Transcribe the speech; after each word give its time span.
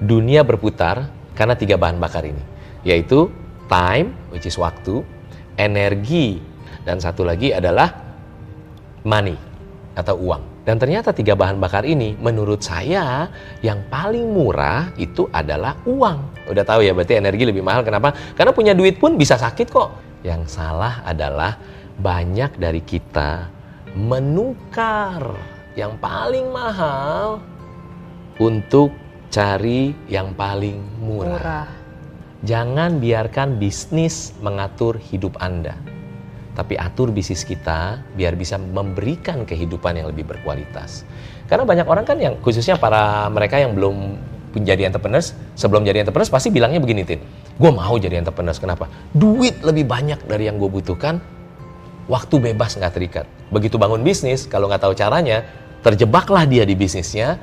dunia 0.00 0.44
berputar 0.44 1.08
karena 1.36 1.54
tiga 1.56 1.76
bahan 1.80 2.00
bakar 2.00 2.24
ini, 2.24 2.42
yaitu 2.84 3.28
time, 3.68 4.12
which 4.32 4.48
is 4.48 4.56
waktu, 4.56 5.04
energi, 5.56 6.40
dan 6.86 7.02
satu 7.02 7.26
lagi 7.26 7.50
adalah 7.52 7.92
money 9.02 9.36
atau 9.96 10.14
uang. 10.18 10.56
Dan 10.66 10.82
ternyata 10.82 11.14
tiga 11.14 11.38
bahan 11.38 11.62
bakar 11.62 11.86
ini 11.86 12.18
menurut 12.18 12.58
saya 12.58 13.30
yang 13.62 13.86
paling 13.86 14.34
murah 14.34 14.90
itu 14.98 15.30
adalah 15.30 15.78
uang. 15.86 16.50
Udah 16.50 16.66
tahu 16.66 16.82
ya 16.82 16.90
berarti 16.90 17.22
energi 17.22 17.46
lebih 17.46 17.62
mahal 17.62 17.86
kenapa? 17.86 18.10
Karena 18.34 18.50
punya 18.50 18.74
duit 18.74 18.98
pun 18.98 19.14
bisa 19.14 19.38
sakit 19.38 19.70
kok. 19.70 19.94
Yang 20.26 20.58
salah 20.58 21.06
adalah 21.06 21.54
banyak 22.02 22.58
dari 22.58 22.82
kita 22.82 23.46
menukar 23.94 25.38
yang 25.78 25.94
paling 26.02 26.50
mahal 26.50 27.38
untuk 28.42 28.90
cari 29.30 29.94
yang 30.10 30.32
paling 30.34 30.78
murah. 31.02 31.40
Murah. 31.40 31.68
Jangan 32.46 33.02
biarkan 33.02 33.56
bisnis 33.58 34.36
mengatur 34.44 35.00
hidup 35.00 35.34
Anda. 35.40 35.74
Tapi 36.56 36.78
atur 36.80 37.12
bisnis 37.12 37.44
kita 37.44 38.00
biar 38.16 38.32
bisa 38.38 38.56
memberikan 38.56 39.44
kehidupan 39.44 40.00
yang 40.00 40.08
lebih 40.08 40.24
berkualitas. 40.24 41.04
Karena 41.50 41.68
banyak 41.68 41.84
orang 41.84 42.04
kan 42.08 42.16
yang 42.16 42.40
khususnya 42.40 42.80
para 42.80 43.28
mereka 43.28 43.60
yang 43.60 43.76
belum 43.76 44.16
jadi 44.56 44.88
entrepreneurs, 44.88 45.36
sebelum 45.52 45.84
jadi 45.84 46.00
entrepreneurs 46.00 46.32
pasti 46.32 46.48
bilangnya 46.48 46.80
begini, 46.80 47.04
Tin. 47.04 47.20
Gue 47.60 47.68
mau 47.68 47.92
jadi 48.00 48.24
entrepreneurs, 48.24 48.56
kenapa? 48.56 48.88
Duit 49.12 49.60
lebih 49.60 49.84
banyak 49.84 50.24
dari 50.24 50.48
yang 50.48 50.56
gue 50.56 50.70
butuhkan, 50.72 51.20
waktu 52.08 52.40
bebas 52.40 52.80
nggak 52.80 52.92
terikat. 52.96 53.26
Begitu 53.52 53.76
bangun 53.76 54.00
bisnis, 54.00 54.48
kalau 54.48 54.72
nggak 54.72 54.80
tahu 54.80 54.96
caranya, 54.96 55.44
terjebaklah 55.84 56.48
dia 56.48 56.64
di 56.64 56.72
bisnisnya, 56.72 57.36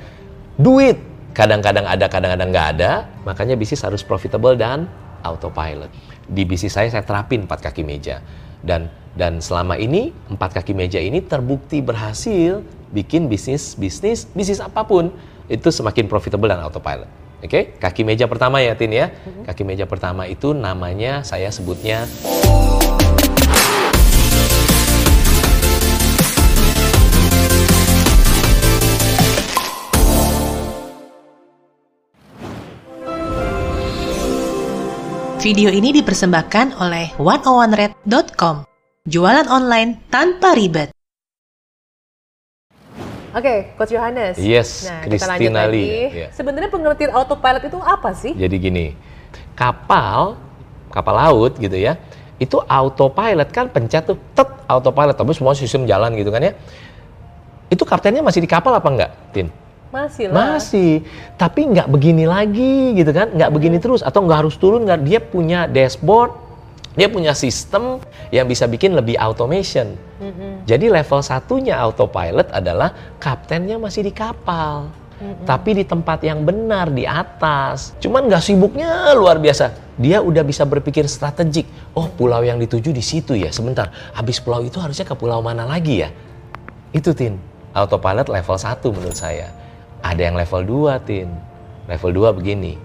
duit 0.58 0.98
kadang-kadang 1.34 1.84
ada, 1.84 2.06
kadang-kadang 2.06 2.48
nggak 2.54 2.68
ada, 2.78 2.90
makanya 3.26 3.58
bisnis 3.58 3.82
harus 3.82 4.06
profitable 4.06 4.54
dan 4.54 4.86
autopilot. 5.26 5.90
Di 6.30 6.46
bisnis 6.46 6.72
saya, 6.72 6.88
saya 6.88 7.02
terapin 7.02 7.44
empat 7.44 7.60
kaki 7.68 7.82
meja. 7.82 8.22
Dan 8.64 8.88
dan 9.14 9.42
selama 9.42 9.76
ini 9.76 10.14
empat 10.30 10.56
kaki 10.62 10.72
meja 10.72 10.98
ini 10.98 11.20
terbukti 11.20 11.84
berhasil 11.84 12.64
bikin 12.90 13.30
bisnis 13.30 13.76
bisnis 13.78 14.26
bisnis 14.32 14.58
apa 14.58 14.82
pun 14.82 15.12
itu 15.50 15.68
semakin 15.68 16.08
profitable 16.08 16.48
dan 16.48 16.62
autopilot. 16.64 17.10
Oke, 17.44 17.50
okay? 17.50 17.62
kaki 17.76 18.08
meja 18.08 18.24
pertama 18.24 18.64
ya 18.64 18.72
Tin 18.72 18.88
ya. 18.88 19.12
Kaki 19.44 19.68
meja 19.68 19.84
pertama 19.84 20.24
itu 20.24 20.56
namanya 20.56 21.20
saya 21.28 21.52
sebutnya 21.52 22.08
Video 35.44 35.68
ini 35.68 35.92
dipersembahkan 35.92 36.80
oleh 36.80 37.12
101red.com. 37.20 38.64
Jualan 39.04 39.44
online 39.52 40.08
tanpa 40.08 40.56
ribet. 40.56 40.88
Oke, 43.36 43.76
Coach 43.76 43.92
Yohanes. 43.92 44.40
Yes, 44.40 44.88
nah, 44.88 45.04
kita 45.04 45.28
lanjut 45.28 45.52
Christina 45.52 45.68
lagi. 45.68 45.76
Lee. 45.76 45.92
Iya. 46.16 46.28
Sebenarnya 46.32 46.72
pengertian 46.72 47.12
autopilot 47.12 47.60
itu 47.60 47.76
apa 47.76 48.16
sih? 48.16 48.32
Jadi 48.32 48.56
gini, 48.56 48.96
kapal, 49.52 50.40
kapal 50.88 51.12
laut 51.12 51.60
gitu 51.60 51.76
ya, 51.76 52.00
itu 52.40 52.56
autopilot 52.64 53.52
kan 53.52 53.68
pencet 53.68 54.08
tuh, 54.08 54.16
tet 54.32 54.48
autopilot, 54.64 55.12
tapi 55.12 55.36
semua 55.36 55.52
sistem 55.52 55.84
jalan 55.84 56.16
gitu 56.16 56.32
kan 56.32 56.40
ya. 56.40 56.56
Itu 57.68 57.84
kaptennya 57.84 58.24
masih 58.24 58.40
di 58.40 58.48
kapal 58.48 58.80
apa 58.80 58.88
enggak, 58.88 59.12
Tin? 59.36 59.52
Masih 59.94 60.26
lah. 60.26 60.58
Masih, 60.58 61.06
tapi 61.38 61.70
nggak 61.70 61.86
begini 61.86 62.26
lagi 62.26 62.98
gitu 62.98 63.14
kan, 63.14 63.30
nggak 63.30 63.50
begini 63.54 63.78
terus 63.78 64.02
atau 64.02 64.26
nggak 64.26 64.38
harus 64.42 64.58
turun, 64.58 64.82
nggak 64.82 65.00
dia 65.06 65.22
punya 65.22 65.70
dashboard, 65.70 66.34
dia 66.98 67.06
punya 67.06 67.30
sistem 67.30 68.02
yang 68.34 68.50
bisa 68.50 68.66
bikin 68.66 68.98
lebih 68.98 69.14
automation. 69.22 69.94
Jadi 70.66 70.90
level 70.90 71.22
satunya 71.22 71.78
autopilot 71.78 72.50
adalah 72.50 72.90
kaptennya 73.22 73.78
masih 73.78 74.02
di 74.02 74.10
kapal, 74.10 74.90
tapi 75.46 75.78
di 75.78 75.84
tempat 75.86 76.26
yang 76.26 76.42
benar 76.42 76.90
di 76.90 77.06
atas. 77.06 77.94
Cuman 78.02 78.26
nggak 78.26 78.42
sibuknya 78.42 79.14
luar 79.14 79.38
biasa. 79.38 79.94
Dia 79.94 80.18
udah 80.18 80.42
bisa 80.42 80.66
berpikir 80.66 81.06
strategik. 81.06 81.70
Oh 81.94 82.10
pulau 82.10 82.42
yang 82.42 82.58
dituju 82.58 82.90
di 82.90 82.98
situ 82.98 83.38
ya. 83.38 83.54
Sebentar, 83.54 83.94
habis 84.10 84.42
pulau 84.42 84.58
itu 84.66 84.82
harusnya 84.82 85.06
ke 85.06 85.14
pulau 85.14 85.38
mana 85.38 85.62
lagi 85.62 86.02
ya? 86.02 86.10
Itu 86.90 87.14
Tin, 87.14 87.38
autopilot 87.70 88.26
level 88.26 88.58
1 88.58 88.82
menurut 88.90 89.14
saya. 89.14 89.54
Ada 90.04 90.28
yang 90.28 90.36
level 90.36 90.92
2 90.92 91.08
Tin. 91.08 91.28
Level 91.88 92.12
2 92.12 92.36
begini. 92.36 92.76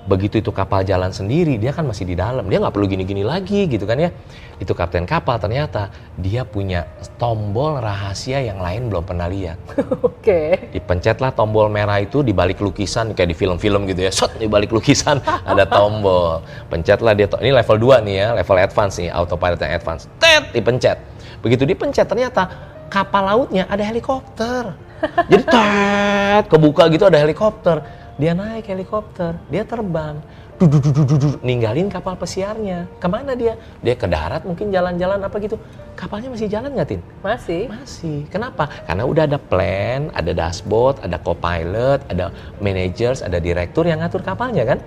Begitu 0.00 0.42
itu 0.42 0.50
kapal 0.50 0.82
jalan 0.82 1.12
sendiri, 1.14 1.60
dia 1.60 1.70
kan 1.70 1.86
masih 1.86 2.08
di 2.08 2.18
dalam. 2.18 2.48
Dia 2.50 2.58
nggak 2.58 2.74
perlu 2.74 2.90
gini-gini 2.90 3.22
lagi 3.22 3.70
gitu 3.70 3.86
kan 3.86 4.00
ya. 4.00 4.10
Itu 4.58 4.74
kapten 4.74 5.06
kapal 5.06 5.38
ternyata 5.38 5.92
dia 6.18 6.42
punya 6.42 6.88
tombol 7.20 7.78
rahasia 7.78 8.42
yang 8.42 8.58
lain 8.58 8.90
belum 8.90 9.06
pernah 9.06 9.30
lihat. 9.30 9.60
Oke. 10.08 10.72
Dipencetlah 10.74 11.30
tombol 11.36 11.70
merah 11.70 12.02
itu 12.02 12.26
di 12.26 12.34
balik 12.34 12.58
lukisan 12.58 13.14
kayak 13.14 13.30
di 13.30 13.36
film-film 13.38 13.86
gitu 13.86 14.08
ya. 14.08 14.10
Shot 14.10 14.34
di 14.40 14.50
balik 14.50 14.74
lukisan 14.74 15.22
ada 15.50 15.68
tombol. 15.68 16.42
Pencetlah 16.66 17.14
dia 17.14 17.30
to- 17.30 17.38
ini 17.38 17.54
level 17.54 17.78
2 17.78 18.02
nih 18.02 18.14
ya, 18.18 18.26
level 18.34 18.56
advance 18.58 18.98
nih, 18.98 19.14
autopilot 19.14 19.60
yang 19.62 19.78
advance. 19.78 20.10
Tet 20.18 20.50
dipencet. 20.50 20.98
Begitu 21.44 21.62
dipencet 21.68 22.08
ternyata 22.08 22.50
kapal 22.90 23.30
lautnya 23.30 23.68
ada 23.68 23.84
helikopter. 23.84 24.89
Jadi 25.30 25.44
tet 25.46 26.44
kebuka 26.48 26.88
gitu 26.92 27.08
ada 27.08 27.18
helikopter. 27.20 27.82
Dia 28.20 28.36
naik 28.36 28.68
helikopter, 28.68 29.40
dia 29.48 29.64
terbang. 29.64 30.20
Dudududududu, 30.60 31.40
ninggalin 31.40 31.88
kapal 31.88 32.20
pesiarnya. 32.20 32.84
Ke 33.00 33.08
mana 33.08 33.32
dia? 33.32 33.56
Dia 33.80 33.96
ke 33.96 34.04
darat 34.04 34.44
mungkin 34.44 34.68
jalan-jalan 34.68 35.16
apa 35.24 35.40
gitu. 35.40 35.56
Kapalnya 35.96 36.28
masih 36.28 36.52
jalan 36.52 36.76
nggak, 36.76 36.88
Tin? 36.88 37.00
Masih. 37.24 37.72
Masih. 37.72 38.28
Kenapa? 38.28 38.68
Karena 38.84 39.08
udah 39.08 39.24
ada 39.24 39.40
plan, 39.40 40.12
ada 40.12 40.36
dashboard, 40.36 41.00
ada 41.00 41.16
co-pilot, 41.16 42.04
ada 42.12 42.28
managers, 42.60 43.24
ada 43.24 43.40
direktur 43.40 43.88
yang 43.88 44.04
ngatur 44.04 44.20
kapalnya 44.20 44.68
kan? 44.68 44.84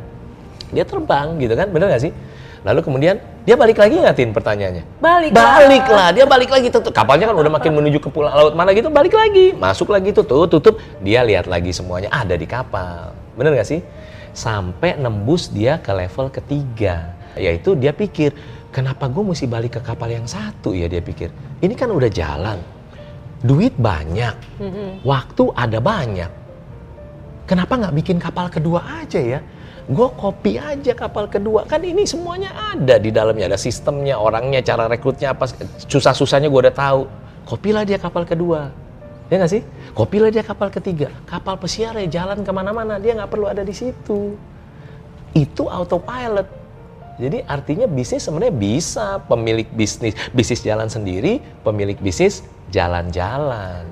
Dia 0.69 0.85
terbang 0.85 1.33
gitu 1.41 1.57
kan, 1.57 1.73
bener 1.73 1.89
nggak 1.89 2.03
sih? 2.05 2.13
Lalu 2.63 2.79
kemudian 2.79 3.15
dia 3.43 3.59
balik 3.59 3.75
lagi 3.75 3.99
nggak 3.99 4.15
Tin 4.15 4.31
pertanyaannya? 4.31 4.83
Balik. 5.03 5.31
Balik 5.35 5.85
lah, 5.91 6.09
dia 6.15 6.23
balik 6.23 6.47
lagi 6.47 6.71
tuh. 6.71 6.79
tuh. 6.79 6.95
Kapalnya 6.95 7.27
kan 7.27 7.35
udah 7.35 7.51
makin 7.51 7.75
menuju 7.75 7.99
ke 7.99 8.07
pulau 8.07 8.31
laut 8.31 8.55
mana 8.55 8.71
gitu, 8.71 8.87
balik 8.87 9.11
lagi. 9.11 9.51
Masuk 9.51 9.91
lagi 9.91 10.15
tuh, 10.15 10.23
tuh 10.23 10.47
tutup. 10.47 10.79
Dia 11.03 11.27
lihat 11.27 11.51
lagi 11.51 11.75
semuanya 11.75 12.07
ada 12.07 12.39
di 12.39 12.47
kapal. 12.47 13.11
Bener 13.35 13.51
nggak 13.51 13.67
sih? 13.67 13.83
Sampai 14.31 14.95
nembus 14.95 15.51
dia 15.51 15.77
ke 15.83 15.91
level 15.91 16.31
ketiga. 16.31 17.11
Yaitu 17.35 17.75
dia 17.75 17.91
pikir, 17.91 18.31
kenapa 18.71 19.11
gue 19.11 19.21
mesti 19.21 19.43
balik 19.43 19.77
ke 19.77 19.81
kapal 19.83 20.07
yang 20.07 20.23
satu 20.23 20.71
ya 20.71 20.87
dia 20.87 21.03
pikir. 21.03 21.29
Ini 21.59 21.75
kan 21.75 21.91
udah 21.91 22.07
jalan. 22.07 22.59
Duit 23.43 23.75
banyak, 23.75 24.63
waktu 25.03 25.43
ada 25.51 25.83
banyak. 25.83 26.31
Kenapa 27.43 27.75
nggak 27.75 27.95
bikin 27.99 28.15
kapal 28.15 28.47
kedua 28.47 29.03
aja 29.03 29.19
ya? 29.19 29.43
Gue 29.83 30.07
kopi 30.15 30.55
aja 30.55 30.95
kapal 30.95 31.27
kedua. 31.27 31.67
Kan 31.67 31.83
ini 31.83 32.07
semuanya 32.07 32.55
ada 32.71 32.95
di 32.95 33.11
dalamnya. 33.11 33.51
Ada 33.51 33.59
sistemnya, 33.59 34.15
orangnya, 34.15 34.63
cara 34.63 34.87
rekrutnya 34.87 35.35
apa. 35.35 35.51
Susah-susahnya 35.91 36.47
gue 36.47 36.61
udah 36.69 36.75
tahu. 36.75 37.01
Kopilah 37.43 37.83
dia 37.83 37.99
kapal 37.99 38.23
kedua. 38.23 38.71
Ya 39.27 39.35
nggak 39.43 39.51
sih? 39.51 39.61
Kopilah 39.91 40.31
dia 40.31 40.43
kapal 40.43 40.71
ketiga. 40.71 41.11
Kapal 41.27 41.59
pesiar 41.59 41.99
ya 41.99 42.07
jalan 42.07 42.47
ke 42.47 42.51
mana-mana. 42.55 42.95
Dia 42.95 43.11
nggak 43.19 43.27
perlu 43.27 43.51
ada 43.51 43.65
di 43.65 43.75
situ. 43.75 44.39
Itu 45.35 45.67
autopilot. 45.67 46.63
Jadi 47.19 47.45
artinya 47.45 47.85
bisnis 47.85 48.25
sebenarnya 48.25 48.55
bisa 48.55 49.21
pemilik 49.29 49.69
bisnis 49.69 50.17
bisnis 50.33 50.65
jalan 50.65 50.89
sendiri, 50.89 51.43
pemilik 51.61 51.99
bisnis 52.01 52.41
jalan-jalan. 52.73 53.85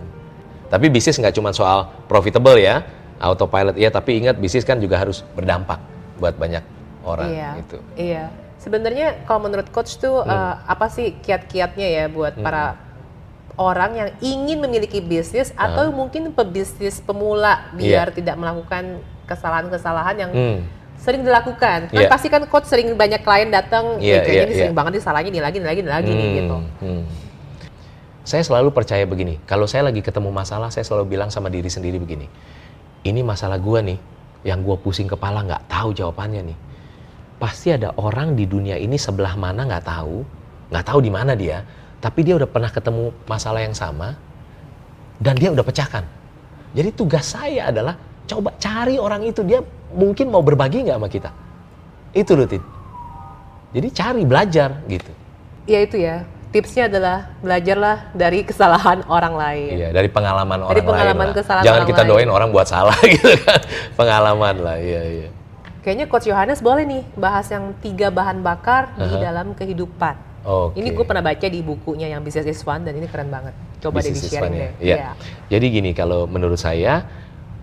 Tapi 0.74 0.90
bisnis 0.90 1.22
nggak 1.22 1.36
cuma 1.38 1.54
soal 1.54 1.86
profitable 2.10 2.58
ya, 2.58 2.82
autopilot 3.22 3.78
ya, 3.78 3.88
tapi 3.88 4.18
ingat 4.18 4.36
bisnis 4.36 4.66
kan 4.66 4.82
juga 4.82 4.98
harus 4.98 5.22
berdampak 5.32 5.78
buat 6.18 6.34
banyak 6.34 6.66
orang 7.06 7.30
Iya. 7.30 7.50
gitu. 7.62 7.78
Iya. 7.96 8.24
Sebenarnya 8.58 9.26
kalau 9.26 9.46
menurut 9.46 9.70
coach 9.70 9.98
tuh 9.98 10.22
eh, 10.22 10.54
apa 10.66 10.86
sih 10.88 11.18
kiat-kiatnya 11.18 11.88
ya 11.88 12.06
buat 12.08 12.38
para 12.38 12.78
orang 13.58 13.92
yang 13.94 14.10
ingin 14.22 14.58
memiliki 14.58 15.02
bisnis 15.02 15.50
atau 15.54 15.90
mungkin 15.92 16.30
pebisnis 16.32 16.98
pemula 16.98 17.70
biar 17.74 18.10
tidak 18.10 18.38
melakukan 18.38 19.02
kesalahan-kesalahan 19.26 20.16
yang 20.18 20.32
Hmm. 20.32 20.58
sering 20.98 21.26
dilakukan. 21.26 21.90
Kan 21.90 22.02
Iya. 22.06 22.10
pasti 22.10 22.30
kan 22.30 22.46
coach 22.46 22.70
sering 22.70 22.94
banyak 22.94 23.22
klien 23.22 23.50
datang, 23.50 23.98
Iya, 23.98 24.22
eh, 24.22 24.26
kayaknya 24.26 24.34
iya, 24.38 24.46
ini 24.46 24.54
sering 24.56 24.74
iya. 24.74 24.80
banget 24.82 24.94
disalahnya 25.02 25.30
ini 25.30 25.42
lagi, 25.42 25.58
ini 25.58 25.66
lagi, 25.68 25.80
ini 25.82 25.90
lagi 25.92 26.12
nih 26.12 26.26
Hmm, 26.26 26.38
gitu. 26.38 26.58
hmm. 26.86 27.04
Saya 28.22 28.46
selalu 28.46 28.70
percaya 28.70 29.02
begini, 29.04 29.42
kalau 29.50 29.66
saya 29.66 29.90
lagi 29.90 30.06
ketemu 30.06 30.30
masalah, 30.30 30.70
saya 30.70 30.86
selalu 30.86 31.18
bilang 31.18 31.34
sama 31.34 31.50
diri 31.50 31.66
sendiri 31.68 31.98
begini, 31.98 32.30
ini 33.08 33.22
masalah 33.26 33.58
gua 33.58 33.82
nih, 33.82 34.00
yang 34.46 34.62
gua 34.66 34.78
pusing 34.78 35.10
kepala 35.10 35.46
nggak 35.46 35.70
tahu 35.70 35.94
jawabannya 35.96 36.54
nih. 36.54 36.58
Pasti 37.42 37.74
ada 37.74 37.94
orang 37.98 38.38
di 38.38 38.46
dunia 38.46 38.78
ini 38.78 38.98
sebelah 38.98 39.34
mana 39.38 39.66
nggak 39.66 39.86
tahu, 39.86 40.22
nggak 40.70 40.86
tahu 40.86 41.00
di 41.02 41.10
mana 41.10 41.34
dia, 41.34 41.66
tapi 41.98 42.22
dia 42.22 42.38
udah 42.38 42.50
pernah 42.50 42.70
ketemu 42.70 43.10
masalah 43.26 43.66
yang 43.66 43.74
sama, 43.74 44.14
dan 45.18 45.34
dia 45.38 45.50
udah 45.50 45.66
pecahkan. 45.66 46.06
Jadi 46.72 46.90
tugas 46.96 47.36
saya 47.36 47.68
adalah 47.68 47.98
Coba 48.32 48.56
cari 48.56 48.96
orang 48.96 49.28
itu, 49.28 49.44
dia 49.44 49.60
mungkin 49.92 50.32
mau 50.32 50.40
berbagi 50.40 50.88
nggak 50.88 50.96
sama 50.96 51.10
kita. 51.12 51.32
Itu 52.16 52.40
loh. 52.40 52.48
Jadi 53.72 53.88
cari, 53.92 54.24
belajar 54.24 54.80
gitu. 54.88 55.12
Ya 55.68 55.84
itu 55.84 56.00
ya. 56.00 56.24
Tipsnya 56.52 56.92
adalah 56.92 57.32
belajarlah 57.40 58.12
dari 58.12 58.44
kesalahan 58.44 59.08
orang 59.08 59.40
lain. 59.40 59.72
Iya, 59.72 59.90
dari 59.96 60.12
pengalaman 60.12 60.68
Dari 60.68 60.84
orang 60.84 60.84
pengalaman 60.84 61.16
lain 61.24 61.32
lah. 61.32 61.38
kesalahan 61.40 61.64
Jangan 61.64 61.80
orang 61.80 61.90
kita 61.90 62.02
lain. 62.04 62.12
doain 62.12 62.30
orang 62.30 62.50
buat 62.52 62.68
salah 62.68 62.98
gitu 63.16 63.32
kan. 63.40 63.60
Pengalaman 63.96 64.56
lah, 64.60 64.76
iya 64.76 65.02
iya. 65.02 65.30
Kayaknya 65.80 66.06
Coach 66.12 66.28
Yohanes 66.28 66.60
boleh 66.60 66.84
nih 66.84 67.04
bahas 67.16 67.48
yang 67.48 67.72
tiga 67.80 68.12
bahan 68.12 68.44
bakar 68.44 68.92
di 68.94 69.08
Aha. 69.08 69.24
dalam 69.24 69.56
kehidupan. 69.56 70.16
Oke. 70.44 70.78
Ini 70.78 70.92
gue 70.92 71.06
pernah 71.08 71.24
baca 71.24 71.48
di 71.48 71.60
bukunya 71.62 72.12
yang 72.12 72.20
Business 72.20 72.50
is 72.50 72.62
Fun 72.62 72.84
dan 72.84 72.94
ini 72.94 73.08
keren 73.08 73.32
banget. 73.32 73.56
Coba 73.80 74.04
deh 74.04 74.12
Business 74.12 74.28
di-sharing 74.28 74.52
ya. 74.52 74.60
deh. 74.60 74.72
Iya. 74.84 74.98
Jadi 75.48 75.66
gini, 75.72 75.92
kalau 75.96 76.28
menurut 76.28 76.60
saya 76.60 77.08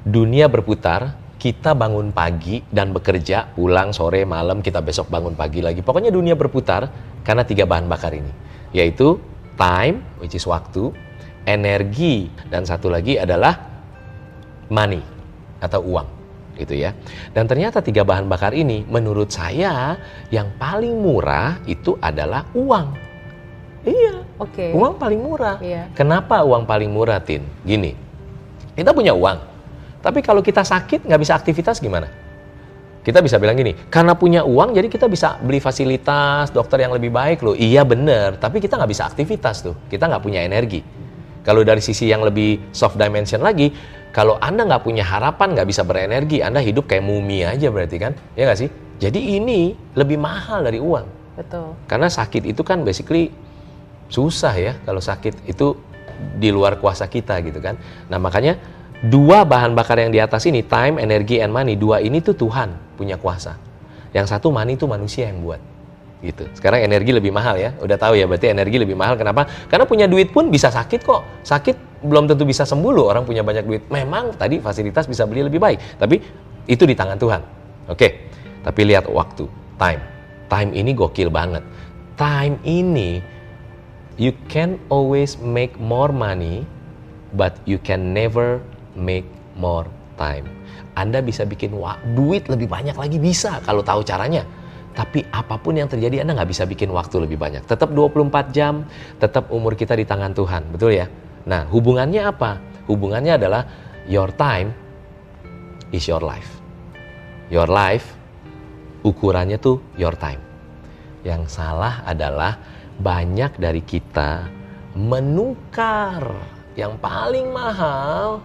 dunia 0.01 0.49
berputar, 0.49 1.13
kita 1.37 1.77
bangun 1.77 2.09
pagi 2.09 2.65
dan 2.67 2.91
bekerja, 2.91 3.53
pulang 3.53 3.93
sore, 3.93 4.25
malam, 4.25 4.65
kita 4.65 4.81
besok 4.81 5.13
bangun 5.13 5.37
pagi 5.37 5.61
lagi. 5.61 5.85
Pokoknya 5.85 6.09
dunia 6.09 6.35
berputar 6.35 6.89
karena 7.21 7.45
tiga 7.45 7.63
bahan 7.63 7.87
bakar 7.87 8.11
ini, 8.11 8.31
yaitu 8.73 9.19
time, 9.59 10.05
which 10.23 10.37
is 10.37 10.45
waktu, 10.45 10.93
energi, 11.49 12.29
dan 12.53 12.65
satu 12.69 12.93
lagi 12.93 13.17
adalah 13.17 13.57
money 14.69 15.01
atau 15.59 15.81
uang 15.83 16.09
gitu 16.59 16.75
ya. 16.75 16.91
Dan 17.33 17.47
ternyata 17.47 17.79
tiga 17.81 18.03
bahan 18.03 18.27
bakar 18.27 18.53
ini 18.53 18.83
menurut 18.87 19.31
saya 19.31 19.97
yang 20.35 20.53
paling 20.59 20.99
murah 20.99 21.63
itu 21.65 21.95
adalah 22.03 22.45
uang. 22.53 22.89
Iya, 23.87 24.27
Oke. 24.43 24.75
uang 24.75 24.99
paling 24.99 25.21
murah. 25.23 25.57
Iya. 25.63 25.89
Kenapa 25.95 26.43
uang 26.43 26.67
paling 26.67 26.91
murah, 26.91 27.23
Tin? 27.23 27.47
Gini, 27.63 27.95
kita 28.75 28.91
punya 28.91 29.15
uang, 29.15 29.39
tapi 30.03 30.21
kalau 30.21 30.43
kita 30.43 30.67
sakit 30.67 31.07
nggak 31.07 31.21
bisa 31.23 31.39
aktivitas 31.39 31.79
gimana? 31.79 32.11
Kita 33.09 33.25
bisa 33.25 33.41
bilang 33.41 33.57
gini, 33.57 33.73
karena 33.89 34.13
punya 34.13 34.45
uang 34.45 34.77
jadi 34.77 34.85
kita 34.85 35.09
bisa 35.09 35.41
beli 35.41 35.65
fasilitas 35.65 36.53
dokter 36.53 36.85
yang 36.85 36.93
lebih 36.93 37.09
baik 37.09 37.41
loh. 37.41 37.57
Iya 37.57 37.81
bener, 37.89 38.37
tapi 38.37 38.61
kita 38.61 38.77
nggak 38.77 38.91
bisa 38.93 39.09
aktivitas 39.09 39.65
tuh. 39.65 39.73
Kita 39.89 40.13
nggak 40.13 40.21
punya 40.21 40.45
energi. 40.45 40.85
Kalau 41.41 41.65
dari 41.65 41.81
sisi 41.81 42.05
yang 42.05 42.21
lebih 42.21 42.69
soft 42.69 43.01
dimension 43.01 43.41
lagi, 43.41 43.73
kalau 44.13 44.37
Anda 44.37 44.69
nggak 44.69 44.85
punya 44.85 45.09
harapan, 45.09 45.57
nggak 45.57 45.69
bisa 45.73 45.89
berenergi, 45.89 46.45
Anda 46.45 46.61
hidup 46.61 46.85
kayak 46.85 47.01
mumi 47.01 47.49
aja 47.49 47.73
berarti 47.73 47.97
kan? 47.97 48.13
Ya 48.37 48.45
nggak 48.45 48.61
sih? 48.61 48.69
Jadi 49.01 49.41
ini 49.41 49.73
lebih 49.97 50.21
mahal 50.21 50.69
dari 50.69 50.77
uang. 50.77 51.09
Betul. 51.41 51.81
Karena 51.89 52.13
sakit 52.13 52.45
itu 52.45 52.61
kan 52.61 52.85
basically 52.85 53.33
susah 54.13 54.53
ya 54.53 54.77
kalau 54.85 55.01
sakit 55.01 55.49
itu 55.49 55.81
di 56.37 56.53
luar 56.53 56.77
kuasa 56.77 57.09
kita 57.09 57.41
gitu 57.41 57.57
kan. 57.65 57.81
Nah 58.13 58.21
makanya 58.21 58.61
dua 59.07 59.47
bahan 59.47 59.79
bakar 59.79 60.03
yang 60.03 60.11
di 60.11 60.19
atas 60.19 60.43
ini 60.51 60.67
time, 60.67 60.99
energi, 60.99 61.39
and 61.39 61.55
money 61.55 61.79
dua 61.79 62.03
ini 62.03 62.19
tuh 62.19 62.35
Tuhan 62.35 62.99
punya 62.99 63.15
kuasa. 63.15 63.55
Yang 64.11 64.35
satu 64.35 64.51
money 64.51 64.75
itu 64.75 64.89
manusia 64.91 65.31
yang 65.31 65.45
buat 65.45 65.61
gitu. 66.19 66.51
Sekarang 66.59 66.83
energi 66.83 67.15
lebih 67.15 67.31
mahal 67.31 67.55
ya. 67.55 67.71
Udah 67.79 67.95
tahu 67.95 68.19
ya 68.19 68.27
berarti 68.27 68.51
energi 68.51 68.83
lebih 68.83 68.99
mahal. 68.99 69.15
Kenapa? 69.15 69.47
Karena 69.71 69.87
punya 69.87 70.11
duit 70.11 70.35
pun 70.35 70.51
bisa 70.51 70.73
sakit 70.73 71.01
kok. 71.07 71.23
Sakit 71.47 72.03
belum 72.03 72.27
tentu 72.27 72.43
bisa 72.43 72.67
sembuh 72.67 72.93
loh 72.95 73.07
orang 73.11 73.23
punya 73.23 73.47
banyak 73.47 73.65
duit. 73.67 73.83
Memang 73.87 74.35
tadi 74.35 74.59
fasilitas 74.59 75.07
bisa 75.07 75.27
beli 75.31 75.47
lebih 75.47 75.63
baik, 75.63 75.99
tapi 75.99 76.19
itu 76.67 76.83
di 76.83 76.95
tangan 76.99 77.19
Tuhan. 77.19 77.41
Oke. 77.91 78.31
Tapi 78.59 78.81
lihat 78.85 79.07
waktu, 79.07 79.47
time. 79.79 80.03
Time 80.51 80.71
ini 80.75 80.91
gokil 80.93 81.31
banget. 81.31 81.63
Time 82.19 82.59
ini 82.67 83.23
you 84.19 84.35
can 84.51 84.83
always 84.91 85.39
make 85.39 85.79
more 85.79 86.11
money 86.11 86.67
but 87.39 87.55
you 87.63 87.79
can 87.79 88.11
never 88.11 88.59
make 88.99 89.25
more 89.55 89.87
time. 90.19 90.45
Anda 90.99 91.23
bisa 91.23 91.47
bikin 91.47 91.79
duit 92.19 92.51
lebih 92.51 92.67
banyak 92.67 92.99
lagi 92.99 93.23
bisa 93.23 93.63
kalau 93.63 93.87
tahu 93.87 94.03
caranya. 94.03 94.43
Tapi 94.99 95.23
apa 95.31 95.55
pun 95.63 95.79
yang 95.79 95.87
terjadi 95.87 96.27
Anda 96.27 96.43
nggak 96.43 96.51
bisa 96.51 96.67
bikin 96.67 96.91
waktu 96.91 97.23
lebih 97.23 97.39
banyak. 97.39 97.63
Tetap 97.71 97.95
24 97.95 98.51
jam, 98.51 98.83
tetap 99.23 99.55
umur 99.55 99.79
kita 99.79 99.95
di 99.95 100.03
tangan 100.03 100.35
Tuhan, 100.35 100.75
betul 100.75 100.99
ya? 100.99 101.07
Nah, 101.47 101.71
hubungannya 101.71 102.27
apa? 102.27 102.59
Hubungannya 102.91 103.39
adalah 103.39 103.63
your 104.11 104.35
time 104.35 104.75
is 105.95 106.03
your 106.11 106.19
life. 106.19 106.59
Your 107.47 107.71
life 107.71 108.19
ukurannya 109.07 109.63
tuh 109.63 109.79
your 109.95 110.19
time. 110.19 110.43
Yang 111.23 111.55
salah 111.55 112.03
adalah 112.03 112.59
banyak 112.99 113.55
dari 113.55 113.87
kita 113.87 114.51
menukar 114.99 116.27
yang 116.75 116.99
paling 116.99 117.55
mahal 117.55 118.43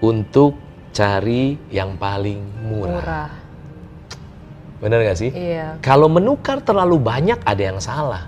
untuk 0.00 0.56
cari 0.90 1.56
yang 1.70 1.94
paling 2.00 2.40
murah. 2.66 3.00
Murah. 3.00 3.30
Bener 4.80 4.98
nggak 5.04 5.18
sih? 5.20 5.30
Iya. 5.30 5.76
Kalau 5.84 6.08
menukar 6.08 6.64
terlalu 6.64 6.96
banyak 6.96 7.38
ada 7.44 7.62
yang 7.62 7.78
salah. 7.78 8.26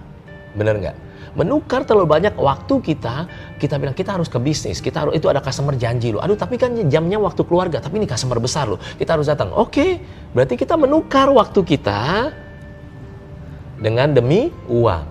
Bener 0.53 0.77
nggak? 0.77 0.97
Menukar 1.33 1.89
terlalu 1.89 2.13
banyak 2.13 2.37
waktu 2.37 2.93
kita, 2.93 3.25
kita 3.57 3.81
bilang 3.81 3.97
kita 3.97 4.21
harus 4.21 4.29
ke 4.29 4.37
bisnis, 4.37 4.85
kita 4.85 5.09
harus 5.09 5.17
itu 5.17 5.33
ada 5.33 5.41
customer 5.41 5.73
janji 5.81 6.13
loh. 6.13 6.21
Aduh 6.21 6.37
tapi 6.37 6.61
kan 6.61 6.77
jamnya 6.93 7.17
waktu 7.17 7.41
keluarga, 7.49 7.81
tapi 7.81 7.97
ini 7.97 8.05
customer 8.05 8.37
besar 8.37 8.69
loh. 8.69 8.77
Kita 8.77 9.17
harus 9.17 9.33
datang. 9.33 9.49
Oke, 9.57 9.97
berarti 10.37 10.61
kita 10.61 10.77
menukar 10.77 11.33
waktu 11.33 11.65
kita 11.65 12.29
dengan 13.81 14.13
demi 14.13 14.53
uang. 14.69 15.05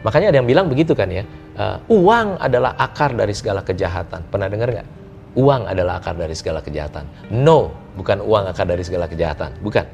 Makanya 0.00 0.32
ada 0.32 0.36
yang 0.40 0.48
bilang 0.48 0.72
begitu 0.72 0.96
kan 0.96 1.12
ya, 1.12 1.28
eh, 1.60 1.76
uang 1.92 2.40
adalah 2.40 2.72
akar 2.80 3.12
dari 3.12 3.36
segala 3.36 3.60
kejahatan. 3.60 4.32
Pernah 4.32 4.48
dengar 4.48 4.72
nggak? 4.72 4.88
Uang 5.36 5.68
adalah 5.68 6.00
akar 6.00 6.16
dari 6.16 6.32
segala 6.32 6.64
kejahatan. 6.64 7.04
No, 7.28 7.76
bukan 7.94 8.24
uang 8.24 8.48
akar 8.48 8.64
dari 8.64 8.80
segala 8.80 9.04
kejahatan. 9.04 9.52
Bukan. 9.60 9.84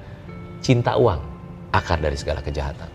Cinta 0.62 0.94
uang, 0.94 1.19
akar 1.75 1.99
dari 1.99 2.15
segala 2.15 2.39
kejahatan. 2.39 2.87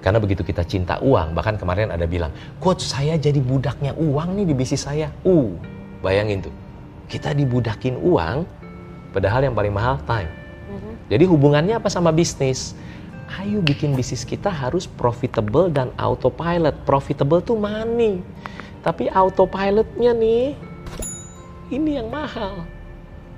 Karena 0.00 0.16
begitu 0.16 0.40
kita 0.40 0.64
cinta 0.64 0.96
uang, 1.04 1.36
bahkan 1.36 1.60
kemarin 1.60 1.92
ada 1.92 2.08
bilang, 2.08 2.32
Coach 2.56 2.80
saya 2.80 3.20
jadi 3.20 3.36
budaknya 3.44 3.92
uang 3.92 4.40
nih 4.40 4.46
di 4.48 4.54
bisnis 4.56 4.88
saya. 4.88 5.12
Uh, 5.20 5.52
bayangin 6.00 6.48
tuh. 6.48 6.54
Kita 7.12 7.36
dibudakin 7.36 8.00
uang, 8.00 8.48
padahal 9.12 9.44
yang 9.44 9.52
paling 9.52 9.74
mahal 9.76 10.00
time. 10.08 10.46
Jadi 11.06 11.22
hubungannya 11.22 11.78
apa 11.78 11.86
sama 11.86 12.10
bisnis? 12.10 12.74
Ayo 13.38 13.62
bikin 13.62 13.94
bisnis 13.94 14.26
kita 14.26 14.50
harus 14.50 14.86
profitable 14.90 15.70
dan 15.70 15.94
autopilot. 15.98 16.74
Profitable 16.82 17.42
tuh 17.42 17.58
money. 17.58 18.22
Tapi 18.82 19.10
autopilotnya 19.10 20.14
nih, 20.14 20.54
ini 21.70 21.98
yang 21.98 22.08
mahal. 22.10 22.64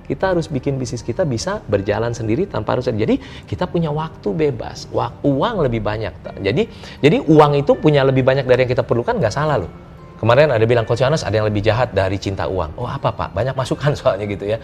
Kita 0.08 0.32
harus 0.32 0.48
bikin 0.48 0.80
bisnis 0.80 1.04
kita 1.04 1.28
bisa 1.28 1.60
berjalan 1.68 2.16
sendiri 2.16 2.48
tanpa 2.48 2.72
harus 2.72 2.88
jadi 2.88 3.20
kita 3.44 3.68
punya 3.68 3.92
waktu 3.92 4.32
bebas, 4.32 4.88
uang 5.20 5.56
lebih 5.68 5.84
banyak. 5.84 6.40
Jadi 6.40 6.64
jadi 7.04 7.20
uang 7.28 7.60
itu 7.60 7.76
punya 7.76 8.08
lebih 8.08 8.24
banyak 8.24 8.48
dari 8.48 8.64
yang 8.64 8.72
kita 8.72 8.88
perlukan 8.88 9.20
nggak 9.20 9.34
salah 9.36 9.60
loh. 9.60 9.68
Kemarin 10.16 10.48
ada 10.50 10.64
bilang 10.64 10.88
Coach 10.88 11.04
Yohanes 11.04 11.22
ada 11.28 11.36
yang 11.36 11.46
lebih 11.46 11.60
jahat 11.60 11.92
dari 11.92 12.16
cinta 12.16 12.48
uang. 12.48 12.80
Oh 12.80 12.88
apa 12.88 13.12
pak? 13.12 13.36
Banyak 13.36 13.52
masukan 13.52 13.92
soalnya 14.00 14.24
gitu 14.24 14.48
ya. 14.48 14.56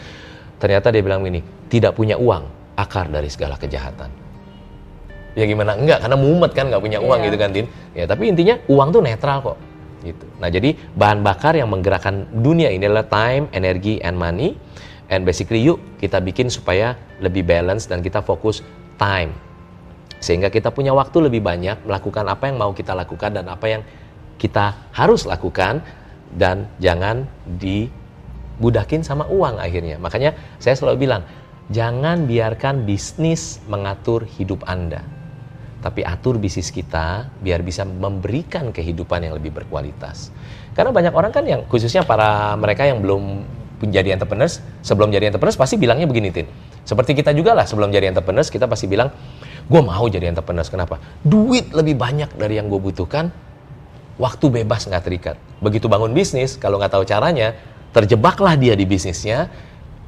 Ternyata 0.57 0.89
dia 0.89 1.05
bilang 1.05 1.21
ini 1.29 1.45
tidak 1.69 1.93
punya 1.93 2.17
uang 2.17 2.49
akar 2.81 3.13
dari 3.13 3.29
segala 3.29 3.61
kejahatan. 3.61 4.09
Ya 5.35 5.45
gimana? 5.51 5.75
Enggak, 5.75 5.99
karena 5.99 6.17
mumet 6.17 6.55
kan 6.55 6.71
nggak 6.71 6.83
punya 6.83 6.99
uang 7.03 7.21
Iya. 7.21 7.27
gitu 7.27 7.37
kan, 7.43 7.51
Din. 7.51 7.67
Ya, 7.91 8.07
tapi 8.07 8.31
intinya 8.31 8.55
uang 8.71 8.89
tuh 8.95 9.03
netral 9.03 9.43
kok. 9.43 9.59
Gitu. 10.05 10.29
Nah, 10.39 10.53
jadi 10.53 10.77
bahan 10.77 11.25
bakar 11.25 11.57
yang 11.57 11.73
menggerakkan 11.73 12.29
dunia 12.31 12.69
ini 12.69 12.85
adalah 12.85 13.09
time, 13.09 13.49
energi, 13.57 13.99
and 14.05 14.15
money. 14.21 14.55
And 15.09 15.25
basically 15.25 15.65
yuk 15.65 15.81
kita 16.01 16.21
bikin 16.21 16.49
supaya 16.53 16.97
lebih 17.21 17.45
balance 17.45 17.89
dan 17.89 18.05
kita 18.05 18.21
fokus 18.21 18.61
time. 19.01 19.33
Sehingga 20.21 20.49
kita 20.49 20.73
punya 20.73 20.97
waktu 20.97 21.29
lebih 21.29 21.45
banyak 21.45 21.85
melakukan 21.85 22.25
apa 22.25 22.49
yang 22.49 22.57
mau 22.57 22.73
kita 22.73 22.97
lakukan 22.97 23.37
dan 23.37 23.45
apa 23.49 23.67
yang 23.69 23.83
kita 24.41 24.93
harus 24.97 25.29
lakukan 25.29 25.85
dan 26.33 26.67
jangan 26.81 27.29
dibudakin 27.45 29.05
sama 29.05 29.29
uang 29.29 29.61
akhirnya. 29.61 30.01
Makanya 30.01 30.33
saya 30.57 30.75
selalu 30.75 31.05
bilang, 31.05 31.23
jangan 31.69 32.25
biarkan 32.25 32.89
bisnis 32.89 33.61
mengatur 33.69 34.25
hidup 34.25 34.65
Anda. 34.65 35.05
Tapi 35.85 36.01
atur 36.01 36.41
bisnis 36.41 36.73
kita 36.73 37.29
biar 37.45 37.61
bisa 37.61 37.85
memberikan 37.85 38.73
kehidupan 38.73 39.21
yang 39.21 39.37
lebih 39.37 39.53
berkualitas. 39.53 40.33
Karena 40.73 40.97
banyak 40.97 41.13
orang 41.13 41.29
kan 41.29 41.45
yang 41.45 41.69
khususnya 41.69 42.09
para 42.09 42.57
mereka 42.57 42.89
yang 42.89 43.05
belum 43.05 43.45
jadi 43.85 44.17
entrepreneurs, 44.17 44.65
sebelum 44.81 45.13
jadi 45.13 45.29
entrepreneurs 45.29 45.61
pasti 45.61 45.77
bilangnya 45.77 46.09
begini, 46.09 46.33
Tin. 46.33 46.49
Seperti 46.89 47.13
kita 47.13 47.37
juga 47.37 47.53
lah 47.53 47.69
sebelum 47.69 47.93
jadi 47.93 48.09
entrepreneurs, 48.09 48.49
kita 48.49 48.65
pasti 48.65 48.89
bilang, 48.89 49.13
gue 49.69 49.83
mau 49.85 50.09
jadi 50.09 50.33
entrepreneurs. 50.33 50.73
Kenapa? 50.73 50.97
Duit 51.21 51.69
lebih 51.77 52.01
banyak 52.01 52.33
dari 52.33 52.57
yang 52.57 52.73
gue 52.73 52.81
butuhkan, 52.81 53.29
waktu 54.17 54.47
bebas 54.49 54.89
nggak 54.89 55.05
terikat. 55.05 55.37
Begitu 55.61 55.85
bangun 55.85 56.17
bisnis, 56.17 56.57
kalau 56.57 56.81
nggak 56.81 56.97
tahu 56.97 57.05
caranya, 57.05 57.53
terjebaklah 57.93 58.57
dia 58.57 58.73
di 58.73 58.89
bisnisnya, 58.89 59.53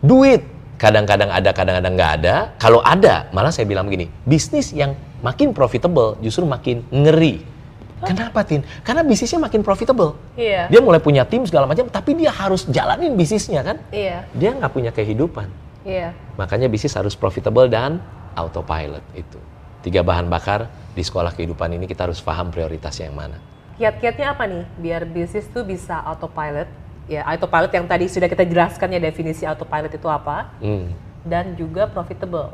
duit 0.00 0.55
kadang-kadang 0.76 1.32
ada, 1.32 1.50
kadang-kadang 1.52 1.92
nggak 1.96 2.12
ada. 2.22 2.34
Kalau 2.60 2.80
ada, 2.84 3.28
malah 3.32 3.52
saya 3.52 3.64
bilang 3.68 3.88
begini, 3.88 4.08
bisnis 4.28 4.72
yang 4.72 4.96
makin 5.24 5.52
profitable 5.56 6.16
justru 6.20 6.44
makin 6.44 6.84
ngeri. 6.92 7.56
Kenapa, 7.96 8.44
Tin? 8.44 8.60
Karena 8.84 9.00
bisnisnya 9.00 9.40
makin 9.40 9.64
profitable. 9.64 10.20
Iya. 10.36 10.68
Dia 10.68 10.80
mulai 10.84 11.00
punya 11.00 11.24
tim 11.24 11.48
segala 11.48 11.64
macam, 11.64 11.88
tapi 11.88 12.12
dia 12.12 12.28
harus 12.28 12.68
jalanin 12.68 13.16
bisnisnya 13.16 13.64
kan? 13.64 13.80
Iya. 13.88 14.28
Dia 14.36 14.52
nggak 14.52 14.72
punya 14.72 14.92
kehidupan. 14.92 15.48
Iya. 15.80 16.12
Makanya 16.36 16.68
bisnis 16.68 16.92
harus 16.92 17.16
profitable 17.16 17.72
dan 17.72 17.96
autopilot 18.36 19.00
itu. 19.16 19.40
Tiga 19.80 20.04
bahan 20.04 20.28
bakar 20.28 20.68
di 20.92 21.00
sekolah 21.00 21.32
kehidupan 21.32 21.72
ini 21.72 21.88
kita 21.88 22.04
harus 22.04 22.20
paham 22.20 22.52
prioritasnya 22.52 23.08
yang 23.08 23.16
mana. 23.16 23.40
Kiat-kiatnya 23.80 24.32
apa 24.36 24.44
nih 24.44 24.64
biar 24.76 25.08
bisnis 25.08 25.48
tuh 25.48 25.64
bisa 25.64 25.96
autopilot? 26.04 26.68
Ya, 27.06 27.22
autopilot 27.22 27.70
yang 27.70 27.86
tadi 27.86 28.10
sudah 28.10 28.26
kita 28.26 28.42
jelaskan 28.42 28.90
ya 28.90 28.98
definisi 28.98 29.46
autopilot 29.46 29.94
itu 29.94 30.08
apa 30.10 30.50
Hmm. 30.58 30.90
dan 31.22 31.54
juga 31.54 31.86
profitable. 31.86 32.50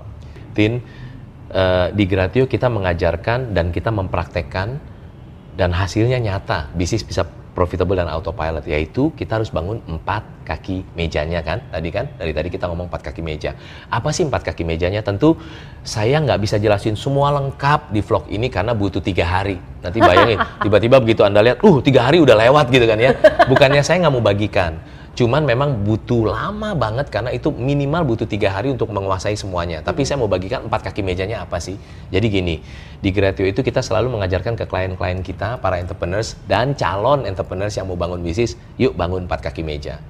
Tin, 0.53 0.85
eh, 1.49 1.87
di 1.97 2.05
Gratio 2.05 2.45
kita 2.45 2.69
mengajarkan 2.69 3.57
dan 3.57 3.73
kita 3.73 3.89
mempraktekkan 3.89 4.77
dan 5.57 5.71
hasilnya 5.73 6.21
nyata 6.21 6.69
bisnis 6.77 7.05
bisa 7.05 7.25
profitable 7.53 7.97
dan 7.97 8.09
autopilot 8.09 8.65
yaitu 8.65 9.13
kita 9.13 9.41
harus 9.41 9.53
bangun 9.53 9.79
empat 9.85 10.25
kaki 10.43 10.85
mejanya 10.97 11.45
kan? 11.45 11.61
Tadi 11.69 11.89
kan? 11.93 12.09
Dari 12.17 12.33
tadi 12.33 12.49
kita 12.49 12.67
ngomong 12.69 12.89
empat 12.89 13.13
kaki 13.13 13.21
meja. 13.21 13.53
Apa 13.93 14.11
sih 14.11 14.25
empat 14.27 14.43
kaki 14.43 14.65
mejanya? 14.65 15.05
Tentu 15.05 15.37
saya 15.85 16.19
nggak 16.19 16.41
bisa 16.41 16.57
jelasin 16.57 16.97
semua 16.97 17.31
lengkap 17.37 17.93
di 17.93 18.01
vlog 18.01 18.27
ini 18.33 18.49
karena 18.49 18.73
butuh 18.73 19.05
tiga 19.05 19.29
hari. 19.29 19.61
Nanti 19.85 20.01
bayangin 20.01 20.41
tiba-tiba 20.65 20.97
begitu 20.99 21.23
anda 21.23 21.45
lihat 21.45 21.61
uh 21.61 21.77
tiga 21.85 22.09
hari 22.09 22.19
udah 22.25 22.35
lewat 22.35 22.73
gitu 22.73 22.89
kan 22.89 22.99
ya? 22.99 23.13
Bukannya 23.47 23.85
saya 23.85 24.03
nggak 24.03 24.15
mau 24.17 24.25
bagikan 24.25 24.81
Cuman 25.13 25.45
memang 25.45 25.85
butuh 25.85 26.25
lama 26.33 26.73
banget 26.73 27.13
karena 27.13 27.29
itu 27.37 27.53
minimal 27.53 28.17
butuh 28.17 28.25
tiga 28.25 28.49
hari 28.49 28.73
untuk 28.73 28.89
menguasai 28.89 29.37
semuanya. 29.37 29.85
Tapi 29.85 30.09
saya 30.09 30.17
mau 30.17 30.29
bagikan 30.29 30.65
empat 30.65 30.89
kaki 30.89 31.05
mejanya 31.05 31.45
apa 31.45 31.61
sih? 31.61 31.77
Jadi 32.09 32.27
gini, 32.33 32.65
di 33.05 33.13
Gratio 33.13 33.45
itu 33.45 33.61
kita 33.61 33.85
selalu 33.85 34.09
mengajarkan 34.09 34.57
ke 34.57 34.65
klien-klien 34.65 35.21
kita, 35.21 35.61
para 35.61 35.77
entrepreneurs 35.77 36.41
dan 36.49 36.73
calon 36.73 37.29
entrepreneurs 37.29 37.77
yang 37.77 37.93
mau 37.93 37.97
bangun 38.01 38.25
bisnis, 38.25 38.57
yuk 38.81 38.97
bangun 38.97 39.29
empat 39.29 39.53
kaki 39.53 39.61
meja. 39.61 40.01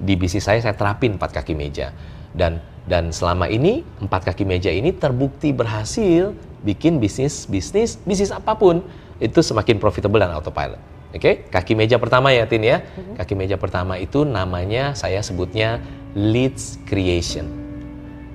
Di 0.00 0.16
bisnis 0.16 0.48
saya 0.48 0.60
saya 0.64 0.72
terapin 0.72 1.20
empat 1.20 1.36
kaki 1.36 1.52
meja 1.52 1.92
dan 2.36 2.60
dan 2.84 3.10
selama 3.10 3.48
ini 3.48 3.82
empat 3.98 4.28
kaki 4.32 4.44
meja 4.44 4.68
ini 4.68 4.92
terbukti 4.92 5.50
berhasil 5.50 6.36
bikin 6.62 7.00
bisnis 7.00 7.48
bisnis 7.48 7.96
bisnis 8.04 8.30
apa 8.30 8.54
pun 8.54 8.84
itu 9.18 9.40
semakin 9.40 9.80
profitable 9.80 10.20
dan 10.20 10.32
autopilot. 10.36 10.95
Oke, 11.16 11.48
kaki 11.48 11.72
meja 11.72 11.96
pertama 11.96 12.28
ya 12.28 12.44
Tin 12.44 12.60
ya. 12.60 12.84
Kaki 13.16 13.32
meja 13.32 13.56
pertama 13.56 13.96
itu 13.96 14.28
namanya 14.28 14.92
saya 14.92 15.24
sebutnya 15.24 15.80
leads 16.12 16.76
creation. 16.84 17.48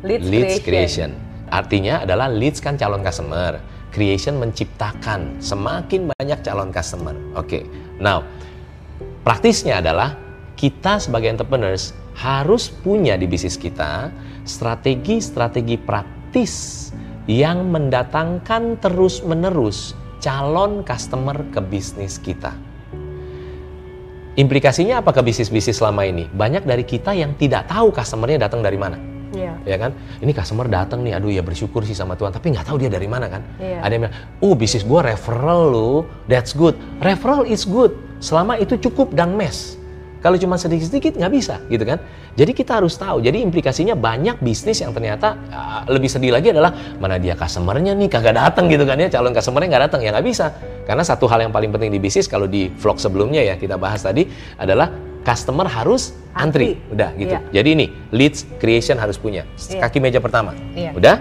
Leads, 0.02 0.66
creation. 0.66 1.14
Artinya 1.54 2.02
adalah 2.02 2.26
leads 2.26 2.58
kan 2.58 2.82
calon 2.82 3.06
customer, 3.06 3.62
creation 3.94 4.42
menciptakan 4.42 5.38
semakin 5.38 6.10
banyak 6.10 6.42
calon 6.42 6.74
customer. 6.74 7.14
Oke. 7.38 7.70
Now, 8.02 8.26
praktisnya 9.22 9.78
adalah 9.78 10.18
kita 10.58 10.98
sebagai 10.98 11.30
entrepreneurs 11.30 11.94
harus 12.18 12.74
punya 12.74 13.14
di 13.14 13.30
bisnis 13.30 13.62
kita 13.62 14.10
strategi-strategi 14.42 15.78
praktis 15.78 16.90
yang 17.30 17.70
mendatangkan 17.70 18.82
terus-menerus 18.82 19.94
calon 20.18 20.82
customer 20.82 21.38
ke 21.54 21.62
bisnis 21.62 22.18
kita. 22.18 22.71
Implikasinya 24.40 25.04
apa 25.04 25.12
ke 25.12 25.20
bisnis-bisnis 25.20 25.84
selama 25.84 26.08
ini? 26.08 26.24
Banyak 26.32 26.64
dari 26.64 26.88
kita 26.88 27.12
yang 27.12 27.36
tidak 27.36 27.68
tahu 27.68 27.92
customernya 27.92 28.48
datang 28.48 28.64
dari 28.64 28.80
mana. 28.80 28.96
Iya. 29.36 29.60
Ya 29.68 29.76
kan? 29.76 29.92
Ini 30.24 30.32
customer 30.32 30.72
datang 30.72 31.04
nih, 31.04 31.20
aduh 31.20 31.32
ya 31.32 31.44
bersyukur 31.44 31.84
sih 31.84 31.96
sama 31.96 32.16
Tuhan, 32.16 32.32
tapi 32.32 32.56
nggak 32.56 32.68
tahu 32.68 32.80
dia 32.80 32.88
dari 32.88 33.12
mana 33.12 33.28
kan? 33.28 33.44
Iya. 33.60 33.84
Ada 33.84 33.92
yang 33.92 34.02
bilang, 34.08 34.16
oh 34.40 34.54
bisnis 34.56 34.88
gua 34.88 35.04
referral 35.04 35.72
lo, 35.72 36.08
that's 36.32 36.56
good. 36.56 36.80
Referral 37.04 37.44
is 37.44 37.68
good, 37.68 37.92
selama 38.24 38.56
itu 38.56 38.80
cukup 38.80 39.12
dan 39.12 39.36
mes. 39.36 39.76
Kalau 40.22 40.38
cuma 40.38 40.54
sedikit-sedikit 40.54 41.18
nggak 41.18 41.34
bisa, 41.34 41.58
gitu 41.66 41.82
kan? 41.82 41.98
Jadi 42.38 42.54
kita 42.54 42.78
harus 42.78 42.94
tahu. 42.94 43.26
Jadi 43.26 43.42
implikasinya 43.42 43.98
banyak 43.98 44.38
bisnis 44.38 44.78
yang 44.86 44.94
ternyata 44.94 45.34
uh, 45.50 45.82
lebih 45.90 46.06
sedih 46.14 46.30
lagi 46.30 46.54
adalah 46.54 46.70
mana 47.02 47.18
dia 47.18 47.34
customernya 47.34 47.98
nih 47.98 48.06
kagak 48.06 48.38
datang 48.38 48.70
gitu 48.70 48.86
kan 48.86 49.02
ya, 49.02 49.10
calon 49.10 49.34
customernya 49.34 49.68
nggak 49.74 49.84
datang 49.90 50.02
ya 50.06 50.14
nggak 50.14 50.26
bisa. 50.30 50.54
Karena 50.86 51.02
satu 51.02 51.26
hal 51.26 51.50
yang 51.50 51.54
paling 51.54 51.74
penting 51.74 51.90
di 51.90 51.98
bisnis 51.98 52.30
kalau 52.30 52.46
di 52.46 52.70
vlog 52.70 53.02
sebelumnya 53.02 53.42
ya 53.42 53.58
kita 53.58 53.82
bahas 53.82 54.06
tadi 54.06 54.30
adalah 54.62 54.94
customer 55.26 55.66
harus 55.66 56.14
antri, 56.38 56.78
Antri. 56.78 56.94
udah 56.94 57.10
gitu. 57.18 57.36
Iya. 57.38 57.42
Jadi 57.62 57.70
ini 57.74 57.86
leads 58.14 58.46
creation 58.62 59.02
harus 59.02 59.18
punya. 59.18 59.46
Iya. 59.58 59.82
Kaki 59.82 59.98
meja 59.98 60.22
pertama, 60.22 60.54
Iya. 60.78 60.94
udah. 60.94 61.16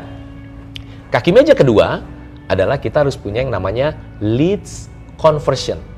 Kaki 1.10 1.32
meja 1.34 1.56
kedua 1.56 2.04
adalah 2.46 2.76
kita 2.76 3.02
harus 3.02 3.16
punya 3.16 3.42
yang 3.42 3.50
namanya 3.50 3.96
leads 4.20 4.92
conversion. 5.16 5.89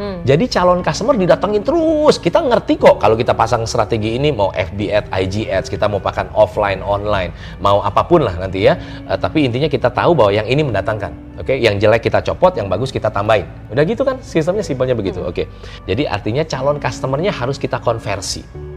Hmm. 0.00 0.24
Jadi 0.24 0.48
calon 0.48 0.80
customer 0.80 1.12
didatengin 1.12 1.60
terus. 1.60 2.16
Kita 2.16 2.40
ngerti 2.40 2.80
kok 2.80 2.96
kalau 2.96 3.20
kita 3.20 3.36
pasang 3.36 3.68
strategi 3.68 4.16
ini 4.16 4.32
mau 4.32 4.48
FB 4.48 4.80
ads, 4.88 5.08
IG 5.12 5.34
ads, 5.44 5.68
kita 5.68 5.92
mau 5.92 6.00
pakai 6.00 6.32
offline, 6.32 6.80
online, 6.80 7.36
mau 7.60 7.84
apa 7.84 8.08
pun 8.08 8.24
lah 8.24 8.32
nanti 8.40 8.64
ya. 8.64 8.80
Eh, 9.04 9.18
tapi 9.20 9.44
intinya 9.44 9.68
kita 9.68 9.92
tahu 9.92 10.16
bahwa 10.16 10.32
yang 10.32 10.48
ini 10.48 10.64
mendatangkan. 10.64 11.12
Oke, 11.44 11.60
yang 11.60 11.76
jelek 11.76 12.08
kita 12.08 12.24
copot, 12.24 12.56
yang 12.56 12.72
bagus 12.72 12.88
kita 12.88 13.12
tambahin. 13.12 13.44
Udah 13.68 13.84
gitu 13.84 14.00
kan 14.00 14.16
sistemnya 14.24 14.64
simpelnya 14.64 14.96
begitu. 14.96 15.20
Oke. 15.20 15.52
Jadi 15.84 16.08
artinya 16.08 16.48
calon 16.48 16.80
customernya 16.80 17.36
harus 17.36 17.60
kita 17.60 17.76
konversi. 17.76 18.69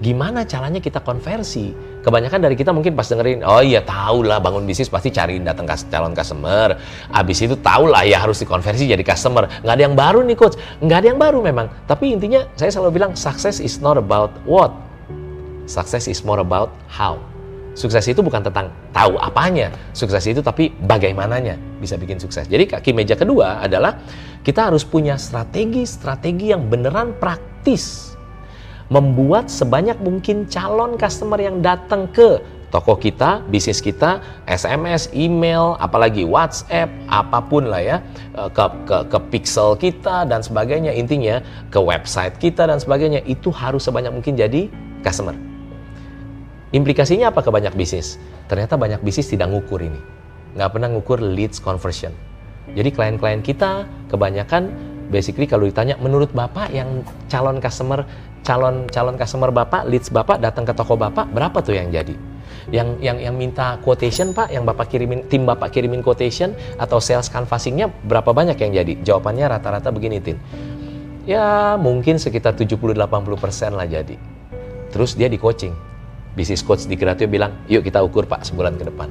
Gimana 0.00 0.48
caranya 0.48 0.80
kita 0.80 1.04
konversi? 1.04 1.76
Kebanyakan 2.00 2.40
dari 2.48 2.56
kita 2.56 2.72
mungkin 2.72 2.96
pas 2.96 3.04
dengerin, 3.04 3.44
oh 3.44 3.60
iya 3.60 3.84
tahu 3.84 4.24
lah 4.24 4.40
bangun 4.40 4.64
bisnis 4.64 4.88
pasti 4.88 5.12
cariin 5.12 5.44
datang 5.44 5.68
calon 5.68 6.16
customer. 6.16 6.72
Abis 7.12 7.44
itu 7.44 7.52
tahu 7.60 7.92
lah 7.92 8.08
ya 8.08 8.24
harus 8.24 8.40
dikonversi 8.40 8.88
jadi 8.88 9.04
customer. 9.04 9.44
Nggak 9.60 9.74
ada 9.76 9.82
yang 9.84 9.92
baru 9.92 10.24
nih 10.24 10.36
coach, 10.40 10.56
nggak 10.80 10.98
ada 11.04 11.06
yang 11.12 11.20
baru 11.20 11.44
memang. 11.44 11.68
Tapi 11.84 12.16
intinya 12.16 12.48
saya 12.56 12.72
selalu 12.72 12.96
bilang 12.96 13.12
success 13.12 13.60
is 13.60 13.84
not 13.84 14.00
about 14.00 14.32
what, 14.48 14.72
success 15.68 16.08
is 16.08 16.24
more 16.24 16.40
about 16.40 16.72
how. 16.88 17.20
Sukses 17.76 18.02
itu 18.10 18.18
bukan 18.18 18.42
tentang 18.42 18.72
tahu 18.90 19.14
apanya, 19.20 19.70
sukses 19.94 20.26
itu 20.26 20.42
tapi 20.42 20.74
bagaimananya 20.74 21.54
bisa 21.78 21.94
bikin 21.94 22.18
sukses. 22.18 22.50
Jadi 22.50 22.66
kaki 22.66 22.90
meja 22.90 23.14
kedua 23.14 23.62
adalah 23.62 24.00
kita 24.42 24.72
harus 24.72 24.82
punya 24.82 25.14
strategi-strategi 25.14 26.50
yang 26.50 26.66
beneran 26.66 27.14
praktis 27.20 28.09
membuat 28.90 29.46
sebanyak 29.46 29.96
mungkin 30.02 30.50
calon 30.50 30.98
customer 30.98 31.38
yang 31.38 31.62
datang 31.62 32.10
ke 32.10 32.42
toko 32.70 32.94
kita, 32.98 33.42
bisnis 33.50 33.82
kita, 33.82 34.22
SMS, 34.46 35.10
email, 35.14 35.74
apalagi 35.82 36.22
WhatsApp, 36.22 36.90
apa 37.10 37.42
pun 37.42 37.66
lah 37.66 37.82
ya, 37.82 37.96
eh, 38.34 38.50
ke, 38.50 38.64
ke, 38.86 38.96
ke 39.10 39.18
pixel 39.30 39.74
kita 39.78 40.26
dan 40.26 40.42
sebagainya, 40.42 40.94
intinya 40.94 41.42
ke 41.70 41.78
website 41.78 42.38
kita 42.38 42.66
dan 42.66 42.78
sebagainya, 42.78 43.22
itu 43.26 43.50
harus 43.50 43.86
sebanyak 43.86 44.14
mungkin 44.14 44.38
jadi 44.38 44.70
customer. 45.02 45.34
Implikasinya 46.70 47.34
apa 47.34 47.42
ke 47.42 47.50
banyak 47.50 47.74
bisnis? 47.74 48.18
Ternyata 48.46 48.78
banyak 48.78 49.02
bisnis 49.02 49.26
tidak 49.26 49.50
ngukur 49.50 49.82
ini. 49.82 49.98
Nggak 50.54 50.70
pernah 50.70 50.88
ngukur 50.94 51.18
leads 51.18 51.58
conversion. 51.58 52.14
Jadi 52.70 52.94
klien-klien 52.94 53.42
kita 53.42 53.86
kebanyakan 54.06 54.70
basically 55.10 55.50
kalau 55.50 55.66
ditanya 55.66 55.98
menurut 55.98 56.30
Bapak 56.30 56.70
yang 56.70 57.02
calon 57.26 57.58
customer 57.58 58.06
calon 58.42 58.88
calon 58.88 59.16
customer 59.16 59.50
Bapak, 59.52 59.86
leads 59.86 60.08
Bapak 60.08 60.40
datang 60.40 60.64
ke 60.64 60.72
toko 60.72 60.96
Bapak, 60.96 61.30
berapa 61.30 61.58
tuh 61.60 61.76
yang 61.76 61.92
jadi? 61.92 62.14
Yang 62.70 63.00
yang 63.02 63.18
yang 63.18 63.34
minta 63.34 63.80
quotation 63.82 64.36
Pak, 64.36 64.52
yang 64.52 64.62
Bapak 64.68 64.92
kirimin 64.92 65.26
tim 65.26 65.48
Bapak 65.48 65.72
kirimin 65.74 66.04
quotation 66.04 66.54
atau 66.76 67.00
sales 67.02 67.26
canvassingnya 67.32 67.88
berapa 68.06 68.30
banyak 68.30 68.56
yang 68.60 68.72
jadi? 68.84 68.92
Jawabannya 69.02 69.46
rata-rata 69.48 69.88
begini, 69.90 70.20
Tin. 70.22 70.36
Ya, 71.28 71.76
mungkin 71.76 72.16
sekitar 72.16 72.56
70-80% 72.56 72.96
lah 73.76 73.86
jadi. 73.86 74.16
Terus 74.90 75.14
dia 75.14 75.30
di 75.30 75.38
coaching. 75.38 75.72
Bisnis 76.34 76.62
coach 76.62 76.86
di 76.86 76.94
Gratio 76.94 77.26
bilang, 77.26 77.66
yuk 77.66 77.82
kita 77.82 78.02
ukur 78.02 78.26
Pak 78.26 78.46
sebulan 78.46 78.78
ke 78.78 78.86
depan. 78.86 79.10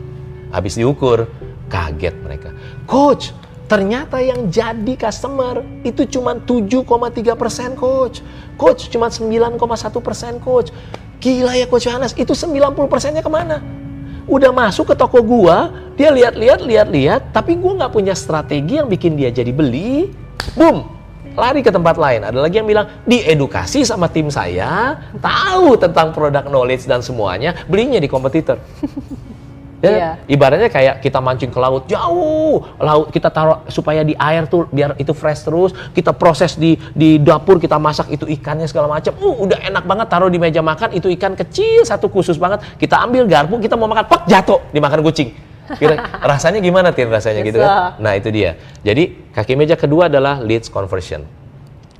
Habis 0.49 0.79
diukur, 0.79 1.27
kaget 1.69 2.15
mereka. 2.23 2.49
Coach, 2.89 3.31
ternyata 3.69 4.17
yang 4.17 4.49
jadi 4.49 4.93
customer 4.97 5.61
itu 5.85 6.09
cuma 6.09 6.33
7,3 6.33 7.37
persen 7.37 7.77
coach. 7.77 8.25
Coach 8.57 8.89
cuma 8.89 9.13
9,1 9.13 9.61
persen 10.01 10.41
coach. 10.41 10.73
Gila 11.21 11.53
ya 11.53 11.69
coach 11.69 11.85
Yohanes, 11.85 12.17
itu 12.17 12.33
90 12.33 12.89
persennya 12.89 13.21
ke 13.21 13.29
mana? 13.29 13.61
Udah 14.25 14.49
masuk 14.49 14.93
ke 14.93 14.95
toko 14.97 15.21
gua, 15.21 15.69
dia 15.93 16.09
lihat-lihat, 16.09 16.65
lihat-lihat, 16.65 17.21
tapi 17.29 17.53
gua 17.57 17.85
nggak 17.85 17.93
punya 17.93 18.13
strategi 18.17 18.81
yang 18.81 18.89
bikin 18.89 19.13
dia 19.13 19.29
jadi 19.29 19.53
beli. 19.53 20.09
Boom, 20.57 20.85
lari 21.37 21.61
ke 21.61 21.69
tempat 21.69 21.97
lain. 21.97 22.25
Ada 22.25 22.39
lagi 22.41 22.61
yang 22.61 22.69
bilang, 22.69 22.89
diedukasi 23.05 23.85
sama 23.85 24.09
tim 24.09 24.33
saya, 24.33 24.97
tahu 25.17 25.77
tentang 25.77 26.13
produk 26.13 26.45
knowledge 26.49 26.89
dan 26.89 27.05
semuanya, 27.05 27.53
belinya 27.69 28.01
di 28.01 28.09
kompetitor. 28.09 28.57
Ya, 29.79 29.91
Iya. 29.95 30.11
ibaratnya 30.27 30.67
kayak 30.67 30.99
kita 30.99 31.23
mancing 31.23 31.55
ke 31.55 31.55
laut 31.55 31.87
jauh, 31.87 32.59
laut 32.83 33.15
kita 33.15 33.31
taruh 33.31 33.63
supaya 33.71 34.03
di 34.03 34.11
air 34.19 34.43
tuh 34.43 34.67
biar 34.67 34.99
itu 34.99 35.15
fresh 35.15 35.47
terus, 35.47 35.71
kita 35.95 36.11
proses 36.11 36.59
di 36.59 36.75
di 36.91 37.15
dapur 37.15 37.63
kita 37.63 37.79
masak 37.79 38.11
itu 38.11 38.27
ikannya 38.27 38.67
segala 38.67 38.91
macam, 38.91 39.15
uh 39.15 39.35
udah 39.39 39.55
enak 39.63 39.87
banget 39.87 40.07
taruh 40.11 40.27
di 40.27 40.35
meja 40.35 40.59
makan 40.59 40.91
itu 40.99 41.07
ikan 41.15 41.31
kecil 41.31 41.87
satu 41.87 42.11
khusus 42.11 42.35
banget, 42.35 42.59
kita 42.75 42.99
ambil 42.99 43.23
garpu 43.23 43.55
kita 43.63 43.79
mau 43.79 43.87
makan, 43.87 44.03
pak 44.03 44.27
jatuh 44.27 44.59
dimakan 44.75 44.99
kucing. 44.99 45.31
Kira 45.79 45.95
rasanya 46.35 46.59
gimana 46.59 46.91
tin 46.91 47.07
rasanya 47.07 47.39
gitu 47.47 47.63
kan? 47.63 47.95
Nah 48.03 48.19
itu 48.19 48.35
dia. 48.35 48.59
Jadi 48.83 49.31
kaki 49.31 49.55
meja 49.55 49.79
kedua 49.79 50.11
adalah 50.11 50.43
leads 50.43 50.67
conversion. 50.67 51.23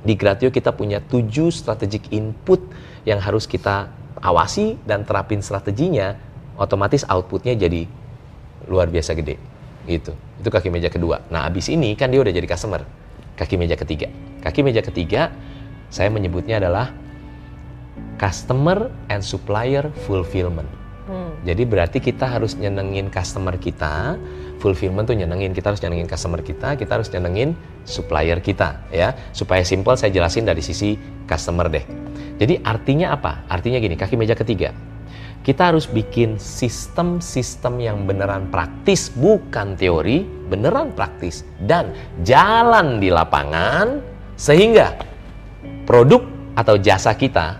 Di 0.04 0.20
Gratio 0.20 0.52
kita 0.52 0.76
punya 0.76 1.00
tujuh 1.00 1.48
strategic 1.48 2.12
input 2.12 2.60
yang 3.08 3.24
harus 3.24 3.48
kita 3.48 3.88
awasi 4.20 4.76
dan 4.84 5.04
terapin 5.08 5.40
strateginya, 5.40 6.12
otomatis 6.60 7.08
outputnya 7.08 7.56
jadi 7.56 7.88
luar 8.68 8.92
biasa 8.92 9.16
gede. 9.16 9.40
Gitu. 9.88 10.12
Itu 10.12 10.48
kaki 10.52 10.68
meja 10.68 10.92
kedua. 10.92 11.24
Nah, 11.32 11.48
abis 11.48 11.72
ini 11.72 11.96
kan 11.96 12.12
dia 12.12 12.20
udah 12.20 12.30
jadi 12.30 12.44
customer. 12.44 12.84
Kaki 13.40 13.56
meja 13.56 13.74
ketiga. 13.80 14.12
Kaki 14.44 14.60
meja 14.60 14.84
ketiga, 14.84 15.32
saya 15.88 16.12
menyebutnya 16.12 16.60
adalah 16.60 16.92
customer 18.20 18.92
and 19.08 19.24
supplier 19.24 19.88
fulfillment. 20.04 20.68
Hmm. 21.08 21.32
Jadi 21.42 21.64
berarti 21.64 21.98
kita 21.98 22.28
harus 22.28 22.54
nyenengin 22.60 23.08
customer 23.08 23.56
kita, 23.56 24.20
fulfillment 24.60 25.08
tuh 25.08 25.16
nyenengin, 25.16 25.56
kita 25.56 25.72
harus 25.72 25.80
nyenengin 25.80 26.06
customer 26.06 26.44
kita, 26.44 26.76
kita 26.76 27.00
harus 27.00 27.08
nyenengin 27.10 27.56
supplier 27.88 28.38
kita 28.44 28.84
ya. 28.92 29.16
Supaya 29.32 29.64
simple 29.64 29.96
saya 29.96 30.12
jelasin 30.12 30.44
dari 30.44 30.60
sisi 30.60 30.94
customer 31.24 31.72
deh. 31.72 31.82
Jadi 32.36 32.60
artinya 32.60 33.16
apa? 33.16 33.48
Artinya 33.48 33.80
gini, 33.80 33.96
kaki 33.96 34.20
meja 34.20 34.36
ketiga. 34.36 34.70
Kita 35.40 35.72
harus 35.72 35.88
bikin 35.88 36.36
sistem-sistem 36.36 37.80
yang 37.80 38.04
beneran 38.04 38.52
praktis, 38.52 39.08
bukan 39.08 39.72
teori, 39.72 40.28
beneran 40.52 40.92
praktis 40.92 41.48
dan 41.64 41.96
jalan 42.20 43.00
di 43.00 43.08
lapangan 43.08 44.04
sehingga 44.36 45.00
produk 45.88 46.20
atau 46.60 46.76
jasa 46.76 47.16
kita 47.16 47.56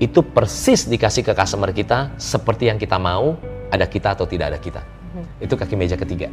itu 0.00 0.24
persis 0.24 0.88
dikasih 0.88 1.20
ke 1.20 1.36
customer 1.36 1.76
kita 1.76 2.16
seperti 2.16 2.72
yang 2.72 2.80
kita 2.80 2.96
mau, 2.96 3.36
ada 3.68 3.84
kita 3.84 4.16
atau 4.16 4.24
tidak 4.24 4.56
ada 4.56 4.58
kita. 4.58 4.80
Hmm. 5.12 5.26
Itu 5.44 5.60
kaki 5.60 5.76
meja 5.76 6.00
ketiga. 6.00 6.32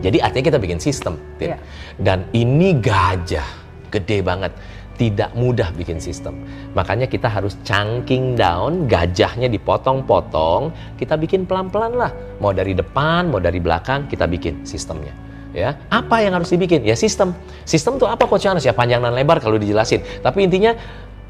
Jadi 0.00 0.24
artinya 0.24 0.44
kita 0.52 0.58
bikin 0.60 0.80
sistem, 0.80 1.20
yeah. 1.40 1.60
dan 2.00 2.28
ini 2.32 2.76
gajah, 2.76 3.44
gede 3.88 4.20
banget, 4.20 4.52
tidak 4.96 5.30
mudah 5.36 5.70
bikin 5.76 6.00
sistem. 6.00 6.40
Makanya 6.72 7.06
kita 7.06 7.28
harus 7.28 7.54
chunking 7.62 8.34
down, 8.34 8.88
gajahnya 8.88 9.46
dipotong-potong, 9.52 10.72
kita 10.96 11.20
bikin 11.20 11.44
pelan-pelan 11.44 11.94
lah. 11.94 12.10
Mau 12.40 12.50
dari 12.56 12.72
depan, 12.72 13.28
mau 13.28 13.38
dari 13.38 13.60
belakang, 13.60 14.08
kita 14.08 14.24
bikin 14.24 14.64
sistemnya. 14.64 15.12
Ya, 15.56 15.72
apa 15.88 16.20
yang 16.20 16.36
harus 16.36 16.52
dibikin? 16.52 16.84
Ya 16.84 16.92
sistem. 16.92 17.32
Sistem 17.64 17.96
itu 17.96 18.04
apa 18.04 18.28
Coach 18.28 18.44
Yohanes? 18.44 18.64
Ya 18.64 18.76
panjang 18.76 19.00
dan 19.00 19.16
lebar 19.16 19.40
kalau 19.40 19.56
dijelasin. 19.56 20.04
Tapi 20.20 20.44
intinya 20.44 20.76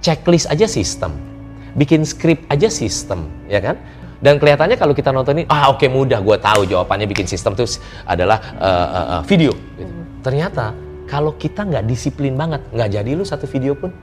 checklist 0.03 0.51
aja 0.51 0.67
sistem, 0.67 1.15
bikin 1.79 2.03
skrip 2.03 2.43
aja 2.51 2.67
sistem, 2.67 3.31
ya 3.47 3.63
kan? 3.63 3.79
Dan 4.17 4.41
kelihatannya 4.41 4.81
kalau 4.81 4.97
kita 4.97 5.13
nonton 5.13 5.43
ini, 5.43 5.45
ah 5.47 5.69
oke 5.71 5.85
okay, 5.85 5.89
mudah, 5.93 6.25
gue 6.25 6.37
tahu 6.41 6.65
jawabannya 6.67 7.07
bikin 7.07 7.29
sistem 7.29 7.53
itu 7.53 7.79
adalah 8.09 8.41
uh, 8.59 8.89
uh, 8.89 9.07
uh, 9.19 9.23
video. 9.29 9.53
Gitu. 9.77 9.93
Ternyata 10.25 10.86
kalau 11.07 11.39
kita 11.39 11.63
nggak 11.63 11.87
disiplin 11.87 12.35
banget, 12.35 12.63
nggak 12.75 12.91
jadi 12.91 13.11
lu 13.15 13.23
satu 13.23 13.47
video 13.47 13.79
pun 13.79 13.95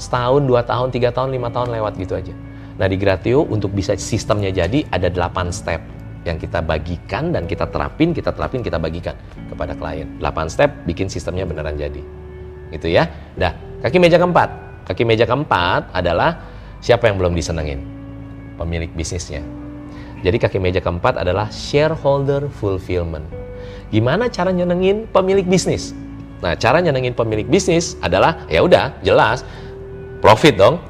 setahun, 0.00 0.44
dua 0.44 0.64
tahun, 0.64 0.88
tiga 0.92 1.12
tahun, 1.12 1.32
lima 1.32 1.52
tahun 1.52 1.72
lewat 1.76 1.96
gitu 2.00 2.16
aja. 2.16 2.32
Nah 2.76 2.86
di 2.88 2.96
Gratio 3.00 3.44
untuk 3.48 3.72
bisa 3.72 3.96
sistemnya 3.96 4.52
jadi 4.52 4.84
ada 4.92 5.08
delapan 5.08 5.48
step 5.48 5.80
yang 6.28 6.36
kita 6.36 6.60
bagikan 6.60 7.30
dan 7.32 7.46
kita 7.46 7.68
terapin, 7.70 8.12
kita 8.12 8.34
terapin, 8.34 8.60
kita 8.60 8.76
bagikan 8.76 9.14
kepada 9.48 9.72
klien. 9.78 10.08
Delapan 10.20 10.50
step 10.50 10.84
bikin 10.84 11.08
sistemnya 11.08 11.46
beneran 11.46 11.78
jadi. 11.78 12.02
Gitu 12.74 12.90
ya. 12.90 13.06
Dah, 13.38 13.54
kaki 13.80 13.96
meja 14.02 14.18
keempat. 14.18 14.48
Kaki 14.90 15.06
meja 15.06 15.24
keempat 15.24 15.94
adalah 15.94 16.42
siapa 16.82 17.08
yang 17.08 17.16
belum 17.16 17.32
disenengin? 17.32 17.80
Pemilik 18.58 18.90
bisnisnya. 18.92 19.40
Jadi 20.24 20.36
kaki 20.40 20.58
meja 20.58 20.82
keempat 20.82 21.20
adalah 21.20 21.46
shareholder 21.52 22.50
fulfillment. 22.50 23.24
Gimana 23.94 24.26
cara 24.26 24.50
nyenengin 24.50 25.06
pemilik 25.14 25.46
bisnis? 25.46 25.94
Nah, 26.44 26.52
cara 26.56 26.84
nyenengin 26.84 27.16
pemilik 27.16 27.48
bisnis 27.48 27.96
adalah 28.04 28.44
ya 28.50 28.60
udah 28.60 28.92
jelas 29.00 29.46
profit 30.20 30.56
dong. 30.56 30.82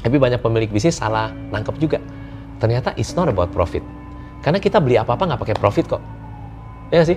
Tapi 0.00 0.16
banyak 0.20 0.40
pemilik 0.40 0.68
bisnis 0.68 1.00
salah 1.00 1.32
nangkep 1.52 1.76
juga. 1.80 1.98
Ternyata 2.60 2.92
it's 2.96 3.16
not 3.16 3.28
about 3.28 3.52
profit. 3.52 3.84
Karena 4.44 4.60
kita 4.60 4.80
beli 4.80 5.00
apa-apa 5.00 5.32
nggak 5.32 5.40
pakai 5.40 5.56
profit 5.56 5.84
kok. 5.96 6.02
Ya 6.92 7.04
sih? 7.04 7.16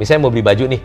Misalnya 0.00 0.24
mau 0.24 0.32
beli 0.32 0.40
baju 0.40 0.64
nih, 0.72 0.80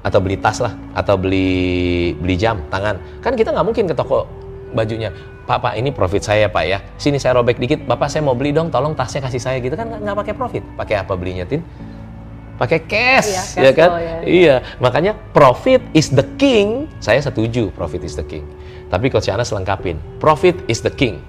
atau 0.00 0.18
beli 0.22 0.36
tas 0.40 0.58
lah 0.64 0.72
atau 0.96 1.20
beli 1.20 2.12
beli 2.16 2.36
jam 2.40 2.56
tangan 2.72 2.96
kan 3.20 3.36
kita 3.36 3.52
nggak 3.52 3.66
mungkin 3.66 3.84
ke 3.84 3.94
toko 3.94 4.24
bajunya 4.72 5.12
pak 5.44 5.60
pak 5.60 5.74
ini 5.76 5.92
profit 5.92 6.22
saya 6.24 6.46
pak 6.48 6.64
ya 6.64 6.78
sini 6.96 7.20
saya 7.20 7.36
robek 7.36 7.60
dikit 7.60 7.84
bapak 7.84 8.08
saya 8.08 8.24
mau 8.24 8.32
beli 8.32 8.54
dong 8.54 8.72
tolong 8.72 8.96
tasnya 8.96 9.28
kasih 9.28 9.42
saya 9.42 9.58
gitu 9.60 9.76
kan 9.76 9.92
nggak 9.92 10.16
pakai 10.24 10.34
profit 10.34 10.64
pakai 10.78 11.04
apa 11.04 11.12
belinya 11.18 11.44
tin 11.44 11.60
pakai 12.60 12.84
cash, 12.84 13.28
iya, 13.32 13.40
cash 13.40 13.56
ya 13.56 13.70
kan 13.72 13.90
ya. 13.96 14.16
iya 14.28 14.56
makanya 14.76 15.16
profit 15.32 15.80
is 15.96 16.12
the 16.12 16.24
king 16.36 16.84
saya 17.00 17.24
setuju 17.24 17.72
profit 17.72 18.04
is 18.04 18.12
the 18.12 18.26
king 18.28 18.44
tapi 18.92 19.08
coach 19.08 19.32
Yana 19.32 19.48
selengkapin 19.48 19.96
profit 20.20 20.60
is 20.68 20.84
the 20.84 20.92
king 20.92 21.24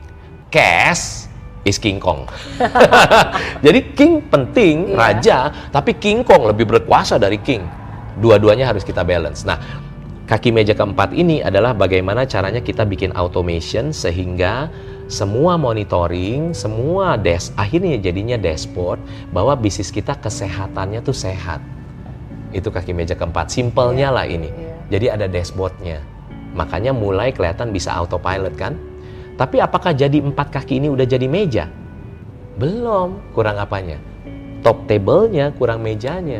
cash 0.52 1.32
is 1.62 1.78
King 1.78 2.02
Kong. 2.02 2.26
Jadi 3.66 3.94
King 3.94 4.26
penting, 4.26 4.94
iya. 4.94 4.98
raja, 4.98 5.38
tapi 5.70 5.94
King 5.98 6.26
Kong 6.26 6.50
lebih 6.50 6.66
berkuasa 6.66 7.22
dari 7.22 7.38
King 7.38 7.62
dua-duanya 8.18 8.70
harus 8.70 8.82
kita 8.82 9.06
balance. 9.06 9.46
Nah, 9.46 9.62
kaki 10.28 10.52
meja 10.52 10.76
keempat 10.76 11.16
ini 11.16 11.40
adalah 11.40 11.76
bagaimana 11.76 12.28
caranya 12.28 12.60
kita 12.60 12.84
bikin 12.84 13.16
automation 13.16 13.96
sehingga 13.96 14.68
semua 15.12 15.60
monitoring, 15.60 16.56
semua 16.56 17.20
desk 17.20 17.52
akhirnya 17.60 18.00
jadinya 18.00 18.40
dashboard 18.40 19.04
bahwa 19.36 19.60
bisnis 19.60 19.92
kita 19.92 20.16
kesehatannya 20.16 21.04
tuh 21.04 21.12
sehat. 21.12 21.60
Itu 22.56 22.72
kaki 22.72 22.96
meja 22.96 23.20
keempat. 23.20 23.52
Simpelnya 23.52 24.08
yeah. 24.08 24.16
lah 24.16 24.26
ini. 24.26 24.48
Yeah. 24.48 24.76
Jadi 24.88 25.06
ada 25.12 25.26
dashboardnya. 25.28 26.00
Makanya 26.56 26.96
mulai 26.96 27.36
kelihatan 27.36 27.76
bisa 27.76 27.92
autopilot 27.92 28.56
kan. 28.56 28.80
Tapi 29.36 29.60
apakah 29.60 29.92
jadi 29.92 30.24
empat 30.24 30.48
kaki 30.56 30.80
ini 30.80 30.88
udah 30.88 31.04
jadi 31.04 31.28
meja? 31.28 31.68
Belum. 32.56 33.20
Kurang 33.36 33.60
apanya? 33.60 34.00
Top 34.64 34.88
table-nya 34.88 35.52
kurang 35.60 35.84
mejanya. 35.84 36.40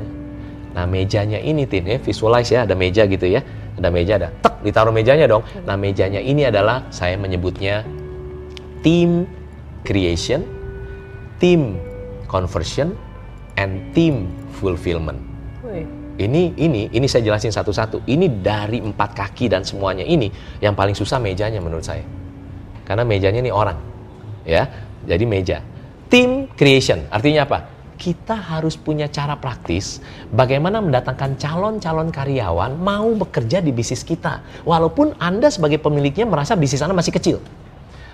Nah 0.72 0.88
mejanya 0.88 1.44
ini 1.44 1.68
tin 1.68 1.84
ya 1.84 2.00
visualize 2.00 2.56
ya 2.56 2.64
ada 2.64 2.72
meja 2.80 3.04
gitu 3.04 3.28
ya 3.28 3.44
ada 3.76 3.92
meja 3.92 4.16
ada 4.16 4.32
tek 4.40 4.64
ditaruh 4.64 4.96
mejanya 4.96 5.28
dong. 5.28 5.44
Nah 5.68 5.76
mejanya 5.76 6.24
ini 6.24 6.48
adalah 6.48 6.88
saya 6.88 7.20
menyebutnya 7.20 7.84
team 8.86 9.26
creation, 9.86 10.46
team 11.42 11.78
conversion, 12.30 12.94
and 13.58 13.82
team 13.94 14.30
fulfillment. 14.58 15.18
Ini 16.22 16.54
ini 16.60 16.92
ini 16.92 17.08
saya 17.10 17.26
jelasin 17.26 17.50
satu-satu. 17.50 18.06
Ini 18.06 18.44
dari 18.46 18.78
empat 18.78 19.18
kaki 19.18 19.50
dan 19.50 19.66
semuanya 19.66 20.06
ini 20.06 20.30
yang 20.62 20.78
paling 20.78 20.94
susah 20.94 21.18
mejanya 21.18 21.58
menurut 21.64 21.82
saya. 21.82 22.06
Karena 22.86 23.08
mejanya 23.08 23.42
ini 23.42 23.50
orang, 23.50 23.80
ya. 24.46 24.68
Jadi 25.02 25.26
meja. 25.26 25.66
Team 26.12 26.52
creation 26.54 27.08
artinya 27.10 27.48
apa? 27.48 27.60
kita 28.02 28.34
harus 28.34 28.82
punya 28.82 29.06
cara 29.14 29.38
praktis 29.38 30.02
bagaimana 30.34 30.82
mendatangkan 30.82 31.38
calon-calon 31.38 32.10
karyawan 32.10 32.74
mau 32.82 33.14
bekerja 33.14 33.62
di 33.62 33.70
bisnis 33.70 34.02
kita. 34.02 34.42
Walaupun 34.66 35.22
Anda 35.22 35.54
sebagai 35.54 35.78
pemiliknya 35.78 36.26
merasa 36.26 36.58
bisnis 36.58 36.82
Anda 36.82 36.98
masih 36.98 37.14
kecil. 37.14 37.38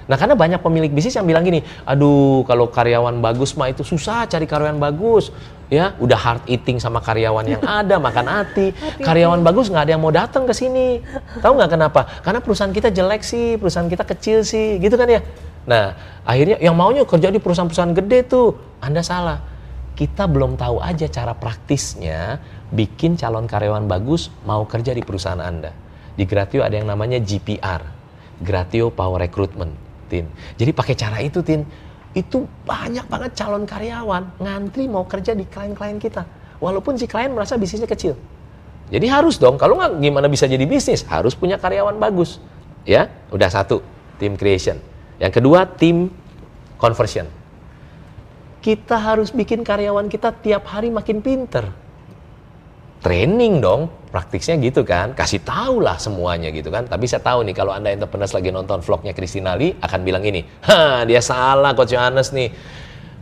Nah 0.08 0.16
karena 0.16 0.40
banyak 0.40 0.64
pemilik 0.64 0.92
bisnis 0.92 1.20
yang 1.20 1.28
bilang 1.28 1.44
gini, 1.44 1.60
aduh 1.84 2.48
kalau 2.48 2.72
karyawan 2.72 3.20
bagus 3.20 3.54
mah 3.60 3.68
itu 3.68 3.84
susah 3.84 4.28
cari 4.28 4.48
karyawan 4.48 4.80
bagus. 4.80 5.32
Ya, 5.68 5.92
udah 6.00 6.16
hard 6.16 6.44
eating 6.48 6.80
sama 6.80 7.04
karyawan 7.04 7.44
yang 7.44 7.60
ada, 7.60 8.00
makan 8.08 8.24
hati. 8.24 8.72
Karyawan 9.04 9.44
bagus 9.44 9.68
nggak 9.68 9.84
ada 9.84 9.92
yang 10.00 10.04
mau 10.04 10.16
datang 10.16 10.48
ke 10.48 10.56
sini. 10.56 11.04
Tahu 11.44 11.60
nggak 11.60 11.76
kenapa? 11.76 12.08
Karena 12.24 12.40
perusahaan 12.40 12.72
kita 12.72 12.88
jelek 12.88 13.20
sih, 13.20 13.60
perusahaan 13.60 13.92
kita 13.92 14.08
kecil 14.08 14.48
sih, 14.48 14.80
gitu 14.80 14.96
kan 14.96 15.12
ya. 15.12 15.20
Nah, 15.68 15.92
akhirnya 16.24 16.56
yang 16.64 16.72
maunya 16.72 17.04
kerja 17.04 17.28
di 17.28 17.44
perusahaan-perusahaan 17.44 17.92
gede 18.00 18.32
tuh, 18.32 18.56
Anda 18.80 19.04
salah 19.04 19.58
kita 19.98 20.30
belum 20.30 20.62
tahu 20.62 20.78
aja 20.78 21.10
cara 21.10 21.34
praktisnya 21.34 22.38
bikin 22.70 23.18
calon 23.18 23.50
karyawan 23.50 23.90
bagus 23.90 24.30
mau 24.46 24.62
kerja 24.70 24.94
di 24.94 25.02
perusahaan 25.02 25.42
Anda. 25.42 25.74
Di 26.14 26.24
Gratio 26.30 26.62
ada 26.62 26.78
yang 26.78 26.86
namanya 26.86 27.18
GPR, 27.18 27.82
Gratio 28.38 28.94
Power 28.94 29.18
Recruitment, 29.18 29.74
Tin. 30.08 30.26
Jadi 30.56 30.72
pakai 30.72 30.96
cara 30.96 31.20
itu, 31.22 31.44
Tin. 31.44 31.68
Itu 32.16 32.50
banyak 32.66 33.06
banget 33.12 33.38
calon 33.38 33.68
karyawan 33.68 34.42
ngantri 34.42 34.90
mau 34.90 35.06
kerja 35.06 35.38
di 35.38 35.46
klien-klien 35.46 36.02
kita. 36.02 36.26
Walaupun 36.58 36.98
si 36.98 37.06
klien 37.06 37.30
merasa 37.30 37.60
bisnisnya 37.60 37.86
kecil. 37.86 38.18
Jadi 38.88 39.06
harus 39.12 39.36
dong, 39.38 39.60
kalau 39.60 39.78
nggak 39.78 40.00
gimana 40.00 40.32
bisa 40.32 40.48
jadi 40.48 40.64
bisnis? 40.64 41.04
Harus 41.06 41.36
punya 41.36 41.60
karyawan 41.60 42.00
bagus. 42.00 42.40
Ya, 42.88 43.12
udah 43.30 43.52
satu, 43.52 43.84
team 44.16 44.40
creation. 44.40 44.80
Yang 45.20 45.44
kedua, 45.44 45.68
team 45.68 46.08
conversion 46.80 47.28
kita 48.68 49.00
harus 49.00 49.32
bikin 49.32 49.64
karyawan 49.64 50.12
kita 50.12 50.36
tiap 50.44 50.68
hari 50.68 50.92
makin 50.92 51.24
pinter. 51.24 51.72
Training 52.98 53.62
dong, 53.62 53.94
praktisnya 54.10 54.58
gitu 54.58 54.82
kan. 54.82 55.14
Kasih 55.14 55.46
tahu 55.46 55.86
lah 55.86 56.02
semuanya 56.02 56.50
gitu 56.50 56.74
kan. 56.74 56.90
Tapi 56.90 57.06
saya 57.06 57.22
tahu 57.22 57.46
nih 57.46 57.56
kalau 57.56 57.72
Anda 57.76 57.94
entrepreneurs 57.94 58.34
lagi 58.34 58.50
nonton 58.50 58.82
vlognya 58.82 59.14
Christina 59.14 59.54
Lee 59.54 59.78
akan 59.78 60.00
bilang 60.02 60.26
ini, 60.26 60.42
ha 60.66 61.06
dia 61.06 61.22
salah 61.22 61.78
Coach 61.78 61.94
Johannes 61.94 62.34
nih. 62.34 62.50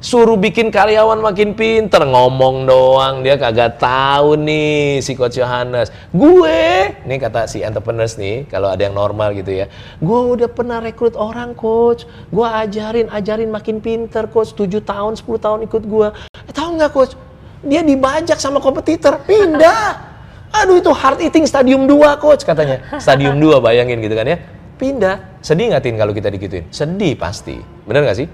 Suruh 0.06 0.38
bikin 0.38 0.70
karyawan 0.70 1.18
makin 1.18 1.58
pinter, 1.58 2.06
ngomong 2.06 2.68
doang 2.70 3.26
dia 3.26 3.42
kagak 3.42 3.82
tahu 3.82 4.38
nih 4.38 5.02
si 5.02 5.18
Coach 5.18 5.42
Yohanes. 5.42 5.90
Gue, 6.14 6.94
nih 7.10 7.18
kata 7.18 7.50
si 7.50 7.66
entrepreneurs 7.66 8.14
nih, 8.14 8.46
kalau 8.46 8.70
ada 8.70 8.86
yang 8.86 8.94
normal 8.94 9.34
gitu 9.34 9.50
ya. 9.50 9.66
Gue 9.98 10.36
udah 10.36 10.46
pernah 10.46 10.78
rekrut 10.78 11.18
orang 11.18 11.58
coach, 11.58 12.06
gue 12.30 12.46
ajarin, 12.46 13.10
ajarin 13.10 13.50
makin 13.50 13.82
pinter 13.82 14.30
coach, 14.30 14.54
7 14.54 14.78
tahun, 14.84 15.18
10 15.18 15.26
tahun 15.42 15.60
ikut 15.66 15.84
gue. 15.90 16.08
Eh, 16.22 16.54
tahu 16.54 16.78
nggak 16.78 16.92
coach? 16.94 17.18
Dia 17.66 17.82
dibajak 17.82 18.38
sama 18.38 18.62
kompetitor, 18.62 19.26
pindah. 19.26 20.14
Aduh 20.54 20.80
itu 20.80 20.94
hard 20.94 21.20
eating 21.26 21.50
stadium 21.50 21.90
2 21.90 22.22
coach 22.22 22.46
katanya. 22.46 22.80
Stadium 23.02 23.36
2 23.42 23.60
bayangin 23.60 24.00
gitu 24.00 24.16
kan 24.16 24.30
ya. 24.30 24.38
Pindah. 24.78 25.42
Sedih 25.42 25.74
nggak 25.74 25.84
Tin 25.84 25.96
kalau 25.98 26.14
kita 26.14 26.30
digituin? 26.30 26.70
Sedih 26.70 27.18
pasti. 27.18 27.58
Bener 27.84 28.06
nggak 28.06 28.18
sih? 28.22 28.28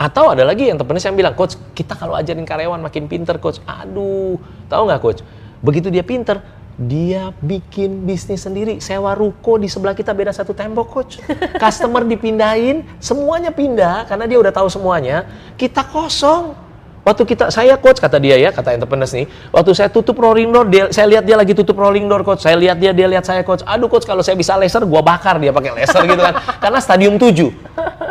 Atau 0.00 0.32
ada 0.32 0.48
lagi 0.48 0.72
yang 0.72 0.80
temennya 0.80 1.12
yang 1.12 1.18
bilang, 1.18 1.34
coach, 1.36 1.60
kita 1.76 1.92
kalau 1.92 2.16
ajarin 2.16 2.48
karyawan 2.48 2.80
makin 2.80 3.04
pinter, 3.04 3.36
coach. 3.36 3.60
Aduh, 3.68 4.40
tahu 4.64 4.88
nggak, 4.88 5.00
coach? 5.04 5.20
Begitu 5.60 5.92
dia 5.92 6.00
pinter, 6.00 6.40
dia 6.80 7.36
bikin 7.44 8.08
bisnis 8.08 8.48
sendiri, 8.48 8.80
sewa 8.80 9.12
ruko 9.12 9.60
di 9.60 9.68
sebelah 9.68 9.92
kita 9.92 10.16
beda 10.16 10.32
satu 10.32 10.56
tembok, 10.56 10.88
coach. 10.88 11.20
Customer 11.60 12.00
dipindahin, 12.08 12.80
semuanya 12.96 13.52
pindah 13.52 14.08
karena 14.08 14.24
dia 14.24 14.40
udah 14.40 14.52
tahu 14.56 14.72
semuanya. 14.72 15.28
Kita 15.60 15.84
kosong. 15.84 16.69
Waktu 17.10 17.26
kita, 17.26 17.50
saya 17.50 17.74
coach 17.74 17.98
kata 17.98 18.22
dia 18.22 18.38
ya, 18.38 18.54
kata 18.54 18.70
entrepreneurs 18.70 19.10
nih, 19.10 19.26
waktu 19.50 19.74
saya 19.74 19.90
tutup 19.90 20.14
rolling 20.14 20.54
door, 20.54 20.70
dia, 20.70 20.94
saya 20.94 21.10
lihat 21.10 21.26
dia 21.26 21.34
lagi 21.34 21.58
tutup 21.58 21.74
rolling 21.74 22.06
door 22.06 22.22
coach, 22.22 22.46
saya 22.46 22.54
lihat 22.54 22.78
dia, 22.78 22.94
dia 22.94 23.10
lihat 23.10 23.26
saya 23.26 23.42
coach, 23.42 23.66
aduh 23.66 23.90
coach 23.90 24.06
kalau 24.06 24.22
saya 24.22 24.38
bisa 24.38 24.54
laser, 24.54 24.86
gua 24.86 25.02
bakar 25.02 25.42
dia 25.42 25.50
pakai 25.50 25.74
laser 25.74 26.06
gitu 26.06 26.22
kan, 26.22 26.38
karena 26.62 26.78
stadium 26.78 27.18
7, 27.18 27.50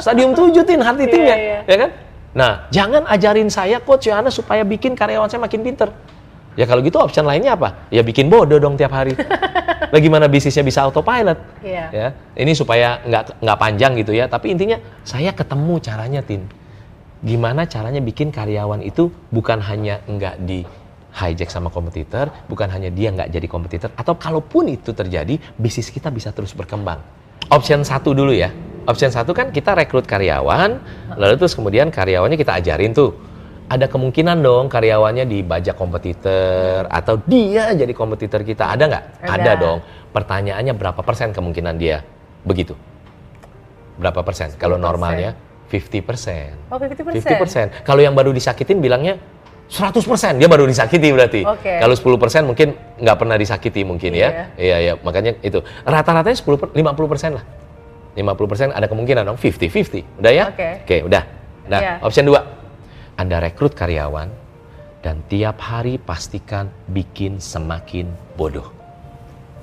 stadium 0.03 0.35
7 0.35 0.51
tin 0.67 0.83
hard 0.83 0.99
eatingnya, 0.99 1.31
Iya, 1.31 1.37
iya. 1.39 1.59
ya 1.63 1.77
kan? 1.79 1.89
Nah, 2.35 2.51
jangan 2.75 3.07
ajarin 3.07 3.47
saya 3.47 3.79
coach 3.79 4.11
Yohana 4.11 4.27
supaya 4.27 4.67
bikin 4.67 4.99
karyawan 4.99 5.31
saya 5.31 5.39
makin 5.39 5.63
pinter. 5.63 5.95
Ya 6.59 6.67
kalau 6.67 6.83
gitu 6.83 6.99
option 6.99 7.23
lainnya 7.23 7.55
apa? 7.55 7.87
Ya 7.87 8.03
bikin 8.03 8.27
bodoh 8.27 8.59
dong 8.59 8.75
tiap 8.75 8.91
hari. 8.91 9.15
Bagaimana 9.95 10.27
bisnisnya 10.27 10.61
bisa 10.61 10.83
autopilot? 10.83 11.39
Iya. 11.63 11.85
Ya, 11.89 12.07
ini 12.35 12.51
supaya 12.51 12.99
nggak 13.07 13.39
nggak 13.39 13.57
panjang 13.57 13.95
gitu 13.95 14.11
ya. 14.11 14.27
Tapi 14.27 14.51
intinya 14.51 14.75
saya 15.07 15.31
ketemu 15.31 15.79
caranya, 15.79 16.19
tin 16.19 16.45
gimana 17.19 17.67
caranya 17.67 17.99
bikin 17.99 18.31
karyawan 18.31 18.79
itu 18.79 19.11
bukan 19.31 19.59
hanya 19.59 19.99
nggak 20.07 20.35
di 20.43 20.63
hijack 21.09 21.49
sama 21.49 21.73
kompetitor, 21.73 22.29
bukan 22.47 22.69
hanya 22.69 22.93
dia 22.93 23.09
nggak 23.11 23.33
jadi 23.33 23.47
kompetitor, 23.49 23.89
atau 23.97 24.13
kalaupun 24.15 24.69
itu 24.69 24.93
terjadi, 24.93 25.35
bisnis 25.57 25.89
kita 25.89 26.13
bisa 26.13 26.29
terus 26.31 26.53
berkembang. 26.53 27.01
Option 27.49 27.81
satu 27.81 28.13
dulu 28.13 28.31
ya. 28.31 28.53
Option 28.85 29.09
satu 29.09 29.33
kan 29.33 29.49
kita 29.49 29.73
rekrut 29.73 30.05
karyawan, 30.05 30.79
lalu 31.17 31.33
terus 31.35 31.57
kemudian 31.57 31.89
karyawannya 31.89 32.37
kita 32.37 32.61
ajarin 32.61 32.93
tuh. 32.93 33.11
Ada 33.69 33.85
kemungkinan 33.85 34.41
dong 34.41 34.65
karyawannya 34.65 35.29
dibajak 35.29 35.77
kompetitor 35.77 36.89
atau 36.89 37.21
dia 37.21 37.69
jadi 37.77 37.93
kompetitor 37.93 38.41
kita. 38.41 38.73
Ada 38.73 38.83
nggak? 38.89 39.03
Ada. 39.29 39.51
dong. 39.61 39.77
Pertanyaannya 40.09 40.73
berapa 40.73 41.01
persen 41.05 41.29
kemungkinan 41.29 41.77
dia 41.77 42.01
begitu? 42.41 42.73
Berapa 44.01 44.25
persen? 44.25 44.57
Kalau 44.57 44.81
10%. 44.81 44.85
normalnya 44.89 45.37
50 45.69 46.01
persen. 46.01 46.57
Oh, 46.73 46.81
50%. 46.81 47.21
50%. 47.21 47.85
Kalau 47.85 48.01
yang 48.01 48.17
baru 48.17 48.33
disakitin 48.33 48.81
bilangnya 48.81 49.21
100%, 49.69 50.41
dia 50.41 50.49
baru 50.49 50.65
disakiti 50.65 51.13
berarti. 51.13 51.45
Oke. 51.45 51.77
Kalau 51.77 51.93
10% 51.93 52.49
mungkin 52.49 52.73
nggak 52.97 53.17
pernah 53.21 53.37
disakiti 53.37 53.85
mungkin 53.85 54.17
ya. 54.17 54.49
Iya, 54.57 54.77
iya, 54.81 54.93
makanya 54.97 55.37
itu. 55.45 55.61
Rata-ratanya 55.85 56.33
10 56.33 56.57
per- 56.57 56.73
50% 56.73 57.37
lah. 57.37 57.45
50% 58.17 58.73
ada 58.73 58.89
kemungkinan 58.89 59.29
dong 59.29 59.37
50-50. 59.37 60.01
Udah 60.17 60.33
ya? 60.33 60.49
Oke. 60.49 60.69
Oke, 60.83 60.97
udah. 61.05 61.23
Nah, 61.69 61.79
Iya. 61.79 61.93
option 62.01 62.25
2. 62.25 62.41
Anda 63.13 63.37
rekrut 63.37 63.77
karyawan 63.77 64.33
dan 65.05 65.21
tiap 65.29 65.61
hari 65.61 66.01
pastikan 66.01 66.73
bikin 66.89 67.37
semakin 67.37 68.09
bodoh. 68.33 68.73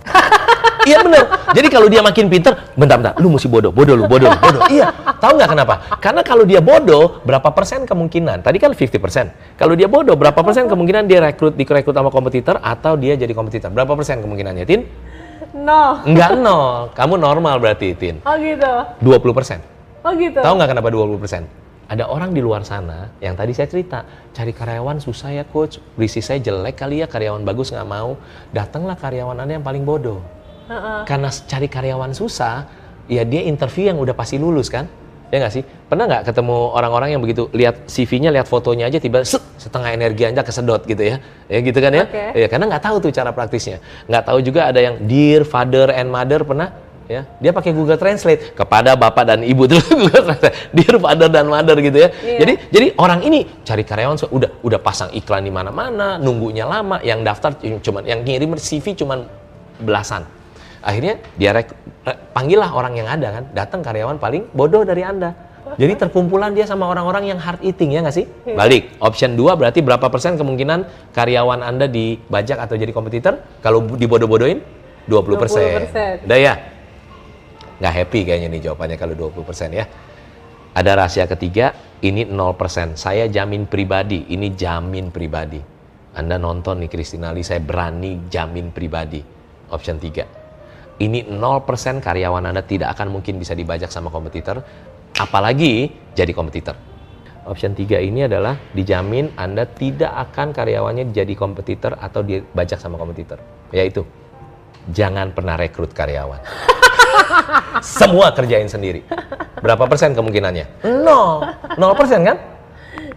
Iya 0.85 1.01
bener. 1.01 1.25
Jadi 1.57 1.69
kalau 1.73 1.89
dia 1.89 2.05
makin 2.05 2.29
pinter, 2.29 2.53
bentar-bentar, 2.77 3.17
lu 3.23 3.33
mesti 3.33 3.49
bodoh, 3.49 3.73
bodoh 3.73 3.97
lu, 3.97 4.05
bodoh 4.05 4.29
lu, 4.29 4.39
bodoh. 4.39 4.62
Iya, 4.69 4.93
tahu 5.17 5.41
nggak 5.41 5.51
kenapa? 5.57 5.75
Karena 6.03 6.21
kalau 6.21 6.45
dia 6.45 6.61
bodoh, 6.61 7.25
berapa 7.25 7.49
persen 7.55 7.89
kemungkinan? 7.89 8.45
Tadi 8.45 8.59
kan 8.61 8.77
50 8.77 9.01
persen. 9.01 9.33
Kalau 9.57 9.73
dia 9.73 9.89
bodoh, 9.89 10.19
berapa 10.19 10.37
persen 10.45 10.69
kemungkinan 10.69 11.09
dia 11.09 11.25
rekrut, 11.25 11.57
direkrut 11.57 11.97
sama 11.97 12.12
kompetitor 12.12 12.61
atau 12.61 12.99
dia 13.01 13.17
jadi 13.17 13.33
kompetitor? 13.33 13.73
Berapa 13.73 13.97
persen 13.97 14.21
kemungkinannya, 14.21 14.65
Tin? 14.69 14.85
No. 15.57 16.05
Enggak 16.05 16.37
nol. 16.37 16.93
Kamu 16.93 17.17
normal 17.17 17.57
berarti, 17.62 17.97
Tin. 17.97 18.21
Oh 18.27 18.37
gitu. 18.37 18.73
20 19.01 19.39
persen. 19.39 19.59
Oh 20.05 20.12
gitu. 20.12 20.39
Tahu 20.39 20.55
nggak 20.61 20.71
kenapa 20.77 20.89
20 20.93 21.23
persen? 21.23 21.43
Ada 21.87 22.11
orang 22.11 22.35
di 22.35 22.43
luar 22.43 22.67
sana 22.67 23.15
yang 23.23 23.39
tadi 23.39 23.55
saya 23.55 23.71
cerita, 23.71 24.03
cari 24.35 24.51
karyawan 24.51 24.99
susah 24.99 25.31
ya 25.31 25.47
coach, 25.47 25.79
bisnis 25.95 26.27
saya 26.27 26.43
jelek 26.43 26.75
kali 26.83 26.99
ya, 26.99 27.07
karyawan 27.07 27.47
bagus 27.47 27.71
nggak 27.71 27.87
mau. 27.87 28.19
Datanglah 28.51 28.99
karyawan 28.99 29.39
Anda 29.39 29.62
yang 29.62 29.62
paling 29.62 29.87
bodoh. 29.87 30.19
Heeh. 30.66 31.00
Karena 31.07 31.29
cari 31.31 31.68
karyawan 31.70 32.12
susah, 32.12 32.66
ya 33.07 33.22
dia 33.22 33.46
interview 33.46 33.90
yang 33.90 33.98
udah 33.98 34.14
pasti 34.14 34.37
lulus 34.37 34.66
kan? 34.66 34.90
Ya 35.31 35.42
nggak 35.42 35.55
sih? 35.59 35.62
Pernah 35.66 36.07
nggak 36.07 36.22
ketemu 36.31 36.70
orang-orang 36.70 37.18
yang 37.18 37.22
begitu 37.22 37.50
lihat 37.50 37.90
CV-nya, 37.90 38.31
lihat 38.31 38.46
fotonya 38.46 38.87
aja 38.87 39.02
tiba 39.02 39.26
set, 39.26 39.42
setengah 39.59 39.90
energi 39.90 40.22
aja 40.22 40.42
kesedot 40.42 40.87
gitu 40.87 41.02
ya? 41.02 41.18
Ya 41.50 41.59
gitu 41.62 41.79
kan 41.83 41.90
ya? 41.90 42.05
Oke. 42.07 42.24
Ya 42.38 42.46
karena 42.46 42.70
nggak 42.70 42.83
tahu 42.83 42.96
tuh 43.02 43.11
cara 43.11 43.35
praktisnya. 43.35 43.83
Nggak 44.07 44.22
tahu 44.22 44.38
juga 44.42 44.70
ada 44.70 44.79
yang 44.79 45.02
dear 45.02 45.42
father 45.42 45.90
and 45.90 46.11
mother 46.11 46.46
pernah? 46.46 46.70
Ya, 47.07 47.22
dia 47.38 47.55
pakai 47.55 47.70
Google 47.70 47.94
Translate 47.94 48.50
kepada 48.59 48.98
bapak 48.98 49.31
dan 49.31 49.46
ibu 49.46 49.70
tuh 49.70 49.79
Google 49.94 50.26
Translate. 50.26 50.74
Dear 50.74 50.98
father 50.98 51.31
dan 51.31 51.46
mother 51.46 51.79
gitu 51.79 51.98
ya. 52.02 52.11
Iya. 52.11 52.38
Jadi 52.42 52.52
jadi 52.70 52.87
orang 52.98 53.22
ini 53.22 53.46
cari 53.62 53.87
karyawan 53.87 54.26
udah 54.31 54.50
udah 54.62 54.81
pasang 54.83 55.14
iklan 55.14 55.46
di 55.46 55.55
mana-mana, 55.55 56.18
nunggunya 56.18 56.66
lama, 56.66 56.98
yang 57.07 57.22
daftar 57.22 57.55
cuman 57.62 58.02
yang 58.11 58.26
ngirim 58.26 58.59
CV 58.59 58.98
cuman 58.98 59.22
belasan. 59.79 60.36
Akhirnya 60.87 61.18
dia 61.35 61.51
rek, 61.51 61.75
re- 62.07 62.18
panggillah 62.31 62.70
orang 62.70 62.94
yang 62.94 63.11
ada 63.11 63.42
kan, 63.42 63.44
datang 63.51 63.83
karyawan 63.83 64.22
paling 64.22 64.46
bodoh 64.55 64.87
dari 64.87 65.03
Anda. 65.03 65.35
Jadi 65.75 65.99
terkumpulan 65.99 66.55
dia 66.55 66.62
sama 66.62 66.87
orang-orang 66.87 67.27
yang 67.35 67.42
hard 67.42 67.59
eating 67.59 67.90
ya 67.90 68.07
nggak 68.07 68.14
sih? 68.14 68.22
Balik, 68.55 69.03
option 69.03 69.35
2 69.35 69.59
berarti 69.59 69.83
berapa 69.83 70.07
persen 70.07 70.38
kemungkinan 70.38 71.11
karyawan 71.11 71.59
Anda 71.66 71.90
dibajak 71.90 72.62
atau 72.62 72.79
jadi 72.79 72.94
kompetitor? 72.94 73.42
Kalau 73.66 73.83
dibodoh-bodohin 73.83 74.62
20 75.11 75.42
persen. 75.42 75.90
20%. 75.90 76.22
Udah 76.31 76.38
ya? 76.38 76.55
Nggak 77.83 77.92
happy 77.99 78.20
kayaknya 78.22 78.49
nih 78.55 78.61
jawabannya 78.70 78.94
kalau 78.94 79.14
20 79.18 79.42
persen 79.42 79.75
ya. 79.75 79.90
Ada 80.70 81.03
rahasia 81.03 81.27
ketiga, 81.27 81.75
ini 81.99 82.31
0%. 82.31 82.94
Saya 82.94 83.27
jamin 83.27 83.66
pribadi, 83.66 84.22
ini 84.31 84.55
jamin 84.55 85.11
pribadi. 85.11 85.59
Anda 86.14 86.38
nonton 86.38 86.79
nih 86.87 86.90
Christina 86.94 87.35
Lee, 87.35 87.42
saya 87.42 87.59
berani 87.59 88.31
jamin 88.31 88.70
pribadi. 88.70 89.18
Option 89.75 89.99
3. 89.99 90.46
Ini 90.97 91.29
0% 91.29 92.01
karyawan 92.01 92.49
Anda 92.49 92.65
tidak 92.65 92.97
akan 92.97 93.21
mungkin 93.21 93.37
bisa 93.37 93.53
dibajak 93.53 93.93
sama 93.93 94.09
kompetitor, 94.09 94.65
apalagi 95.21 95.93
jadi 96.17 96.33
kompetitor. 96.33 96.73
Option 97.47 97.77
3 97.77 98.01
ini 98.01 98.25
adalah 98.25 98.59
dijamin 98.73 99.31
Anda 99.37 99.69
tidak 99.69 100.09
akan 100.09 100.57
karyawannya 100.57 101.13
jadi 101.13 101.31
kompetitor 101.37 101.95
atau 102.01 102.25
dibajak 102.25 102.81
sama 102.81 102.97
kompetitor. 102.97 103.39
Yaitu, 103.71 104.09
jangan 104.91 105.37
pernah 105.37 105.55
rekrut 105.61 105.93
karyawan. 105.93 106.41
Semua 107.85 108.33
kerjain 108.33 108.67
sendiri. 108.67 109.05
Berapa 109.61 109.85
persen 109.87 110.17
kemungkinannya? 110.17 110.89
Nol. 111.05 111.45
Nol 111.77 111.93
persen 111.93 112.25
kan? 112.25 112.57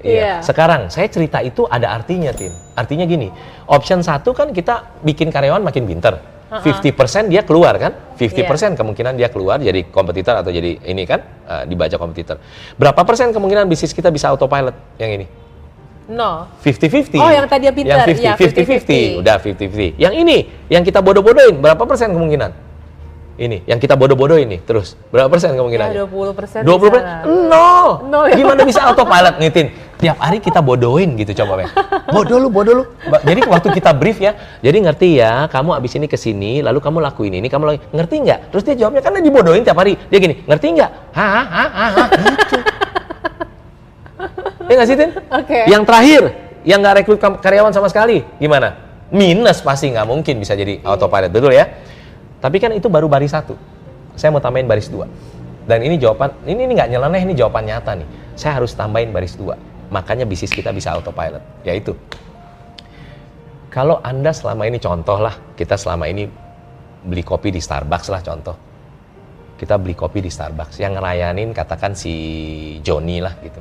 Iya. 0.03 0.39
Sekarang 0.43 0.87
saya 0.87 1.07
cerita 1.11 1.43
itu 1.43 1.67
ada 1.67 1.95
artinya, 1.95 2.31
Tin. 2.31 2.51
Artinya 2.75 3.07
gini, 3.07 3.31
option 3.67 3.99
satu 3.99 4.31
kan 4.31 4.51
kita 4.51 4.99
bikin 5.03 5.31
karyawan 5.31 5.63
makin 5.63 5.87
pinter. 5.87 6.38
50% 6.49 7.29
dia 7.29 7.45
keluar 7.45 7.77
kan? 7.77 7.93
50% 8.17 8.73
kemungkinan 8.73 9.13
dia 9.13 9.29
keluar 9.29 9.61
jadi 9.61 9.85
kompetitor 9.93 10.41
atau 10.41 10.49
jadi 10.49 10.81
ini 10.81 11.05
kan 11.05 11.21
eh, 11.45 11.63
dibaca 11.69 11.95
kompetitor. 12.01 12.41
Berapa 12.73 13.05
persen 13.05 13.29
kemungkinan 13.29 13.69
bisnis 13.69 13.93
kita 13.93 14.09
bisa 14.09 14.33
autopilot 14.33 14.73
yang 14.97 15.13
ini? 15.13 15.25
No. 16.09 16.49
50-50. 16.65 17.21
Oh, 17.21 17.29
yang 17.29 17.45
tadi 17.45 17.69
yang 17.69 17.75
pinter. 17.77 18.01
Yang 18.01 18.17
Ya, 18.17 18.33
50, 18.33 19.21
50-50. 19.21 19.21
Udah 19.21 19.35
50-50. 19.37 20.01
Yang 20.01 20.13
ini, 20.17 20.37
yang 20.65 20.81
kita 20.81 21.05
bodoh-bodohin, 21.05 21.61
berapa 21.61 21.85
persen 21.85 22.09
kemungkinan? 22.09 22.68
Ini, 23.39 23.63
yang 23.71 23.79
kita 23.79 23.95
bodoh-bodohin 23.95 24.51
nih, 24.51 24.59
terus. 24.67 24.99
Berapa 25.15 25.31
persen 25.31 25.55
Ya, 25.55 25.63
kemungkinannya? 25.63 25.95
20 26.11 26.35
persen. 26.35 26.59
20 26.67 26.91
persen? 26.91 27.07
Nol. 27.47 28.03
Nol, 28.11 28.25
ya. 28.27 28.35
Gimana 28.35 28.67
bisa 28.67 28.83
autopilot 28.83 29.39
nih, 29.39 29.47
Tin? 29.47 29.67
Tiap 29.95 30.19
hari 30.19 30.43
kita 30.43 30.59
bodohin 30.59 31.15
gitu 31.15 31.31
coba, 31.39 31.63
Bang. 31.63 31.71
Bodoh 32.11 32.35
lu, 32.35 32.51
bodoh 32.51 32.83
lu. 32.83 32.83
Jadi 33.23 33.47
waktu 33.47 33.67
kita 33.79 33.95
brief 33.95 34.19
ya, 34.19 34.35
jadi 34.59 34.75
ngerti 34.83 35.23
ya, 35.23 35.47
kamu 35.47 35.71
abis 35.71 35.95
ini 35.95 36.11
ke 36.11 36.19
sini, 36.19 36.59
lalu 36.59 36.83
kamu 36.83 36.99
lakuin 36.99 37.39
ini, 37.39 37.47
kamu 37.47 37.63
lagi 37.63 37.79
ngerti 37.95 38.15
nggak? 38.27 38.39
Terus 38.51 38.63
dia 38.67 38.75
jawabnya 38.75 38.99
karena 39.07 39.23
dibodohin 39.23 39.63
tiap 39.63 39.79
hari. 39.79 39.95
Dia 40.11 40.19
gini, 40.19 40.43
ngerti 40.43 40.65
nggak? 40.75 40.91
Hah, 41.15 41.31
hah, 41.47 41.69
hah. 41.71 42.07
Gitu. 42.11 42.57
Ya 44.67 44.73
nggak 44.75 44.87
sih, 44.91 44.95
Tin? 44.99 45.11
Oke. 45.15 45.59
Yang 45.71 45.83
terakhir, 45.87 46.21
yang 46.67 46.79
nggak 46.83 46.95
rekrut 47.03 47.19
karyawan 47.39 47.71
sama 47.71 47.87
sekali, 47.87 48.19
gimana? 48.35 48.75
Minus 49.15 49.63
pasti 49.63 49.95
nggak 49.95 50.05
mungkin 50.05 50.43
bisa 50.43 50.59
jadi 50.59 50.83
autopilot, 50.83 51.31
betul 51.31 51.55
ya? 51.55 51.87
Tapi 52.39 52.57
kan 52.59 52.71
itu 52.71 52.87
baru 52.87 53.11
baris 53.11 53.35
satu. 53.35 53.55
Saya 54.15 54.31
mau 54.31 54.39
tambahin 54.39 54.67
baris 54.67 54.87
dua. 54.87 55.07
Dan 55.67 55.85
ini 55.85 55.99
jawaban, 56.01 56.33
ini 56.49 56.65
ini 56.65 56.73
nggak 56.73 56.89
nyeleneh, 56.91 57.21
ini 57.29 57.33
jawaban 57.37 57.67
nyata 57.67 57.93
nih. 57.93 58.07
Saya 58.33 58.57
harus 58.57 58.73
tambahin 58.73 59.13
baris 59.13 59.37
dua. 59.37 59.59
makanya 59.89 60.25
bisnis 60.25 60.53
kita 60.53 60.69
bisa 60.69 60.93
autopilot. 60.93 61.41
Yaitu, 61.65 61.97
kalau 63.73 63.97
Anda 64.05 64.33
selama 64.33 64.69
ini 64.69 64.77
contoh 64.77 65.17
lah, 65.17 65.35
kita 65.57 65.75
selama 65.75 66.09
ini 66.09 66.29
beli 67.05 67.25
kopi 67.25 67.49
di 67.49 67.61
Starbucks 67.61 68.07
lah 68.13 68.21
contoh. 68.21 68.55
Kita 69.59 69.75
beli 69.75 69.97
kopi 69.97 70.23
di 70.23 70.31
Starbucks, 70.31 70.79
yang 70.79 70.95
ngerayanin 70.95 71.51
katakan 71.51 71.91
si 71.91 72.13
Joni 72.79 73.19
lah 73.19 73.35
gitu. 73.43 73.59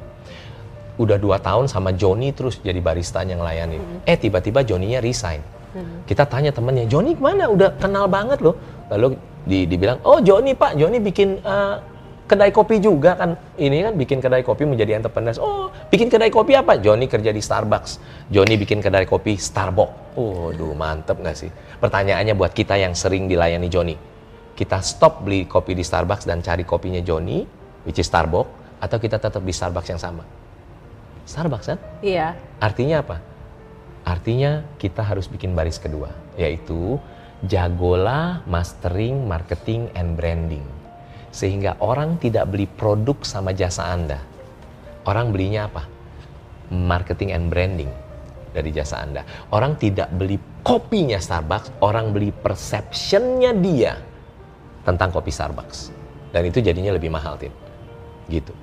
Udah 0.98 1.18
dua 1.18 1.42
tahun 1.42 1.66
sama 1.66 1.94
Joni 1.94 2.30
terus 2.30 2.62
jadi 2.62 2.78
barista 2.78 3.26
yang 3.26 3.42
ngelayanin. 3.42 4.06
Eh 4.06 4.14
tiba-tiba 4.14 4.62
Joninya 4.62 5.02
resign. 5.02 5.42
Kita 6.08 6.24
tanya 6.24 6.50
temennya, 6.50 6.88
Joni 6.88 7.12
ke 7.12 7.22
mana? 7.22 7.48
Udah 7.52 7.76
kenal 7.76 8.08
banget 8.08 8.40
loh. 8.40 8.56
Lalu 8.88 9.20
di, 9.44 9.68
dibilang, 9.68 10.00
oh 10.04 10.18
Joni 10.24 10.56
pak, 10.56 10.80
Joni 10.80 10.96
bikin 10.96 11.44
uh, 11.44 11.76
kedai 12.28 12.52
kopi 12.52 12.80
juga 12.80 13.16
kan. 13.16 13.36
Ini 13.56 13.88
kan 13.88 13.92
bikin 13.96 14.18
kedai 14.20 14.44
kopi 14.44 14.64
menjadi 14.68 15.00
entrepreneur. 15.00 15.36
Oh, 15.40 15.68
bikin 15.92 16.08
kedai 16.12 16.32
kopi 16.32 16.56
apa? 16.56 16.80
Joni 16.80 17.08
kerja 17.08 17.32
di 17.32 17.40
Starbucks. 17.40 18.00
Joni 18.32 18.54
bikin 18.60 18.80
kedai 18.80 19.08
kopi 19.08 19.36
Starbucks. 19.36 20.16
Oh, 20.16 20.52
duh 20.52 20.72
mantep 20.76 21.20
nggak 21.20 21.36
sih? 21.36 21.50
Pertanyaannya 21.80 22.36
buat 22.36 22.52
kita 22.56 22.76
yang 22.76 22.92
sering 22.92 23.28
dilayani 23.28 23.68
Joni. 23.68 23.96
Kita 24.56 24.82
stop 24.82 25.22
beli 25.24 25.46
kopi 25.46 25.76
di 25.76 25.84
Starbucks 25.86 26.26
dan 26.26 26.42
cari 26.42 26.64
kopinya 26.66 26.98
Joni, 27.04 27.44
which 27.86 28.00
is 28.00 28.08
Starbucks, 28.08 28.82
atau 28.82 28.96
kita 28.98 29.16
tetap 29.20 29.40
di 29.44 29.54
Starbucks 29.54 29.88
yang 29.92 30.00
sama? 30.00 30.24
Starbucks 31.28 31.66
kan? 31.70 31.78
Iya. 32.00 32.34
Artinya 32.58 33.04
apa? 33.04 33.27
Artinya 34.08 34.64
kita 34.80 35.04
harus 35.04 35.28
bikin 35.28 35.52
baris 35.52 35.76
kedua, 35.76 36.08
yaitu 36.40 36.96
jagolah 37.44 38.40
mastering, 38.48 39.28
marketing, 39.28 39.92
and 39.92 40.16
branding. 40.16 40.64
Sehingga 41.28 41.76
orang 41.84 42.16
tidak 42.16 42.48
beli 42.48 42.64
produk 42.64 43.20
sama 43.20 43.52
jasa 43.52 43.84
Anda. 43.92 44.16
Orang 45.04 45.36
belinya 45.36 45.68
apa? 45.68 45.84
Marketing 46.72 47.36
and 47.36 47.52
branding 47.52 47.92
dari 48.56 48.72
jasa 48.72 49.04
Anda. 49.04 49.28
Orang 49.52 49.76
tidak 49.76 50.08
beli 50.16 50.40
kopinya 50.64 51.20
Starbucks, 51.20 51.84
orang 51.84 52.16
beli 52.16 52.32
perceptionnya 52.32 53.52
dia 53.60 53.92
tentang 54.88 55.12
kopi 55.12 55.28
Starbucks. 55.28 55.92
Dan 56.32 56.48
itu 56.48 56.64
jadinya 56.64 56.96
lebih 56.96 57.12
mahal, 57.12 57.36
Tin. 57.36 57.52
Gitu. 58.32 58.56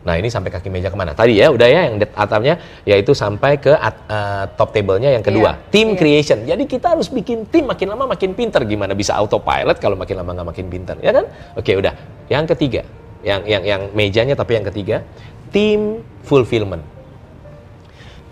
Nah 0.00 0.16
ini 0.16 0.32
sampai 0.32 0.48
kaki 0.48 0.72
meja 0.72 0.88
ke 0.88 0.96
mana? 0.96 1.12
Tadi 1.12 1.36
ya 1.36 1.52
udah 1.52 1.68
ya 1.68 1.92
yang 1.92 2.00
atapnya 2.16 2.56
yaitu 2.88 3.12
sampai 3.12 3.60
ke 3.60 3.68
at, 3.68 3.96
uh, 4.08 4.44
top 4.56 4.72
table-nya 4.72 5.12
yang 5.12 5.20
kedua, 5.20 5.60
Iya, 5.60 5.68
team 5.68 5.88
iya. 5.92 5.98
creation. 6.00 6.38
Jadi 6.48 6.64
kita 6.64 6.96
harus 6.96 7.12
bikin 7.12 7.44
tim 7.52 7.68
makin 7.68 7.92
lama 7.92 8.08
makin 8.08 8.32
pinter. 8.32 8.64
Gimana 8.64 8.96
bisa 8.96 9.12
autopilot 9.20 9.76
kalau 9.76 10.00
makin 10.00 10.16
lama 10.16 10.30
nggak 10.40 10.48
makin 10.56 10.66
pinter, 10.72 10.96
ya 11.04 11.12
kan? 11.12 11.28
Oke 11.52 11.76
udah. 11.76 11.92
Yang 12.32 12.56
ketiga, 12.56 12.82
yang 13.20 13.44
yang 13.44 13.62
yang 13.62 13.82
mejanya 13.92 14.32
tapi 14.32 14.56
yang 14.56 14.64
ketiga, 14.72 15.04
team 15.52 16.00
fulfillment. 16.24 16.80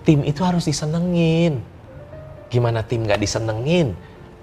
Tim 0.08 0.24
itu 0.24 0.40
harus 0.40 0.64
disenengin. 0.64 1.60
Gimana 2.48 2.80
tim 2.80 3.04
nggak 3.04 3.20
disenengin? 3.20 3.92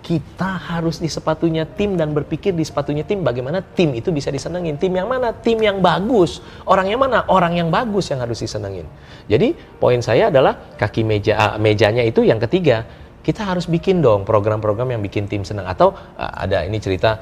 Kita 0.05 0.61
harus 0.61 1.01
di 1.01 1.09
sepatunya 1.09 1.65
tim 1.65 1.97
dan 1.97 2.13
berpikir 2.13 2.53
di 2.53 2.61
sepatunya 2.61 3.01
tim 3.01 3.25
bagaimana 3.25 3.65
tim 3.65 3.89
itu 3.97 4.13
bisa 4.13 4.29
disenengin. 4.29 4.77
Tim 4.77 4.93
yang 4.93 5.09
mana? 5.09 5.33
Tim 5.33 5.57
yang 5.57 5.81
bagus. 5.81 6.45
Orang 6.69 6.85
yang 6.85 7.01
mana? 7.01 7.25
Orang 7.25 7.57
yang 7.57 7.73
bagus 7.73 8.13
yang 8.13 8.21
harus 8.21 8.37
disenengin. 8.37 8.85
Jadi 9.25 9.57
poin 9.81 9.97
saya 10.05 10.29
adalah 10.29 10.77
kaki 10.77 11.01
meja 11.01 11.33
ah, 11.33 11.53
mejanya 11.57 12.05
itu 12.05 12.21
yang 12.21 12.37
ketiga. 12.37 12.85
Kita 13.25 13.41
harus 13.41 13.65
bikin 13.65 14.05
dong 14.05 14.29
program-program 14.29 14.93
yang 14.93 15.01
bikin 15.01 15.25
tim 15.25 15.41
senang. 15.41 15.65
Atau 15.65 15.97
ah, 16.21 16.45
ada 16.45 16.61
ini 16.61 16.77
cerita 16.77 17.17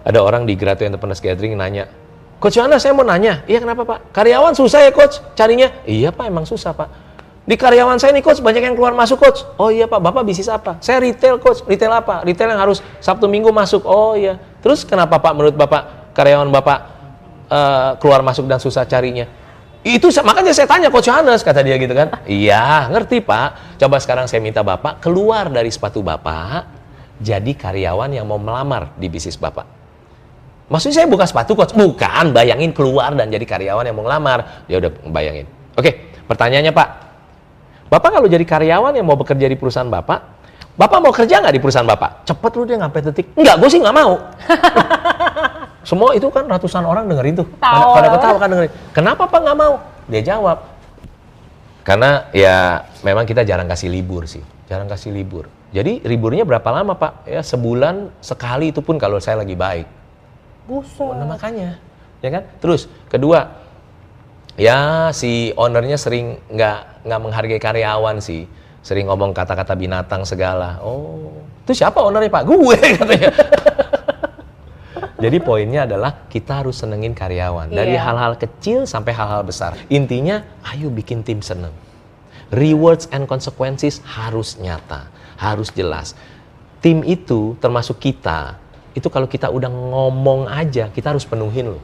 ada 0.00 0.20
orang 0.24 0.48
di 0.48 0.56
Gratu 0.56 0.88
Entrepreneurs 0.88 1.20
Gathering 1.20 1.60
nanya, 1.60 1.84
Coach 2.44 2.60
Yohana 2.60 2.76
saya 2.76 2.92
mau 2.92 3.08
nanya, 3.08 3.40
iya 3.48 3.56
kenapa 3.56 3.88
Pak? 3.88 4.12
Karyawan 4.12 4.52
susah 4.52 4.84
ya 4.84 4.92
Coach 4.92 5.16
carinya? 5.32 5.72
Iya 5.88 6.12
Pak 6.12 6.28
emang 6.28 6.44
susah 6.44 6.76
Pak. 6.76 7.03
Di 7.44 7.60
karyawan 7.60 8.00
saya 8.00 8.16
nih 8.16 8.24
coach 8.24 8.40
banyak 8.40 8.72
yang 8.72 8.72
keluar 8.72 8.96
masuk 8.96 9.20
coach. 9.20 9.44
Oh 9.60 9.68
iya 9.68 9.84
pak, 9.84 10.00
bapak 10.00 10.24
bisnis 10.24 10.48
apa? 10.48 10.80
Saya 10.80 11.04
retail 11.04 11.36
coach. 11.36 11.60
Retail 11.68 11.92
apa? 11.92 12.24
Retail 12.24 12.56
yang 12.56 12.60
harus 12.60 12.80
Sabtu 13.04 13.28
Minggu 13.28 13.52
masuk. 13.52 13.84
Oh 13.84 14.16
iya. 14.16 14.40
Terus 14.64 14.80
kenapa 14.80 15.20
pak 15.20 15.36
menurut 15.36 15.52
bapak 15.52 16.12
karyawan 16.16 16.48
bapak 16.48 16.78
eh, 17.52 17.90
keluar 18.00 18.24
masuk 18.24 18.48
dan 18.48 18.56
susah 18.56 18.88
carinya? 18.88 19.28
Itu 19.84 20.08
makanya 20.24 20.56
saya 20.56 20.64
tanya 20.64 20.88
coach 20.88 21.12
Yohanes 21.12 21.44
kata 21.44 21.60
dia 21.60 21.76
gitu 21.76 21.92
kan. 21.92 22.16
Iya 22.24 22.88
ngerti 22.88 23.20
pak. 23.20 23.76
Coba 23.76 24.00
sekarang 24.00 24.24
saya 24.24 24.40
minta 24.40 24.64
bapak 24.64 25.04
keluar 25.04 25.52
dari 25.52 25.68
sepatu 25.68 26.00
bapak 26.00 26.64
jadi 27.20 27.52
karyawan 27.52 28.08
yang 28.08 28.24
mau 28.24 28.40
melamar 28.40 28.96
di 28.96 29.12
bisnis 29.12 29.36
bapak. 29.36 29.68
Maksudnya 30.72 31.04
saya 31.04 31.08
buka 31.12 31.28
sepatu 31.28 31.52
coach? 31.52 31.76
Bukan, 31.76 32.32
bayangin 32.32 32.72
keluar 32.72 33.12
dan 33.12 33.28
jadi 33.28 33.44
karyawan 33.44 33.84
yang 33.84 33.96
mau 34.00 34.08
ngelamar. 34.08 34.64
Dia 34.64 34.80
udah 34.80 34.90
bayangin. 35.12 35.44
Oke, 35.76 36.16
pertanyaannya 36.24 36.72
Pak. 36.72 36.88
Bapak 37.94 38.10
kalau 38.10 38.26
jadi 38.26 38.42
karyawan 38.42 38.90
yang 38.98 39.06
mau 39.06 39.14
bekerja 39.14 39.46
di 39.46 39.54
perusahaan 39.54 39.86
Bapak, 39.86 40.18
Bapak 40.74 40.98
mau 40.98 41.14
kerja 41.14 41.38
nggak 41.38 41.54
di 41.54 41.62
perusahaan 41.62 41.86
Bapak? 41.86 42.26
Cepet 42.26 42.52
lu 42.58 42.66
dia 42.66 42.74
sampai 42.82 43.00
detik. 43.06 43.26
Enggak, 43.38 43.54
gue 43.62 43.68
sih 43.70 43.78
nggak 43.78 43.94
mau. 43.94 44.18
Semua 45.94 46.10
itu 46.18 46.26
kan 46.34 46.42
ratusan 46.50 46.82
orang 46.82 47.06
dengerin 47.06 47.38
tuh. 47.38 47.46
Pada, 47.62 47.86
Tawa. 47.86 47.94
pada 47.94 48.08
ketawa 48.18 48.36
kan 48.42 48.48
dengerin. 48.50 48.72
Kenapa 48.90 49.22
Pak 49.30 49.40
nggak 49.46 49.58
mau? 49.62 49.78
Dia 50.10 50.22
jawab. 50.26 50.58
Karena 51.86 52.26
ya 52.34 52.82
memang 53.06 53.30
kita 53.30 53.46
jarang 53.46 53.70
kasih 53.70 53.86
libur 53.86 54.26
sih. 54.26 54.42
Jarang 54.66 54.90
kasih 54.90 55.14
libur. 55.14 55.46
Jadi 55.70 56.02
liburnya 56.02 56.42
berapa 56.42 56.66
lama 56.74 56.98
Pak? 56.98 57.30
Ya 57.30 57.46
sebulan 57.46 58.10
sekali 58.18 58.74
itu 58.74 58.82
pun 58.82 58.98
kalau 58.98 59.22
saya 59.22 59.38
lagi 59.38 59.54
baik. 59.54 59.86
Buset. 60.66 61.14
Nah 61.14 61.30
makanya, 61.30 61.78
ya 62.18 62.34
kan? 62.34 62.42
Terus 62.58 62.90
kedua, 63.06 63.62
ya 64.54 65.10
si 65.10 65.50
ownernya 65.54 65.98
sering 65.98 66.38
nggak 66.48 67.04
nggak 67.04 67.20
menghargai 67.20 67.60
karyawan 67.60 68.22
sih, 68.22 68.46
sering 68.80 69.10
ngomong 69.10 69.34
kata-kata 69.34 69.74
binatang 69.74 70.22
segala. 70.22 70.78
Oh, 70.80 71.30
itu 71.66 71.72
siapa 71.74 72.00
ownernya 72.00 72.30
pak? 72.30 72.44
Gue 72.46 72.76
katanya. 72.98 73.30
Jadi 75.14 75.40
poinnya 75.40 75.88
adalah 75.88 76.28
kita 76.28 76.60
harus 76.60 76.76
senengin 76.84 77.16
karyawan 77.16 77.72
dari 77.72 77.96
Iya. 77.96 78.02
hal-hal 78.12 78.36
kecil 78.36 78.84
sampai 78.84 79.16
hal-hal 79.16 79.40
besar. 79.40 79.72
Intinya, 79.88 80.44
ayo 80.68 80.92
bikin 80.92 81.24
tim 81.24 81.40
seneng. 81.40 81.72
Rewards 82.52 83.08
and 83.08 83.24
consequences 83.24 84.04
harus 84.04 84.60
nyata, 84.60 85.08
harus 85.40 85.72
jelas. 85.72 86.12
Tim 86.84 87.00
itu 87.08 87.56
termasuk 87.56 87.96
kita, 88.04 88.60
itu 88.92 89.08
kalau 89.08 89.24
kita 89.24 89.48
udah 89.48 89.72
ngomong 89.72 90.44
aja, 90.44 90.92
kita 90.92 91.16
harus 91.16 91.24
penuhin 91.24 91.72
loh. 91.72 91.82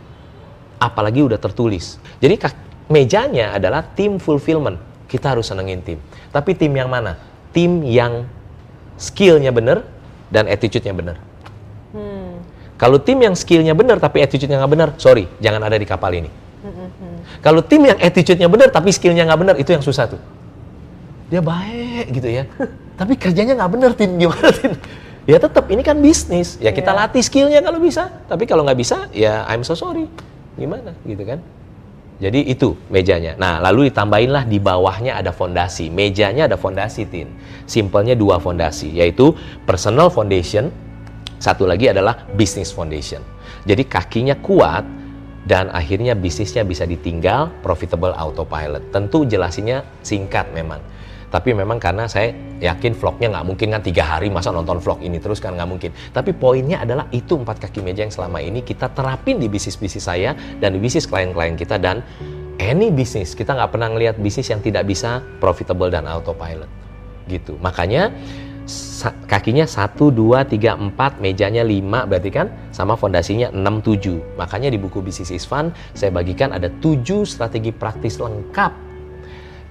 Apalagi 0.81 1.21
udah 1.21 1.37
tertulis. 1.37 2.01
Jadi 2.19 2.41
mejanya 2.89 3.55
adalah 3.55 3.85
tim 3.85 4.17
fulfillment. 4.17 4.81
Kita 5.07 5.37
harus 5.37 5.53
senengin 5.53 5.85
tim. 5.85 5.99
Tapi 6.33 6.57
tim 6.57 6.73
yang 6.73 6.89
mana? 6.89 7.21
Tim 7.53 7.85
yang 7.85 8.25
skillnya 8.97 9.53
bener 9.53 9.85
dan 10.33 10.47
attitude-nya 10.47 10.95
bener. 10.95 11.17
Hmm. 11.93 12.41
Kalau 12.81 12.97
tim 12.97 13.21
yang 13.21 13.37
skillnya 13.37 13.77
bener 13.77 14.01
tapi 14.01 14.25
attitude-nya 14.25 14.57
nggak 14.63 14.73
bener, 14.73 14.89
sorry, 14.97 15.29
jangan 15.43 15.61
ada 15.67 15.77
di 15.77 15.85
kapal 15.85 16.15
ini. 16.17 16.31
Kalau 17.41 17.65
tim 17.65 17.85
yang 17.89 17.99
attitude-nya 18.01 18.49
bener 18.49 18.69
tapi 18.73 18.93
skillnya 18.93 19.25
nggak 19.29 19.41
bener, 19.41 19.55
itu 19.61 19.73
yang 19.73 19.85
susah 19.85 20.09
tuh. 20.09 20.21
Dia 21.33 21.41
baik 21.41 22.13
gitu 22.15 22.29
ya, 22.29 22.45
tapi 23.01 23.17
kerjanya 23.17 23.57
nggak 23.57 23.71
bener, 23.73 23.91
tim 23.97 24.17
gimana 24.17 24.49
tim? 24.53 24.73
Ya 25.29 25.37
tetap 25.37 25.69
ini 25.69 25.85
kan 25.85 26.01
bisnis, 26.01 26.57
ya 26.57 26.73
kita 26.73 26.91
Iya. 26.91 26.99
latih 27.05 27.23
skillnya 27.23 27.61
kalau 27.61 27.79
bisa. 27.79 28.09
Tapi 28.27 28.49
kalau 28.49 28.65
nggak 28.65 28.79
bisa, 28.81 29.13
ya 29.13 29.45
I'm 29.47 29.61
so 29.61 29.77
sorry, 29.77 30.09
gimana 30.59 30.95
gitu 31.07 31.23
kan? 31.23 31.39
Jadi 32.21 32.53
itu 32.53 32.77
mejanya. 32.93 33.33
Nah, 33.41 33.65
lalu 33.65 33.89
ditambahinlah 33.89 34.45
di 34.45 34.61
bawahnya 34.61 35.17
ada 35.17 35.33
fondasi. 35.33 35.89
Mejanya 35.89 36.53
ada 36.53 36.61
fondasi, 36.61 37.09
Tin. 37.09 37.33
Simpelnya 37.65 38.13
dua 38.13 38.37
fondasi, 38.37 38.93
yaitu 38.93 39.33
personal 39.65 40.13
foundation, 40.13 40.69
satu 41.41 41.65
lagi 41.65 41.89
adalah 41.89 42.29
business 42.37 42.69
foundation. 42.77 43.25
Jadi 43.65 43.89
kakinya 43.89 44.37
kuat 44.37 44.85
dan 45.49 45.73
akhirnya 45.73 46.13
bisnisnya 46.13 46.61
bisa 46.61 46.85
ditinggal 46.85 47.49
profitable 47.65 48.13
autopilot. 48.13 48.93
Tentu 48.93 49.25
jelasinnya 49.25 49.89
singkat 50.05 50.53
memang. 50.53 50.85
Tapi 51.31 51.55
memang 51.55 51.79
karena 51.79 52.11
saya 52.11 52.35
yakin 52.59 52.99
vlognya 52.99 53.31
nggak 53.31 53.47
mungkin 53.47 53.71
kan 53.71 53.83
tiga 53.87 54.03
hari 54.03 54.29
masa 54.29 54.51
nonton 54.51 54.83
vlog 54.83 54.99
ini 54.99 55.23
terus 55.23 55.39
kan 55.39 55.55
nggak 55.55 55.71
mungkin. 55.71 55.91
Tapi 56.11 56.35
poinnya 56.35 56.83
adalah 56.83 57.07
itu 57.15 57.39
empat 57.39 57.63
kaki 57.63 57.81
meja 57.87 58.03
yang 58.03 58.11
selama 58.11 58.43
ini 58.43 58.67
kita 58.67 58.91
terapin 58.91 59.39
di 59.39 59.47
bisnis-bisnis 59.47 60.05
saya 60.05 60.35
dan 60.59 60.75
di 60.75 60.83
bisnis 60.83 61.07
klien-klien 61.07 61.55
kita 61.55 61.79
dan 61.79 62.03
any 62.59 62.91
bisnis 62.91 63.33
kita 63.39 63.55
nggak 63.55 63.71
pernah 63.71 63.89
ngelihat 63.95 64.19
bisnis 64.19 64.51
yang 64.51 64.61
tidak 64.61 64.85
bisa 64.85 65.23
profitable 65.39 65.89
dan 65.89 66.05
autopilot 66.11 66.69
gitu. 67.31 67.55
Makanya 67.63 68.11
kakinya 69.27 69.67
1, 69.67 69.99
2, 69.99 70.47
3, 70.47 70.95
4, 70.95 71.23
mejanya 71.23 71.63
5 71.63 72.11
berarti 72.11 72.31
kan 72.31 72.47
sama 72.75 72.99
fondasinya 72.99 73.55
6, 73.55 73.59
7. 73.87 74.39
Makanya 74.39 74.69
di 74.71 74.79
buku 74.79 74.99
Business 74.99 75.31
is 75.31 75.47
Fun 75.47 75.71
saya 75.95 76.11
bagikan 76.11 76.51
ada 76.51 76.67
7 76.83 77.23
strategi 77.23 77.71
praktis 77.71 78.19
lengkap 78.19 78.90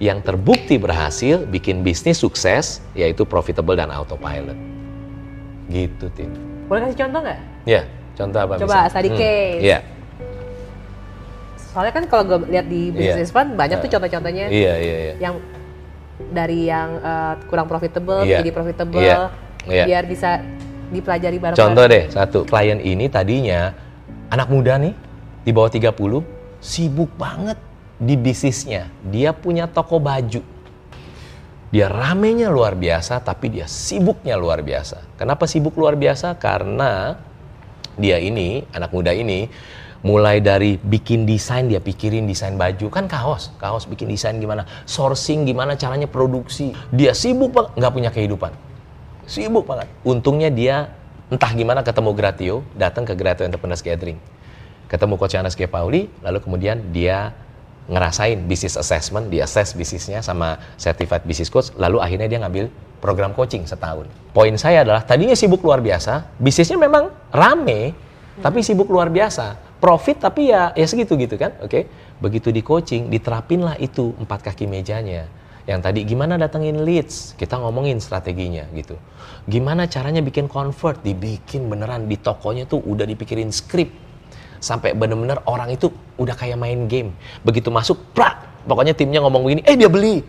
yang 0.00 0.24
terbukti 0.24 0.80
berhasil 0.80 1.44
bikin 1.44 1.84
bisnis 1.84 2.16
sukses 2.16 2.80
yaitu 2.96 3.28
profitable 3.28 3.76
dan 3.76 3.92
autopilot. 3.92 4.56
Gitu, 5.68 6.08
Tim. 6.16 6.32
Boleh 6.66 6.88
kasih 6.88 7.04
contoh 7.04 7.20
nggak? 7.20 7.38
Ya, 7.68 7.82
contoh 8.16 8.38
apa 8.40 8.52
Coba, 8.56 8.64
misalnya? 8.64 8.90
study 8.90 9.10
case. 9.12 9.60
Iya. 9.60 9.78
Soalnya 11.70 11.92
kan 11.94 12.04
kalau 12.10 12.24
gue 12.26 12.38
lihat 12.50 12.66
di 12.66 12.90
Iya. 12.90 12.96
business 13.14 13.30
fund 13.30 13.54
banyak 13.54 13.78
tuh 13.78 13.86
Nah. 13.86 13.94
contoh-contohnya 13.94 14.44
Iya, 14.50 14.74
iya, 14.80 14.96
iya. 15.06 15.14
yang 15.20 15.34
dari 16.32 16.66
yang 16.66 16.88
eh, 16.98 17.34
kurang 17.46 17.70
profitable 17.70 18.26
Iya. 18.26 18.42
jadi 18.42 18.50
profitable 18.50 19.04
Iya. 19.04 19.30
Iya. 19.68 19.84
biar 19.86 20.04
bisa 20.08 20.40
dipelajari 20.90 21.38
bareng. 21.38 21.54
Contoh 21.60 21.84
deh, 21.86 22.10
satu 22.10 22.42
klien 22.42 22.80
ini 22.82 23.06
tadinya 23.06 23.70
anak 24.26 24.48
muda 24.50 24.74
nih 24.80 24.96
di 25.46 25.50
bawah 25.54 25.70
30 25.70 26.24
sibuk 26.58 27.12
banget 27.14 27.54
di 28.00 28.16
bisnisnya. 28.16 28.88
Dia 29.04 29.36
punya 29.36 29.68
toko 29.68 30.00
baju. 30.00 30.40
Dia 31.70 31.86
ramenya 31.86 32.50
luar 32.50 32.74
biasa 32.74 33.22
tapi 33.22 33.52
dia 33.52 33.68
sibuknya 33.70 34.34
luar 34.34 34.64
biasa. 34.64 35.20
Kenapa 35.20 35.46
sibuk 35.46 35.78
luar 35.78 35.94
biasa? 35.94 36.34
Karena 36.40 37.14
dia 37.94 38.18
ini, 38.18 38.66
anak 38.74 38.90
muda 38.90 39.14
ini 39.14 39.46
mulai 40.00 40.40
dari 40.40 40.80
bikin 40.80 41.28
desain 41.28 41.68
dia 41.68 41.76
pikirin 41.76 42.24
desain 42.24 42.56
baju 42.56 42.88
kan 42.88 43.04
kaos 43.04 43.52
kaos 43.60 43.84
bikin 43.84 44.08
desain 44.08 44.32
gimana 44.40 44.64
sourcing 44.88 45.44
gimana 45.44 45.76
caranya 45.76 46.08
produksi 46.08 46.72
dia 46.88 47.12
sibuk 47.12 47.52
banget 47.52 47.76
nggak 47.76 47.92
punya 47.92 48.08
kehidupan 48.08 48.48
sibuk 49.30 49.70
banget. 49.70 49.86
Untungnya 50.02 50.50
dia 50.50 50.90
entah 51.30 51.54
gimana 51.54 51.86
ketemu 51.86 52.10
Gratio, 52.18 52.66
datang 52.74 53.06
ke 53.06 53.14
Gratio 53.14 53.46
Entrepreneurs 53.46 53.86
Gathering. 53.86 54.18
Ketemu 54.90 55.14
Coach 55.14 55.38
Anas. 55.38 55.54
Pauli, 55.54 56.10
lalu 56.18 56.42
kemudian 56.42 56.90
dia 56.90 57.30
ngerasain 57.90 58.46
business 58.46 58.78
assessment, 58.78 59.28
dia 59.28 59.44
assess 59.44 59.74
bisnisnya 59.74 60.22
sama 60.22 60.56
certified 60.78 61.26
business 61.26 61.50
coach, 61.50 61.74
lalu 61.74 61.98
akhirnya 61.98 62.30
dia 62.30 62.38
ngambil 62.38 62.70
program 63.02 63.34
coaching 63.34 63.66
setahun. 63.66 64.06
Poin 64.30 64.54
saya 64.54 64.86
adalah 64.86 65.02
tadinya 65.02 65.34
sibuk 65.34 65.60
luar 65.66 65.82
biasa, 65.82 66.38
bisnisnya 66.38 66.78
memang 66.78 67.10
rame, 67.34 67.92
tapi 68.38 68.62
sibuk 68.62 68.86
luar 68.86 69.10
biasa. 69.10 69.58
Profit 69.82 70.22
tapi 70.22 70.54
ya 70.54 70.70
ya 70.76 70.86
segitu 70.86 71.18
gitu 71.18 71.34
kan, 71.34 71.56
oke? 71.58 71.88
Begitu 72.22 72.54
di 72.54 72.62
coaching, 72.62 73.10
diterapinlah 73.10 73.80
itu 73.82 74.14
empat 74.20 74.46
kaki 74.46 74.70
mejanya 74.70 75.26
yang 75.68 75.80
tadi 75.84 76.02
gimana 76.02 76.34
datengin 76.34 76.82
leads 76.82 77.38
kita 77.38 77.54
ngomongin 77.60 78.02
strateginya 78.02 78.66
gitu 78.74 78.98
gimana 79.46 79.86
caranya 79.86 80.18
bikin 80.24 80.50
convert 80.50 80.98
dibikin 81.04 81.70
beneran 81.70 82.10
di 82.10 82.18
tokonya 82.18 82.66
tuh 82.66 82.82
udah 82.82 83.06
dipikirin 83.06 83.54
skrip 83.54 83.92
sampai 84.60 84.92
bener-bener 84.92 85.40
orang 85.48 85.72
itu 85.72 85.88
udah 86.20 86.36
kayak 86.36 86.60
main 86.60 86.86
game. 86.86 87.16
Begitu 87.42 87.72
masuk 87.72 87.96
prak 88.12 88.44
pokoknya 88.68 88.92
timnya 88.92 89.24
ngomong 89.24 89.42
begini 89.42 89.62
eh 89.64 89.74
dia 89.74 89.88
beli. 89.88 90.22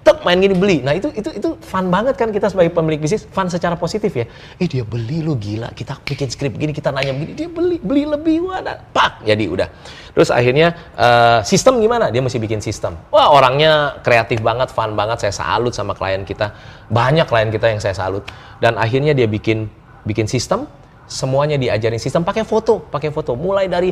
Tek 0.00 0.24
main 0.24 0.40
gini 0.40 0.56
beli. 0.56 0.80
Nah 0.80 0.96
itu 0.96 1.12
itu 1.12 1.28
itu 1.28 1.48
fun 1.60 1.92
banget 1.92 2.16
kan 2.16 2.32
kita 2.32 2.48
sebagai 2.48 2.72
pemilik 2.72 2.96
bisnis 2.96 3.28
fun 3.28 3.52
secara 3.52 3.76
positif 3.76 4.08
ya. 4.16 4.24
Eh 4.56 4.64
dia 4.64 4.80
beli 4.80 5.20
lu 5.20 5.36
gila. 5.36 5.68
Kita 5.76 6.00
bikin 6.00 6.32
skrip 6.32 6.56
gini 6.56 6.72
kita 6.72 6.88
nanya 6.88 7.12
begini 7.12 7.36
dia 7.36 7.48
beli 7.52 7.76
beli 7.76 8.08
lebih 8.08 8.48
wadah. 8.48 8.80
Pak 8.96 9.28
jadi 9.28 9.44
udah. 9.44 9.68
Terus 10.16 10.32
akhirnya 10.32 10.72
eh, 10.96 11.44
sistem 11.44 11.84
gimana? 11.84 12.08
Dia 12.08 12.24
mesti 12.24 12.40
bikin 12.40 12.64
sistem. 12.64 12.96
Wah 13.12 13.28
orangnya 13.28 14.00
kreatif 14.00 14.40
banget 14.40 14.72
fun 14.72 14.96
banget. 14.96 15.20
Saya 15.20 15.36
salut 15.36 15.76
sama 15.76 15.92
klien 15.92 16.24
kita. 16.24 16.56
Banyak 16.88 17.28
klien 17.28 17.52
kita 17.52 17.68
yang 17.68 17.84
saya 17.84 17.92
salut. 17.92 18.24
Dan 18.56 18.80
akhirnya 18.80 19.12
dia 19.12 19.28
bikin 19.28 19.68
bikin 20.08 20.24
sistem 20.24 20.64
semuanya 21.10 21.58
diajarin 21.58 21.98
sistem. 21.98 22.22
Pakai 22.22 22.46
foto 22.46 22.78
pakai 22.78 23.10
foto. 23.10 23.34
Mulai 23.34 23.66
dari 23.66 23.90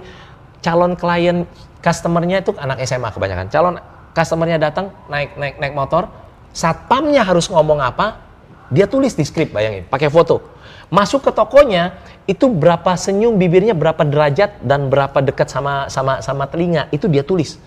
calon 0.62 0.94
klien 0.94 1.44
customernya 1.82 2.46
itu 2.46 2.54
anak 2.54 2.78
SMA 2.86 3.10
kebanyakan. 3.10 3.46
Calon 3.50 3.74
customernya 4.14 4.62
datang 4.62 4.94
naik 5.10 5.34
naik 5.34 5.58
naik 5.58 5.74
motor. 5.74 6.06
Satpamnya 6.54 7.26
harus 7.26 7.50
ngomong 7.50 7.82
apa? 7.82 8.24
Dia 8.70 8.86
tulis 8.86 9.18
di 9.18 9.26
skrip 9.26 9.52
bayangin. 9.52 9.84
Pakai 9.90 10.08
foto. 10.08 10.54
Masuk 10.88 11.28
ke 11.28 11.30
tokonya 11.34 12.00
itu 12.24 12.48
berapa 12.48 12.96
senyum 12.96 13.36
bibirnya 13.36 13.76
berapa 13.76 14.00
derajat 14.08 14.64
dan 14.64 14.88
berapa 14.88 15.20
dekat 15.20 15.52
sama 15.52 15.92
sama 15.92 16.24
sama 16.24 16.48
telinga 16.48 16.88
itu 16.94 17.04
dia 17.10 17.20
tulis. 17.26 17.60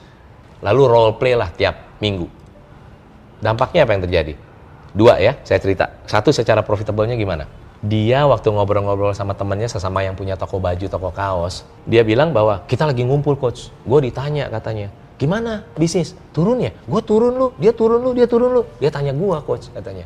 Lalu 0.66 0.82
role 0.90 1.14
play 1.22 1.38
lah 1.38 1.54
tiap 1.54 2.00
minggu. 2.02 2.26
Dampaknya 3.42 3.86
apa 3.86 3.92
yang 3.98 4.04
terjadi? 4.06 4.34
Dua 4.94 5.18
ya 5.22 5.38
saya 5.46 5.62
cerita. 5.62 6.02
Satu 6.06 6.34
secara 6.34 6.62
profitable-nya 6.66 7.18
gimana 7.18 7.62
dia 7.82 8.30
waktu 8.30 8.54
ngobrol-ngobrol 8.54 9.10
sama 9.18 9.34
temennya 9.34 9.66
sesama 9.66 10.06
yang 10.06 10.14
punya 10.14 10.38
toko 10.38 10.62
baju, 10.62 10.86
toko 10.86 11.10
kaos, 11.10 11.66
dia 11.90 12.06
bilang 12.06 12.30
bahwa 12.30 12.62
kita 12.70 12.86
lagi 12.86 13.02
ngumpul 13.02 13.34
coach. 13.34 13.74
Gue 13.90 14.06
ditanya 14.06 14.54
katanya, 14.54 14.94
gimana 15.18 15.66
bisnis? 15.74 16.14
Turun 16.30 16.62
ya? 16.62 16.70
Gue 16.86 17.02
turun 17.02 17.34
lu, 17.34 17.48
dia 17.58 17.74
turun 17.74 18.06
lu, 18.06 18.14
dia 18.14 18.30
turun 18.30 18.50
lu. 18.54 18.62
Dia 18.78 18.94
tanya 18.94 19.18
gue 19.18 19.38
coach 19.42 19.74
katanya. 19.74 20.06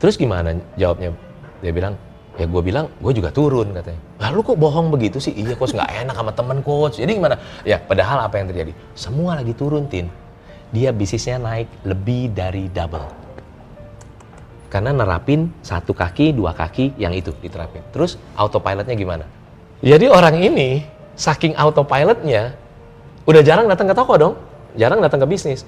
Terus 0.00 0.16
gimana 0.16 0.56
jawabnya? 0.80 1.12
Dia 1.60 1.72
bilang, 1.76 2.00
ya 2.40 2.48
gue 2.48 2.62
bilang 2.64 2.88
gue 2.96 3.12
juga 3.12 3.28
turun 3.28 3.76
katanya. 3.76 4.00
Lalu 4.16 4.38
kok 4.40 4.56
bohong 4.56 4.88
begitu 4.88 5.20
sih? 5.20 5.36
Iya 5.36 5.52
coach 5.52 5.76
nggak 5.76 6.08
enak 6.08 6.16
sama 6.16 6.32
temen 6.32 6.64
coach. 6.64 6.96
Jadi 6.96 7.12
gimana? 7.12 7.36
Ya 7.68 7.76
padahal 7.76 8.24
apa 8.24 8.40
yang 8.40 8.48
terjadi? 8.48 8.72
Semua 8.96 9.36
lagi 9.36 9.52
turun 9.52 9.84
tin. 9.84 10.08
Dia 10.72 10.96
bisnisnya 10.96 11.36
naik 11.36 11.68
lebih 11.84 12.32
dari 12.32 12.72
double 12.72 13.25
karena 14.76 14.92
nerapin 14.92 15.48
satu 15.64 15.96
kaki, 15.96 16.36
dua 16.36 16.52
kaki 16.52 17.00
yang 17.00 17.16
itu 17.16 17.32
diterapin. 17.40 17.80
Terus 17.96 18.20
autopilotnya 18.36 18.92
gimana? 18.92 19.24
Jadi 19.80 20.04
orang 20.04 20.36
ini 20.36 20.84
saking 21.16 21.56
autopilotnya 21.56 22.52
udah 23.24 23.40
jarang 23.40 23.72
datang 23.72 23.88
ke 23.88 23.96
toko 23.96 24.20
dong, 24.20 24.34
jarang 24.76 25.00
datang 25.00 25.24
ke 25.24 25.32
bisnis. 25.32 25.64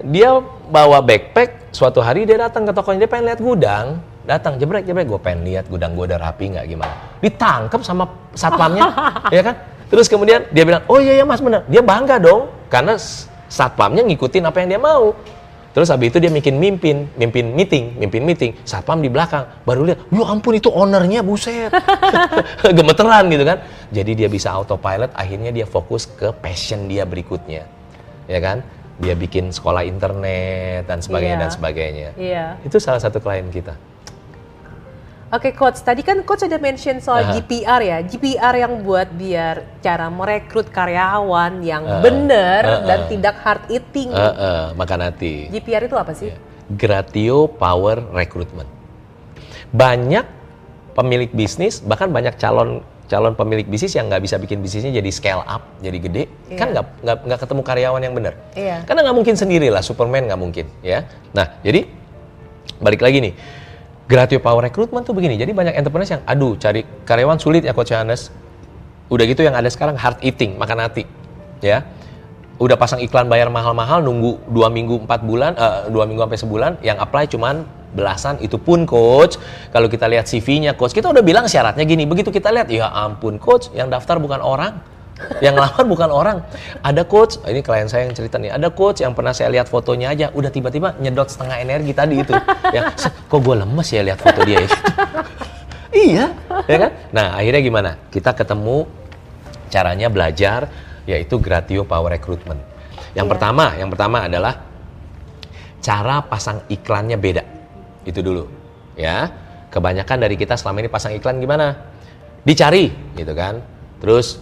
Dia 0.00 0.40
bawa 0.72 1.04
backpack, 1.04 1.68
suatu 1.68 2.00
hari 2.00 2.24
dia 2.24 2.40
datang 2.40 2.64
ke 2.64 2.72
tokonya, 2.72 3.04
dia 3.04 3.10
pengen 3.12 3.24
lihat 3.28 3.40
gudang, 3.44 4.00
datang 4.24 4.56
jebrek 4.56 4.88
jebrek, 4.88 5.04
gue 5.04 5.20
pengen 5.20 5.44
lihat 5.44 5.68
gudang 5.68 5.92
gue 5.92 6.08
udah 6.08 6.16
rapi 6.16 6.56
nggak 6.56 6.64
gimana. 6.64 6.96
Ditangkap 7.20 7.84
sama 7.84 8.08
satpamnya, 8.32 8.88
ya 9.36 9.44
kan? 9.44 9.54
Terus 9.92 10.08
kemudian 10.08 10.48
dia 10.48 10.64
bilang, 10.64 10.80
oh 10.88 10.96
iya 10.96 11.20
ya 11.20 11.28
mas 11.28 11.44
bener, 11.44 11.60
dia 11.68 11.84
bangga 11.84 12.16
dong, 12.16 12.48
karena 12.72 12.96
satpamnya 13.52 14.00
ngikutin 14.00 14.48
apa 14.48 14.64
yang 14.64 14.68
dia 14.72 14.80
mau. 14.80 15.12
Terus 15.74 15.90
habis 15.90 16.14
itu 16.14 16.22
dia 16.22 16.30
bikin 16.30 16.54
mimpin, 16.54 17.10
mimpin 17.18 17.50
meeting, 17.50 17.98
mimpin 17.98 18.22
meeting, 18.22 18.54
satpam 18.62 19.02
di 19.02 19.10
belakang, 19.10 19.42
baru 19.66 19.90
lihat, 19.90 19.98
ya 20.06 20.22
ampun 20.30 20.54
itu 20.54 20.70
ownernya 20.70 21.26
buset, 21.26 21.74
gemeteran 22.78 23.26
gitu 23.26 23.42
kan. 23.42 23.58
Jadi 23.90 24.14
dia 24.14 24.30
bisa 24.30 24.54
autopilot, 24.54 25.10
akhirnya 25.18 25.50
dia 25.50 25.66
fokus 25.66 26.06
ke 26.06 26.30
passion 26.30 26.86
dia 26.86 27.02
berikutnya, 27.02 27.66
ya 28.30 28.38
kan? 28.38 28.62
Dia 29.02 29.18
bikin 29.18 29.50
sekolah 29.50 29.82
internet 29.82 30.86
dan 30.86 31.02
sebagainya 31.02 31.34
Iya. 31.34 31.42
dan 31.42 31.50
sebagainya. 31.50 32.08
Iya. 32.14 32.44
Itu 32.62 32.78
salah 32.78 33.02
satu 33.02 33.18
klien 33.18 33.50
kita. 33.50 33.74
Oke 35.34 35.50
coach, 35.50 35.82
tadi 35.82 36.06
kan 36.06 36.22
coach 36.22 36.46
ada 36.46 36.62
mention 36.62 37.02
soal 37.02 37.26
Aha. 37.26 37.34
GPR 37.34 37.80
ya. 37.82 37.98
GPR 38.06 38.54
yang 38.54 38.86
buat 38.86 39.10
biar 39.10 39.82
cara 39.82 40.06
merekrut 40.06 40.70
karyawan 40.70 41.58
yang 41.58 41.82
Ah, 41.82 41.98
benar 41.98 42.62
ah, 42.62 42.78
dan 42.86 42.98
tidak 43.10 43.42
hard 43.42 43.66
eating. 43.66 44.14
Eh, 44.14 44.66
makan 44.78 45.10
hati. 45.10 45.50
GPR 45.50 45.90
itu 45.90 45.98
apa 45.98 46.14
sih? 46.14 46.30
Ya. 46.30 46.38
Gratio 46.70 47.50
Power 47.50 48.14
Recruitment. 48.14 48.70
Banyak 49.74 50.22
pemilik 50.94 51.34
bisnis, 51.34 51.82
bahkan 51.82 52.14
banyak 52.14 52.38
calon 52.38 52.86
calon 53.10 53.34
pemilik 53.34 53.66
bisnis 53.66 53.98
yang 53.98 54.06
nggak 54.06 54.22
bisa 54.22 54.38
bikin 54.38 54.62
bisnisnya 54.62 54.94
jadi 54.94 55.10
scale 55.10 55.42
up, 55.44 55.66
jadi 55.82 55.98
gede, 55.98 56.22
Iya. 56.46 56.56
kan 56.56 56.66
nggak 56.72 56.86
nggak 57.04 57.16
nggak 57.26 57.40
ketemu 57.42 57.62
karyawan 57.66 58.00
yang 58.06 58.14
benar. 58.14 58.34
Iya. 58.54 58.86
Karena 58.86 59.00
nggak 59.10 59.16
mungkin 59.18 59.34
sendiri 59.34 59.66
lah, 59.68 59.82
Superman 59.82 60.30
nggak 60.30 60.40
mungkin, 60.40 60.66
ya. 60.80 61.04
Nah, 61.34 61.58
jadi 61.60 61.84
balik 62.80 63.02
lagi 63.04 63.18
nih, 63.20 63.34
Gratio 64.04 64.36
Power 64.36 64.68
Recruitment 64.68 65.04
tuh 65.08 65.16
begini. 65.16 65.40
Jadi 65.40 65.56
banyak 65.56 65.74
entrepreneurs 65.80 66.12
yang, 66.12 66.22
aduh, 66.28 66.60
cari 66.60 66.84
karyawan 67.08 67.40
sulit 67.40 67.64
ya, 67.64 67.72
Coach 67.72 67.92
Johannes. 67.92 68.28
Udah 69.08 69.24
gitu 69.24 69.40
yang 69.40 69.56
ada 69.56 69.68
sekarang 69.68 69.96
hard 69.96 70.20
eating, 70.20 70.60
makan 70.60 70.84
hati, 70.84 71.08
ya. 71.64 71.84
Udah 72.60 72.76
pasang 72.78 73.00
iklan 73.02 73.26
bayar 73.26 73.48
mahal-mahal, 73.48 74.04
nunggu 74.04 74.44
dua 74.52 74.68
minggu 74.68 75.08
empat 75.08 75.20
bulan, 75.24 75.52
eh, 75.56 75.90
dua 75.90 76.04
minggu 76.04 76.20
sampai 76.20 76.40
sebulan, 76.40 76.72
yang 76.84 77.00
apply 77.00 77.28
cuman 77.32 77.64
belasan. 77.96 78.36
Itu 78.44 78.60
pun 78.60 78.84
coach, 78.84 79.40
kalau 79.72 79.88
kita 79.88 80.04
lihat 80.08 80.28
CV-nya 80.28 80.76
coach, 80.76 80.92
kita 80.92 81.08
udah 81.08 81.24
bilang 81.24 81.48
syaratnya 81.48 81.84
gini. 81.88 82.04
Begitu 82.04 82.28
kita 82.28 82.52
lihat, 82.52 82.68
ya 82.68 82.92
ampun 82.92 83.40
coach, 83.40 83.72
yang 83.72 83.88
daftar 83.88 84.20
bukan 84.20 84.44
orang. 84.44 84.84
Yang 85.38 85.54
lamar 85.54 85.84
bukan 85.86 86.10
orang. 86.10 86.36
Ada 86.82 87.06
coach, 87.06 87.38
ini 87.46 87.62
klien 87.62 87.86
saya 87.86 88.06
yang 88.06 88.14
cerita 88.14 88.36
nih, 88.36 88.50
ada 88.50 88.68
coach 88.74 89.00
yang 89.00 89.14
pernah 89.14 89.30
saya 89.30 89.50
lihat 89.54 89.70
fotonya 89.70 90.10
aja, 90.10 90.26
udah 90.34 90.50
tiba-tiba 90.50 90.98
nyedot 90.98 91.30
setengah 91.30 91.62
energi 91.62 91.92
tadi 91.94 92.20
itu. 92.20 92.34
ya, 92.74 92.90
"Set, 92.98 93.14
kok 93.30 93.38
gue 93.40 93.54
lemes 93.54 93.88
ya 93.88 94.02
lihat 94.02 94.18
foto 94.18 94.40
dia 94.42 94.58
itu. 94.62 94.74
iya, 96.10 96.34
ya 96.66 96.76
kan? 96.76 96.90
Nah, 97.14 97.26
akhirnya 97.38 97.62
gimana? 97.62 97.90
Kita 98.10 98.34
ketemu 98.34 98.86
caranya 99.70 100.10
belajar 100.10 100.70
yaitu 101.04 101.36
Gratio 101.38 101.84
Power 101.84 102.10
Recruitment. 102.10 102.60
Yang 103.14 103.26
Iya. 103.28 103.32
pertama, 103.36 103.64
yang 103.78 103.90
pertama 103.92 104.18
adalah 104.26 104.54
cara 105.84 106.24
pasang 106.24 106.64
iklannya 106.66 107.18
beda. 107.20 107.44
Itu 108.08 108.24
dulu, 108.24 108.48
ya. 108.98 109.30
Kebanyakan 109.70 110.18
dari 110.22 110.38
kita 110.38 110.54
selama 110.54 110.86
ini 110.86 110.90
pasang 110.90 111.12
iklan 111.14 111.38
gimana? 111.42 111.74
Dicari, 112.46 112.90
gitu 113.18 113.32
kan. 113.34 113.60
Terus 114.00 114.38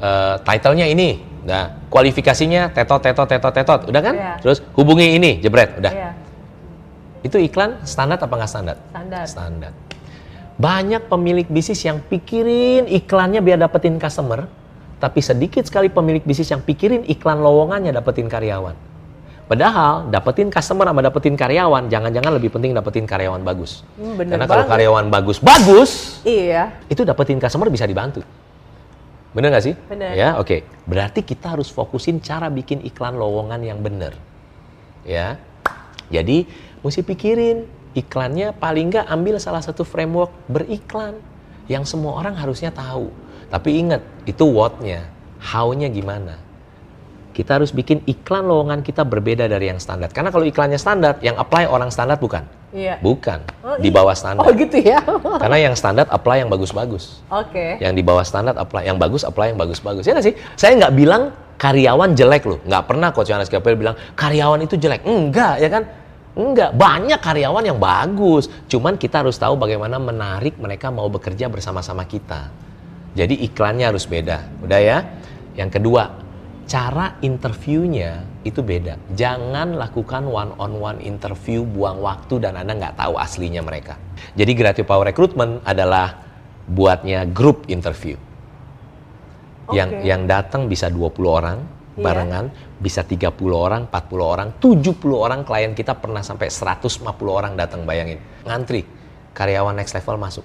eh, 0.00 0.34
title-nya 0.42 0.88
ini, 0.88 1.20
nah 1.44 1.76
kualifikasinya 1.86 2.72
tetot 2.72 3.00
tetot 3.00 3.28
tetot 3.28 3.52
tetot, 3.52 3.80
udah 3.86 4.02
kan? 4.02 4.14
Iya. 4.16 4.32
Terus 4.40 4.58
hubungi 4.74 5.14
ini, 5.14 5.38
jebret, 5.38 5.76
udah. 5.76 5.92
Iya, 5.92 6.10
Itu 7.20 7.36
iklan 7.36 7.84
standar 7.84 8.16
apa 8.16 8.32
nggak 8.32 8.48
standar? 8.48 8.76
standar. 8.88 9.24
standar. 9.28 9.72
Banyak 10.56 11.08
pemilik 11.08 11.44
bisnis 11.48 11.80
yang 11.84 12.00
pikirin 12.00 12.88
iklannya 12.88 13.40
biar 13.40 13.56
dapetin 13.56 13.96
customer, 13.96 14.48
tapi 14.96 15.20
sedikit 15.20 15.64
sekali 15.64 15.88
pemilik 15.88 16.20
bisnis 16.20 16.48
yang 16.48 16.60
pikirin 16.60 17.04
iklan 17.04 17.40
lowongannya 17.40 17.92
dapetin 17.92 18.28
karyawan. 18.28 18.76
Padahal 19.48 20.06
dapetin 20.06 20.46
customer 20.46 20.86
sama 20.86 21.02
dapetin 21.02 21.34
karyawan, 21.34 21.90
jangan-jangan 21.90 22.32
lebih 22.38 22.54
penting 22.54 22.70
dapetin 22.70 23.02
karyawan 23.02 23.42
bagus. 23.42 23.82
Hmm, 23.98 24.14
bener 24.14 24.38
Karena 24.38 24.46
kalau 24.46 24.62
banget. 24.62 24.72
karyawan 24.78 25.04
bagus, 25.10 25.36
bagus, 25.42 25.90
Iya. 26.22 26.70
itu 26.86 27.02
dapetin 27.02 27.42
customer 27.42 27.66
bisa 27.66 27.82
dibantu. 27.82 28.22
Bener 29.30 29.54
nggak 29.54 29.64
sih? 29.64 29.74
Bener. 29.86 30.12
Ya, 30.18 30.34
oke. 30.42 30.66
Berarti 30.90 31.22
kita 31.22 31.54
harus 31.54 31.70
fokusin 31.70 32.18
cara 32.18 32.50
bikin 32.50 32.82
iklan 32.82 33.14
lowongan 33.14 33.62
yang 33.62 33.78
bener. 33.78 34.18
Ya. 35.06 35.38
Jadi, 36.10 36.50
mesti 36.82 37.06
pikirin 37.06 37.62
iklannya 37.94 38.50
paling 38.58 38.90
nggak 38.90 39.06
ambil 39.06 39.38
salah 39.38 39.62
satu 39.62 39.86
framework 39.86 40.34
beriklan 40.50 41.22
yang 41.70 41.86
semua 41.86 42.18
orang 42.18 42.34
harusnya 42.34 42.74
tahu. 42.74 43.14
Tapi 43.46 43.78
ingat, 43.78 44.02
itu 44.26 44.42
what-nya, 44.42 45.06
how-nya 45.38 45.86
gimana. 45.86 46.38
Kita 47.40 47.56
harus 47.56 47.72
bikin 47.72 48.04
iklan 48.04 48.44
lowongan 48.44 48.84
kita 48.84 49.00
berbeda 49.00 49.48
dari 49.48 49.72
yang 49.72 49.80
standar. 49.80 50.12
Karena 50.12 50.28
kalau 50.28 50.44
iklannya 50.44 50.76
standar, 50.76 51.16
yang 51.24 51.40
apply 51.40 51.64
orang 51.64 51.88
standar 51.88 52.20
bukan? 52.20 52.44
Iya. 52.68 53.00
Bukan. 53.00 53.40
Oh, 53.64 53.80
di 53.80 53.88
bawah 53.88 54.12
standar. 54.12 54.44
Oh 54.44 54.52
gitu 54.52 54.76
ya. 54.76 55.00
Karena 55.42 55.56
yang 55.56 55.72
standar 55.72 56.04
apply 56.12 56.44
yang 56.44 56.52
bagus-bagus. 56.52 57.24
Oke. 57.32 57.80
Yang 57.80 57.96
di 57.96 58.02
bawah 58.04 58.20
standar 58.28 58.60
apply, 58.60 58.84
yang 58.84 59.00
bagus 59.00 59.24
apply 59.24 59.56
yang 59.56 59.58
bagus-bagus. 59.58 60.04
Ya 60.04 60.12
nggak 60.12 60.26
sih? 60.28 60.36
Saya 60.52 60.76
nggak 60.84 60.92
bilang 60.92 61.32
karyawan 61.56 62.12
jelek 62.12 62.44
loh. 62.44 62.60
Nggak 62.60 62.84
pernah 62.84 63.08
Coach 63.08 63.32
Yohanes 63.32 63.48
Gabriel 63.48 63.80
bilang 63.80 63.96
karyawan 64.12 64.60
itu 64.60 64.76
jelek. 64.76 65.00
Enggak, 65.08 65.64
ya 65.64 65.72
kan? 65.72 65.88
Enggak, 66.36 66.76
banyak 66.76 67.20
karyawan 67.24 67.64
yang 67.64 67.80
bagus. 67.80 68.52
Cuman 68.68 69.00
kita 69.00 69.24
harus 69.24 69.40
tahu 69.40 69.56
bagaimana 69.56 69.96
menarik 69.96 70.60
mereka 70.60 70.92
mau 70.92 71.08
bekerja 71.08 71.48
bersama-sama 71.48 72.04
kita. 72.04 72.52
Jadi 73.16 73.48
iklannya 73.48 73.88
harus 73.88 74.04
beda. 74.04 74.60
Udah 74.60 74.80
ya? 74.84 74.98
Yang 75.56 75.80
kedua, 75.80 76.20
cara 76.70 77.18
interviewnya 77.18 78.22
itu 78.46 78.62
beda. 78.62 78.94
Jangan 79.18 79.74
lakukan 79.74 80.22
one 80.30 80.54
on 80.54 80.78
one 80.78 81.02
interview, 81.02 81.66
buang 81.66 81.98
waktu 81.98 82.38
dan 82.38 82.54
Anda 82.54 82.78
nggak 82.78 82.94
tahu 82.94 83.18
aslinya 83.18 83.58
mereka. 83.58 83.98
Jadi 84.38 84.54
Creative 84.54 84.86
Power 84.86 85.10
Recruitment 85.10 85.66
adalah 85.66 86.14
buatnya 86.70 87.26
grup 87.26 87.66
interview. 87.66 88.14
Yang 89.74 89.90
Oke. 89.98 90.06
yang 90.06 90.22
datang 90.30 90.70
bisa 90.70 90.86
20 90.86 91.26
orang 91.26 91.58
Iya. 92.00 92.06
barengan, 92.06 92.44
bisa 92.78 93.02
30 93.02 93.58
orang, 93.58 93.90
40 93.90 94.24
orang, 94.24 94.48
70 94.62 95.18
orang 95.18 95.42
klien 95.42 95.74
kita 95.74 95.98
pernah 95.98 96.22
sampai 96.22 96.48
150 96.48 97.34
orang 97.34 97.52
datang 97.58 97.82
bayangin. 97.84 98.22
Ngantri. 98.46 98.86
Karyawan 99.30 99.78
next 99.78 99.94
level 99.94 100.18
masuk 100.18 100.42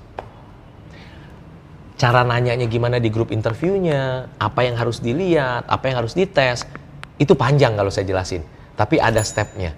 cara 1.95 2.27
nanyanya 2.27 2.67
gimana 2.67 2.99
di 2.99 3.07
grup 3.07 3.31
interviewnya, 3.31 4.27
apa 4.35 4.67
yang 4.67 4.75
harus 4.75 4.99
dilihat, 4.99 5.63
apa 5.65 5.87
yang 5.87 6.03
harus 6.03 6.11
dites, 6.11 6.67
itu 7.15 7.31
panjang 7.33 7.73
kalau 7.73 7.87
saya 7.87 8.03
jelasin. 8.03 8.43
Tapi 8.75 8.99
ada 8.99 9.23
stepnya, 9.23 9.71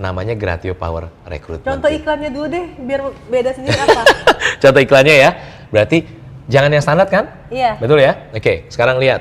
namanya 0.00 0.32
Gratio 0.32 0.72
Power 0.72 1.12
Recruitment. 1.28 1.68
Contoh 1.68 1.92
iklannya 1.92 2.30
dulu 2.32 2.46
deh, 2.48 2.66
biar 2.80 3.00
beda 3.28 3.50
sendiri 3.52 3.76
apa? 3.84 4.02
Contoh 4.56 4.80
iklannya 4.80 5.14
ya, 5.14 5.30
berarti 5.68 6.08
jangan 6.48 6.72
yang 6.72 6.80
standar 6.80 7.06
kan? 7.12 7.28
Iya. 7.52 7.76
Betul 7.76 8.00
ya? 8.00 8.32
Oke, 8.32 8.64
sekarang 8.72 8.96
lihat. 8.96 9.20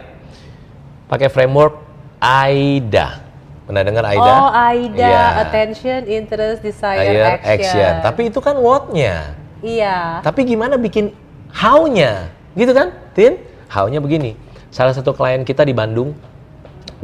Pakai 1.07 1.27
framework 1.27 1.83
AIDA. 2.19 3.23
Pernah 3.67 3.83
dengar 3.83 4.03
AIDA? 4.07 4.31
Oh, 4.31 4.47
AIDA, 4.47 5.07
Iya. 5.11 5.25
attention, 5.43 5.99
interest, 6.07 6.63
desire, 6.63 7.03
Air, 7.03 7.23
action. 7.43 7.51
action. 7.51 7.91
Tapi 7.99 8.21
itu 8.31 8.39
kan 8.39 8.55
what-nya. 8.55 9.35
Iya. 9.59 10.23
Tapi 10.23 10.47
gimana 10.47 10.79
bikin 10.79 11.11
how-nya? 11.51 12.31
Gitu 12.57 12.73
kan, 12.73 12.89
Tin? 13.13 13.37
How-nya 13.69 14.01
begini. 14.01 14.33
Salah 14.73 14.91
satu 14.91 15.13
klien 15.13 15.45
kita 15.45 15.61
di 15.61 15.77
Bandung, 15.77 16.17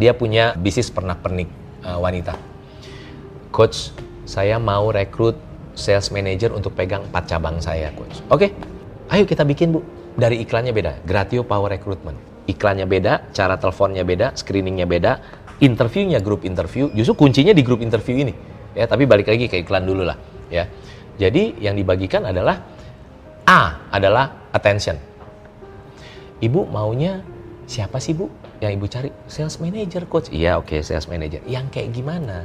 dia 0.01 0.17
punya 0.17 0.57
bisnis 0.57 0.89
pernak-pernik 0.89 1.45
uh, 1.85 2.01
wanita. 2.01 2.33
Coach, 3.53 3.93
saya 4.25 4.57
mau 4.57 4.89
rekrut 4.89 5.37
sales 5.77 6.09
manager 6.09 6.57
untuk 6.57 6.73
pegang 6.73 7.05
4 7.13 7.29
cabang 7.29 7.61
saya, 7.61 7.93
Coach. 7.93 8.25
Oke, 8.33 8.49
ayo 9.13 9.29
kita 9.29 9.45
bikin, 9.45 9.77
Bu. 9.77 9.85
Dari 10.17 10.41
iklannya 10.41 10.73
beda, 10.73 11.05
Gratio 11.05 11.45
Power 11.45 11.69
Recruitment. 11.69 12.17
Iklannya 12.49 12.89
beda, 12.89 13.29
cara 13.29 13.53
teleponnya 13.61 14.01
beda, 14.01 14.33
screeningnya 14.33 14.89
beda, 14.89 15.21
interviewnya 15.61 16.17
grup 16.17 16.49
interview. 16.49 16.89
Justru 16.97 17.29
kuncinya 17.29 17.53
di 17.53 17.61
grup 17.61 17.81
interview 17.85 18.25
ini. 18.25 18.33
Ya, 18.73 18.89
tapi 18.89 19.05
balik 19.05 19.29
lagi 19.29 19.45
ke 19.45 19.61
iklan 19.61 19.85
dulu 19.85 20.01
lah, 20.01 20.17
ya. 20.49 20.65
Jadi 21.21 21.61
yang 21.61 21.77
dibagikan 21.77 22.25
adalah 22.25 22.57
A 23.45 23.91
adalah 23.93 24.49
attention. 24.49 25.12
Ibu 26.43 26.67
maunya 26.67 27.23
siapa 27.63 28.03
sih 28.03 28.11
Bu? 28.11 28.27
Yang 28.59 28.71
Ibu 28.75 28.85
cari 28.91 29.09
sales 29.31 29.55
manager 29.63 30.03
coach. 30.11 30.27
Iya 30.27 30.59
oke 30.59 30.83
sales 30.83 31.07
manager. 31.07 31.39
Yang 31.47 31.71
kayak 31.71 31.89
gimana? 31.95 32.43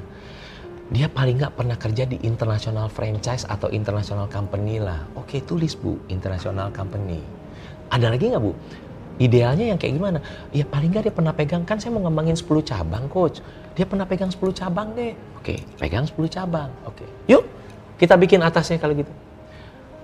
Dia 0.89 1.11
paling 1.11 1.37
nggak 1.37 1.59
pernah 1.59 1.75
kerja 1.75 2.07
di 2.07 2.17
international 2.23 2.87
franchise 2.89 3.43
atau 3.45 3.69
international 3.75 4.31
company 4.31 4.79
lah. 4.79 5.03
Oke 5.19 5.43
tulis 5.43 5.75
Bu, 5.75 5.99
international 6.07 6.71
company. 6.71 7.21
Ada 7.91 8.15
lagi 8.15 8.31
nggak 8.31 8.41
Bu? 8.41 8.55
Idealnya 9.19 9.75
yang 9.75 9.79
kayak 9.83 9.99
gimana? 9.99 10.19
Ya 10.55 10.63
paling 10.63 10.95
nggak 10.95 11.11
dia 11.11 11.15
pernah 11.15 11.35
pegang, 11.35 11.67
kan 11.67 11.83
saya 11.83 11.91
mau 11.91 12.07
ngembangin 12.07 12.39
10 12.39 12.63
cabang 12.63 13.11
coach. 13.11 13.43
Dia 13.75 13.83
pernah 13.83 14.07
pegang 14.07 14.31
10 14.31 14.55
cabang 14.55 14.95
deh. 14.95 15.13
Oke, 15.35 15.67
pegang 15.75 16.07
10 16.07 16.15
cabang. 16.31 16.71
Oke, 16.87 17.03
yuk 17.27 17.43
kita 17.99 18.15
bikin 18.15 18.39
atasnya 18.47 18.79
kalau 18.79 18.95
gitu. 18.95 19.11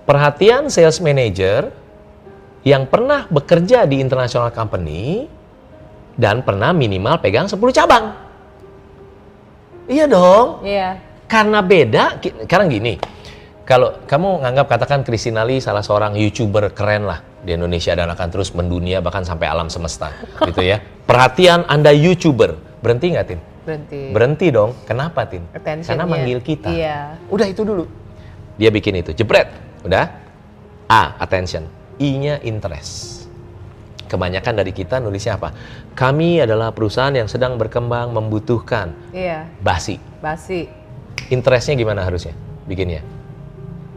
Perhatian 0.03 0.67
sales 0.67 0.99
manager 0.99 1.71
yang 2.65 2.89
pernah 2.89 3.29
bekerja 3.29 3.85
di 3.85 4.01
international 4.01 4.49
company 4.49 5.29
dan 6.17 6.41
pernah 6.41 6.73
minimal 6.73 7.21
pegang 7.21 7.45
10 7.45 7.61
cabang. 7.69 8.17
Iya 9.85 10.09
dong. 10.09 10.65
Iya. 10.65 10.97
Karena 11.29 11.61
beda, 11.61 12.17
sekarang 12.49 12.73
gini. 12.73 12.97
Kalau 13.65 14.01
kamu 14.05 14.45
nganggap 14.45 14.65
katakan 14.77 15.01
Kristinali 15.01 15.57
salah 15.57 15.81
seorang 15.81 16.13
YouTuber 16.17 16.73
keren 16.73 17.09
lah 17.09 17.21
di 17.41 17.53
Indonesia 17.53 17.93
dan 17.97 18.09
akan 18.13 18.27
terus 18.29 18.53
mendunia 18.53 19.01
bahkan 19.01 19.25
sampai 19.25 19.49
alam 19.49 19.69
semesta 19.69 20.09
gitu 20.49 20.61
ya. 20.61 20.81
Perhatian 21.05 21.69
Anda 21.69 21.93
YouTuber, 21.93 22.81
berhenti 22.81 23.13
nggak 23.13 23.25
Tin? 23.29 23.41
Berhenti. 23.65 24.01
Berhenti 24.13 24.47
dong. 24.49 24.73
Kenapa 24.85 25.25
Tin? 25.29 25.45
Karena 25.61 26.05
manggil 26.05 26.41
kita. 26.41 26.69
Iya. 26.69 27.17
Udah 27.29 27.45
itu 27.45 27.61
dulu. 27.61 27.85
Dia 28.57 28.69
bikin 28.69 29.01
itu, 29.01 29.13
jebret. 29.13 29.49
Udah. 29.85 30.09
A, 30.85 31.17
attention. 31.17 31.84
I-nya 31.99 32.43
interest. 32.43 33.25
Kebanyakan 34.05 34.61
dari 34.61 34.69
kita 34.69 35.01
nulisnya 35.01 35.35
apa? 35.39 35.49
Kami 35.97 36.37
adalah 36.43 36.69
perusahaan 36.69 37.11
yang 37.11 37.25
sedang 37.25 37.57
berkembang 37.57 38.13
membutuhkan 38.13 38.93
Iya. 39.09 39.49
basi. 39.65 39.97
Basi. 40.21 40.69
Interestnya 41.33 41.73
gimana 41.73 42.05
harusnya 42.05 42.37
bikinnya? 42.69 43.01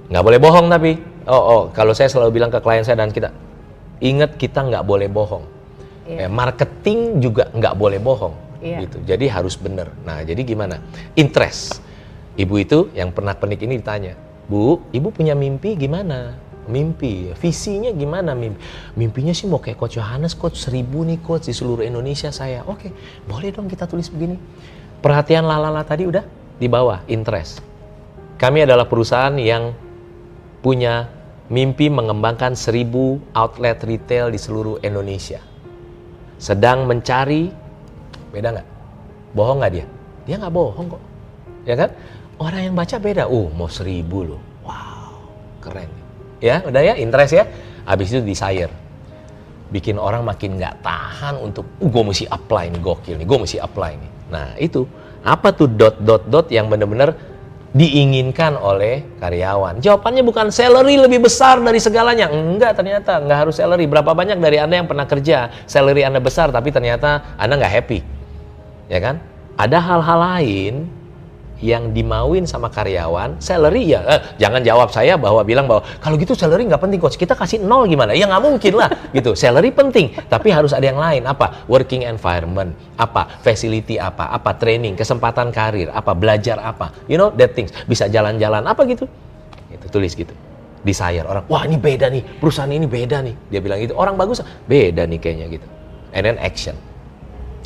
Nggak 0.08 0.24
boleh 0.24 0.40
bohong 0.40 0.66
tapi. 0.72 0.96
Oh, 1.28 1.36
oh, 1.36 1.62
kalau 1.76 1.92
saya 1.92 2.08
selalu 2.08 2.40
bilang 2.40 2.48
ke 2.48 2.56
klien 2.64 2.80
saya 2.80 2.96
dan 2.96 3.12
kita, 3.12 3.28
ingat 4.00 4.40
kita 4.40 4.64
nggak 4.64 4.80
boleh 4.88 5.12
bohong. 5.12 5.44
Iya. 6.08 6.24
Eh, 6.24 6.30
marketing 6.32 7.20
juga 7.20 7.52
nggak 7.52 7.74
boleh 7.76 8.00
bohong. 8.00 8.32
Iya. 8.64 8.88
Gitu. 8.88 9.04
Jadi 9.04 9.28
harus 9.28 9.60
benar. 9.60 9.92
Nah, 10.08 10.24
jadi 10.24 10.40
gimana? 10.40 10.80
Interest. 11.20 11.84
Ibu 12.38 12.54
itu 12.56 12.78
yang 12.96 13.12
pernah 13.12 13.36
penik 13.36 13.60
ini 13.66 13.76
ditanya, 13.76 14.16
Bu, 14.48 14.80
ibu 14.88 15.12
punya 15.12 15.36
mimpi 15.36 15.76
gimana? 15.76 16.38
Mimpi, 16.68 17.32
visinya 17.32 17.88
gimana 17.96 18.36
mimpi? 18.36 18.60
Mimpinya 18.92 19.32
sih 19.32 19.48
mau 19.48 19.56
kayak 19.56 19.80
Coach 19.80 19.96
Yohanes, 19.96 20.36
Coach 20.36 20.60
seribu 20.60 21.00
nih 21.00 21.18
Coach 21.24 21.48
di 21.48 21.56
seluruh 21.56 21.80
Indonesia 21.80 22.28
saya. 22.28 22.60
Oke, 22.68 22.92
boleh 23.24 23.48
dong 23.48 23.72
kita 23.72 23.88
tulis 23.88 24.12
begini. 24.12 24.36
Perhatian 25.00 25.48
lalala 25.48 25.80
tadi 25.88 26.04
udah 26.04 26.22
di 26.60 26.68
bawah, 26.68 27.00
interest. 27.08 27.64
Kami 28.36 28.68
adalah 28.68 28.84
perusahaan 28.84 29.32
yang 29.40 29.72
punya 30.60 31.08
mimpi 31.48 31.88
mengembangkan 31.88 32.52
seribu 32.52 33.16
outlet 33.32 33.80
retail 33.80 34.28
di 34.28 34.36
seluruh 34.36 34.76
Indonesia. 34.84 35.40
Sedang 36.36 36.84
mencari, 36.84 37.48
beda 38.30 38.60
nggak? 38.60 38.68
Bohong 39.32 39.58
nggak 39.64 39.72
dia? 39.72 39.86
Dia 40.28 40.36
nggak 40.36 40.52
bohong 40.52 40.86
kok, 40.92 41.02
ya 41.64 41.74
kan? 41.74 41.90
Orang 42.38 42.60
yang 42.62 42.74
baca 42.76 42.96
beda. 43.00 43.26
Uh, 43.26 43.48
mau 43.56 43.66
seribu 43.66 44.36
loh. 44.36 44.42
Wow, 44.62 45.24
keren. 45.58 45.90
Ya, 46.38 46.62
udah 46.62 46.82
ya, 46.82 46.94
interest 46.98 47.34
ya. 47.34 47.44
Habis 47.82 48.14
itu 48.14 48.20
desire. 48.22 48.70
Bikin 49.68 50.00
orang 50.00 50.24
makin 50.24 50.56
nggak 50.56 50.80
tahan 50.80 51.36
untuk, 51.36 51.66
uh, 51.82 51.88
gue 51.90 52.02
mesti 52.02 52.24
apply 52.24 52.72
nih, 52.72 52.80
gokil 52.80 53.16
nih, 53.20 53.26
gue 53.26 53.38
mesti 53.38 53.58
apply 53.60 53.92
nih. 53.98 54.10
Nah, 54.32 54.46
itu. 54.56 54.86
Apa 55.26 55.50
tuh 55.50 55.66
dot, 55.66 55.98
dot, 56.00 56.24
dot 56.30 56.46
yang 56.48 56.70
bener-bener 56.70 57.12
diinginkan 57.74 58.54
oleh 58.56 59.04
karyawan? 59.18 59.82
Jawabannya 59.82 60.22
bukan 60.24 60.48
salary 60.48 60.96
lebih 60.96 61.26
besar 61.26 61.60
dari 61.60 61.82
segalanya. 61.82 62.30
Enggak, 62.30 62.78
ternyata 62.78 63.18
nggak 63.20 63.38
harus 63.44 63.58
salary. 63.58 63.84
Berapa 63.90 64.14
banyak 64.14 64.38
dari 64.38 64.56
Anda 64.62 64.80
yang 64.80 64.88
pernah 64.88 65.04
kerja, 65.04 65.52
salary 65.68 66.06
Anda 66.06 66.22
besar, 66.22 66.48
tapi 66.54 66.70
ternyata 66.70 67.36
Anda 67.36 67.58
nggak 67.60 67.72
happy. 67.82 67.98
Ya 68.88 69.02
kan? 69.02 69.20
Ada 69.58 69.78
hal-hal 69.84 70.18
lain 70.38 70.74
yang 71.58 71.90
dimauin 71.90 72.46
sama 72.46 72.70
karyawan, 72.70 73.38
salary 73.42 73.90
ya, 73.90 74.00
eh, 74.06 74.20
jangan 74.38 74.62
jawab 74.62 74.88
saya 74.94 75.18
bahwa 75.18 75.42
bilang 75.42 75.66
bahwa 75.66 75.82
kalau 75.98 76.14
gitu 76.14 76.34
salary 76.38 76.66
nggak 76.66 76.78
penting 76.78 77.00
coach, 77.02 77.18
kita 77.18 77.34
kasih 77.34 77.58
nol 77.62 77.90
gimana? 77.90 78.14
Ya 78.14 78.30
nggak 78.30 78.42
mungkin 78.42 78.72
lah, 78.78 78.90
gitu. 79.16 79.34
Salary 79.34 79.74
penting, 79.74 80.14
tapi 80.30 80.54
harus 80.54 80.70
ada 80.70 80.86
yang 80.86 80.98
lain. 80.98 81.26
Apa? 81.26 81.66
Working 81.66 82.06
environment, 82.06 82.74
apa? 82.94 83.42
Facility 83.42 83.98
apa? 83.98 84.30
Apa? 84.30 84.54
Training, 84.54 84.94
kesempatan 84.94 85.50
karir, 85.50 85.90
apa? 85.90 86.14
Belajar 86.14 86.62
apa? 86.62 86.94
You 87.10 87.18
know 87.18 87.34
that 87.34 87.58
things. 87.58 87.74
Bisa 87.90 88.06
jalan-jalan 88.06 88.62
apa 88.62 88.86
gitu? 88.86 89.10
Itu 89.68 89.86
tulis 89.90 90.14
gitu. 90.14 90.32
Desire 90.78 91.26
orang, 91.26 91.42
wah 91.50 91.66
ini 91.66 91.74
beda 91.74 92.06
nih, 92.06 92.22
perusahaan 92.38 92.70
ini 92.70 92.86
beda 92.86 93.18
nih. 93.18 93.34
Dia 93.50 93.58
bilang 93.58 93.82
gitu, 93.82 93.98
orang 93.98 94.14
bagus, 94.14 94.38
beda 94.70 95.10
nih 95.10 95.18
kayaknya 95.18 95.46
gitu. 95.58 95.66
And 96.14 96.22
then 96.22 96.38
action. 96.38 96.78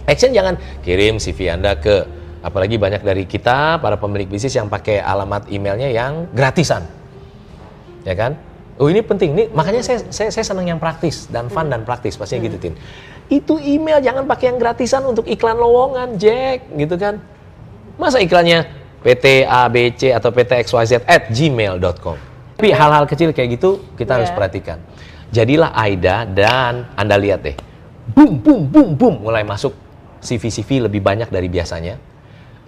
Action 0.09 0.35
jangan 0.35 0.59
kirim 0.83 1.23
CV 1.23 1.53
Anda 1.53 1.79
ke 1.79 2.22
Apalagi 2.43 2.75
banyak 2.75 3.07
dari 3.07 3.23
kita 3.23 3.79
para 3.79 3.95
pemilik 3.95 4.27
bisnis 4.27 4.59
yang 4.59 4.67
pakai 4.67 4.99
alamat 4.99 5.47
emailnya 5.47 5.87
yang 5.95 6.27
gratisan, 6.35 6.83
ya 8.03 8.19
kan? 8.19 8.35
Oh 8.83 8.91
ini 8.91 8.99
penting 8.99 9.31
nih, 9.31 9.47
makanya 9.55 9.79
saya 9.79 10.03
saya, 10.11 10.35
saya 10.35 10.43
senang 10.43 10.67
yang 10.67 10.83
praktis 10.83 11.31
dan 11.31 11.47
fun 11.47 11.71
dan 11.71 11.87
praktis 11.87 12.19
pastinya 12.19 12.43
gitu 12.51 12.59
tin. 12.59 12.75
Itu 13.31 13.63
email 13.63 14.03
jangan 14.03 14.27
pakai 14.27 14.51
yang 14.51 14.59
gratisan 14.59 15.07
untuk 15.07 15.23
iklan 15.31 15.55
lowongan, 15.55 16.19
Jack, 16.19 16.67
gitu 16.75 16.99
kan? 16.99 17.23
Masa 17.95 18.19
iklannya 18.19 18.67
PT 19.07 19.47
ABC 19.47 20.11
atau 20.11 20.35
PT 20.35 20.67
XYZ 20.67 21.07
at 21.07 21.31
gmail.com. 21.31 22.19
Tapi 22.59 22.69
hal-hal 22.75 23.07
kecil 23.07 23.31
kayak 23.31 23.59
gitu 23.59 23.87
kita 23.95 24.19
harus 24.19 24.31
Yeah. 24.31 24.39
perhatikan. 24.39 24.79
Jadilah 25.33 25.71
Aida 25.79 26.27
dan 26.27 26.91
Anda 26.99 27.17
lihat 27.17 27.41
deh, 27.47 27.57
boom, 28.13 28.37
boom, 28.43 28.67
boom, 28.67 28.89
boom, 28.99 29.15
mulai 29.31 29.47
masuk 29.47 29.73
CV-CV 30.21 30.91
lebih 30.91 31.01
banyak 31.01 31.31
dari 31.31 31.47
biasanya. 31.49 32.12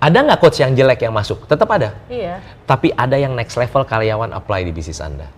Ada 0.03 0.19
nggak 0.21 0.41
coach 0.43 0.61
yang 0.61 0.75
jelek 0.75 1.01
yang 1.07 1.15
masuk? 1.15 1.47
Tetap 1.47 1.69
ada. 1.71 1.97
Iya. 2.11 2.43
Tapi 2.67 2.93
ada 2.93 3.17
yang 3.17 3.33
next 3.33 3.57
level 3.57 3.87
karyawan 3.87 4.35
apply 4.37 4.67
di 4.67 4.73
bisnis 4.75 5.01
Anda. 5.01 5.31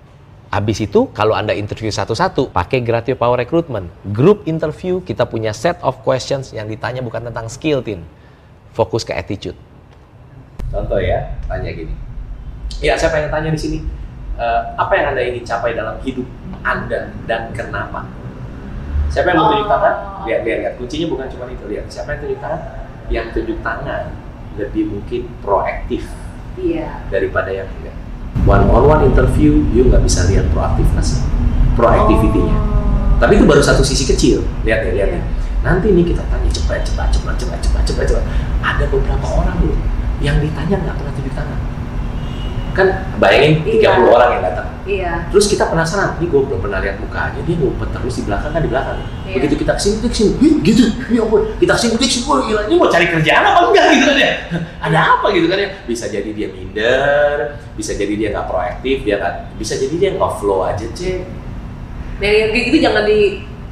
Habis 0.51 0.89
itu, 0.89 1.11
kalau 1.13 1.35
Anda 1.35 1.53
interview 1.53 1.91
satu-satu, 1.91 2.55
pakai 2.55 2.81
Gratio 2.81 3.19
Power 3.19 3.37
Recruitment. 3.37 3.91
Group 4.15 4.47
interview, 4.47 5.03
kita 5.03 5.27
punya 5.27 5.51
set 5.53 5.77
of 5.83 6.01
questions 6.07 6.55
yang 6.55 6.71
ditanya 6.71 7.03
bukan 7.03 7.29
tentang 7.29 7.51
skill, 7.51 7.83
Tin. 7.83 8.07
Fokus 8.73 9.03
ke 9.03 9.13
attitude. 9.13 9.59
Contoh 10.71 10.99
ya, 10.99 11.35
tanya 11.51 11.71
gini. 11.71 11.95
Ya, 12.81 12.95
saya 12.99 13.13
pengen 13.13 13.31
tanya 13.31 13.51
di 13.53 13.61
sini. 13.61 13.79
eh, 14.37 14.63
apa 14.77 14.93
yang 14.93 15.17
Anda 15.17 15.23
ingin 15.25 15.49
capai 15.49 15.73
dalam 15.73 15.97
hidup 16.05 16.29
Anda 16.61 17.09
dan 17.25 17.49
kenapa? 17.57 18.05
Siapa 19.09 19.33
yang 19.33 19.41
mau 19.41 19.49
tunjuk 19.49 19.65
tangan? 19.65 19.95
Lihat, 20.29 20.41
lihat, 20.45 20.59
lihat. 20.61 20.75
Kuncinya 20.77 21.07
bukan 21.09 21.27
cuma 21.33 21.49
itu. 21.49 21.65
Lihat, 21.73 21.89
siapa 21.89 22.13
yang 22.13 22.21
tunjuk 22.21 22.41
tangan? 22.45 22.61
Yang 23.09 23.27
tunjuk 23.33 23.59
tangan 23.65 24.26
lebih 24.57 24.89
mungkin 24.91 25.29
proaktif 25.41 26.09
Iya. 26.57 27.05
daripada 27.13 27.53
yang 27.53 27.69
enggak. 27.81 27.97
One 28.49 28.65
on 28.69 28.85
one 28.89 29.03
interview, 29.05 29.65
you 29.73 29.89
nggak 29.89 30.05
bisa 30.05 30.25
lihat 30.29 30.49
proaktifness, 30.53 31.25
proactivity-nya. 31.77 32.57
Tapi 33.17 33.41
itu 33.41 33.45
baru 33.49 33.61
satu 33.65 33.81
sisi 33.81 34.05
kecil. 34.05 34.45
Lihat 34.65 34.81
ya, 34.85 34.93
lihat 34.93 35.11
ya. 35.17 35.21
Nanti 35.65 35.93
nih 35.93 36.05
kita 36.05 36.23
tanya 36.29 36.49
cepat, 36.53 36.85
cepat, 36.85 37.09
cepat, 37.13 37.35
cepat, 37.37 37.59
cepat, 37.65 37.83
cepat, 37.85 38.05
cepat. 38.09 38.25
Ada 38.61 38.85
beberapa 38.93 39.27
orang 39.27 39.57
loh 39.65 39.79
yang 40.21 40.41
ditanya 40.41 40.77
nggak 40.85 40.95
pernah 41.01 41.13
tunjuk 41.17 41.35
tangan. 41.37 41.59
Kan 42.77 42.87
bayangin 43.16 43.64
30 43.64 43.81
Iya. 43.81 43.91
orang 44.05 44.31
yang 44.37 44.43
datang. 44.45 44.66
Iya. 44.87 45.12
Terus 45.33 45.49
kita 45.49 45.64
penasaran, 45.66 46.20
ini 46.20 46.29
gue 46.29 46.41
belum 46.45 46.61
pernah 46.61 46.79
lihat 46.79 47.01
mukanya, 47.01 47.41
dia 47.41 47.57
ngumpet 47.57 47.89
terus 47.91 48.20
di 48.20 48.22
belakang 48.29 48.53
kan 48.53 48.61
di 48.61 48.68
belakang. 48.70 48.97
Iya. 49.24 49.35
Begitu 49.41 49.55
kita 49.64 49.72
ke 49.74 49.81
sini, 49.81 49.95
dia 49.99 50.11
ke 50.12 50.16
sini, 50.16 50.31
"Wih, 50.39 50.55
gitu, 50.62 50.85
ya 51.09 51.20
ampun, 51.24 51.43
kita 51.57 51.72
ke 51.72 51.81
sini, 51.81 51.95
dia 51.97 52.07
ke 52.07 52.14
sini, 52.14 52.24
wah 52.29 52.39
gila, 52.45 52.61
ini 52.68 52.74
mau 52.77 52.89
cari 52.93 53.07
kerjaan 53.09 53.43
apa 53.43 53.61
enggak 53.72 53.87
gitu 53.97 54.05
kan 54.07 54.16
ya? 54.20 54.33
Ada 54.87 54.99
apa 55.18 55.27
gitu 55.33 55.47
kan 55.49 55.59
ya? 55.59 55.68
Bisa 55.89 56.05
jadi 56.07 56.31
dia 56.31 56.49
minder, 56.53 57.35
bisa 57.74 57.93
jadi 57.97 58.12
dia 58.14 58.29
nggak 58.37 58.47
proaktif, 58.47 58.97
dia 59.03 59.14
nggak, 59.18 59.35
bisa 59.57 59.74
jadi 59.74 59.95
dia 59.97 60.11
nggak 60.14 60.33
flow 60.39 60.61
aja 60.62 60.87
cek. 60.93 61.20
Nah 62.20 62.29
yang 62.29 62.49
kayak 62.53 62.64
gitu 62.70 62.79
jangan 62.85 63.05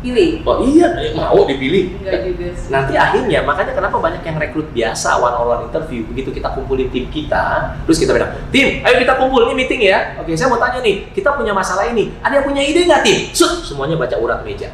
dipilih. 0.05 0.45
Oh 0.45 0.61
iya, 0.61 0.89
mau 1.17 1.49
dipilih. 1.49 1.97
Enggak 1.97 2.21
juga 2.29 2.47
sih. 2.53 2.69
Nanti 2.69 2.93
akhirnya, 2.93 3.41
makanya 3.41 3.73
kenapa 3.73 3.97
banyak 3.97 4.21
yang 4.21 4.37
rekrut 4.37 4.69
biasa 4.71 5.17
one 5.17 5.33
on 5.33 5.47
one 5.49 5.63
interview. 5.65 6.05
Begitu 6.05 6.29
kita 6.31 6.53
kumpulin 6.53 6.93
tim 6.93 7.09
kita, 7.09 7.73
terus 7.89 7.97
kita 7.97 8.13
bilang, 8.13 8.37
tim, 8.53 8.85
ayo 8.85 8.97
kita 9.01 9.17
kumpul 9.17 9.49
ini 9.49 9.65
meeting 9.65 9.81
ya. 9.89 10.21
Oke, 10.21 10.37
saya 10.37 10.53
mau 10.53 10.61
tanya 10.61 10.85
nih, 10.85 11.09
kita 11.17 11.33
punya 11.33 11.57
masalah 11.57 11.89
ini. 11.89 12.13
Ada 12.21 12.39
yang 12.39 12.45
punya 12.45 12.61
ide 12.61 12.85
nggak 12.85 13.01
tim? 13.01 13.19
Sut, 13.33 13.65
semuanya 13.65 13.97
baca 13.97 14.17
urat 14.21 14.45
meja. 14.45 14.69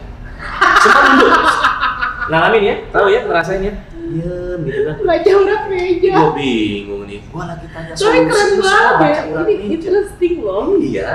Semua 0.83 1.01
nunduk. 1.15 1.33
Ngalamin 2.31 2.63
ya, 2.63 2.75
tahu 2.91 3.07
ya, 3.09 3.21
ngerasain 3.23 3.63
ya. 3.63 3.75
Diam 4.11 4.59
gitu 4.67 4.81
kan. 4.83 4.95
Baca 5.07 5.31
urat 5.39 5.63
meja. 5.71 6.11
Gue 6.11 6.31
bingung 6.35 7.03
nih, 7.07 7.19
gue 7.23 7.43
lagi 7.47 7.67
tanya 7.71 7.93
Tapi 7.95 8.19
keren 8.27 8.51
banget. 8.59 8.95
baca 8.99 9.21
urat 9.31 9.47
Ini 9.47 9.55
meja. 9.55 9.71
interesting 9.79 10.35
loh. 10.43 10.75
Iya, 10.75 11.11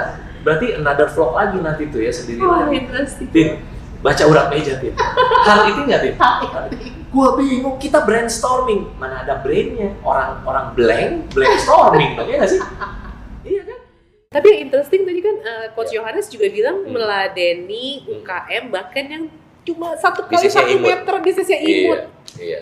berarti 0.48 0.66
another 0.80 1.08
vlog 1.12 1.32
lagi 1.36 1.58
nanti 1.60 1.84
tuh 1.92 2.00
ya 2.00 2.12
sendiri 2.12 2.40
Wah, 2.40 2.64
lagi. 2.64 2.76
interesting. 2.80 3.28
Tim, 3.32 3.50
baca 4.06 4.24
urat 4.24 4.46
meja, 4.48 4.78
Tim. 4.78 4.94
Hal 5.42 5.60
itu 5.66 5.82
nggak, 5.82 6.00
Tim? 6.00 6.14
Gua 7.10 7.34
bingung, 7.34 7.76
kita 7.76 8.06
brainstorming. 8.06 8.94
Mana 8.96 9.26
ada 9.26 9.42
brainnya? 9.42 9.98
Orang-orang 10.00 10.78
blank, 10.78 11.12
brainstorming 11.34 12.14
dong, 12.14 12.30
ya 12.30 12.38
nggak 12.38 12.52
sih? 12.52 12.62
Iya 13.42 13.62
kan? 13.64 13.80
Tapi 14.30 14.46
yang 14.48 14.60
interesting 14.64 15.02
tadi 15.02 15.20
kan 15.20 15.36
uh, 15.40 15.66
Coach 15.74 15.92
Yohanes 15.92 16.28
juga 16.28 16.46
bilang 16.48 16.84
Hmm. 16.84 16.92
meladeni 16.92 18.04
Hmm. 18.04 18.20
UKM 18.20 18.64
bahkan 18.70 19.06
yang 19.06 19.24
cuma 19.64 19.96
satu 19.96 20.28
kali 20.28 20.46
satu 20.46 20.78
meter 20.78 21.16
bisnisnya 21.20 21.58
imut. 21.58 22.06
Iya, 22.38 22.38
iya. 22.38 22.60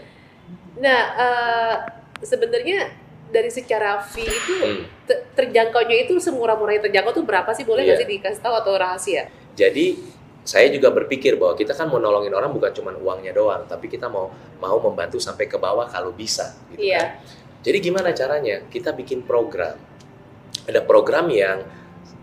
Nah, 0.74 1.02
eh, 1.14 1.76
sebenarnya 2.20 2.94
dari 3.28 3.50
secara 3.50 4.00
fee 4.00 4.24
itu 4.24 4.54
Hmm. 4.56 4.82
te- 5.04 5.24
terjangkaunya 5.34 6.06
itu 6.06 6.16
semurah-murah 6.18 6.78
yang 6.78 6.86
terjangkau 6.86 7.12
tuh 7.12 7.26
berapa 7.26 7.50
sih? 7.52 7.66
Boleh 7.66 7.84
nggak 7.84 7.98
Iya. 8.00 8.06
sih 8.06 8.12
dikasih 8.14 8.40
tahu 8.40 8.56
atau 8.56 8.74
rahasia? 8.78 9.28
Jadi 9.54 9.98
saya 10.44 10.68
juga 10.70 10.92
berpikir 10.92 11.40
bahwa 11.40 11.56
kita 11.56 11.72
kan 11.72 11.88
mau 11.88 12.00
nolongin 12.04 12.36
orang 12.36 12.52
bukan 12.52 12.72
cuma 12.76 12.92
uangnya 12.92 13.32
doang, 13.32 13.64
tapi 13.64 13.88
kita 13.88 14.12
mau 14.12 14.28
mau 14.60 14.78
membantu 14.84 15.16
sampai 15.20 15.48
ke 15.48 15.56
bawah 15.56 15.88
kalau 15.88 16.12
bisa. 16.12 16.52
Gitu 16.72 16.84
Iya. 16.92 17.00
kan. 17.00 17.08
Jadi 17.64 17.78
gimana 17.80 18.12
caranya? 18.12 18.68
Kita 18.68 18.92
bikin 18.92 19.24
program. 19.24 19.80
Ada 20.68 20.84
program 20.84 21.32
yang 21.32 21.64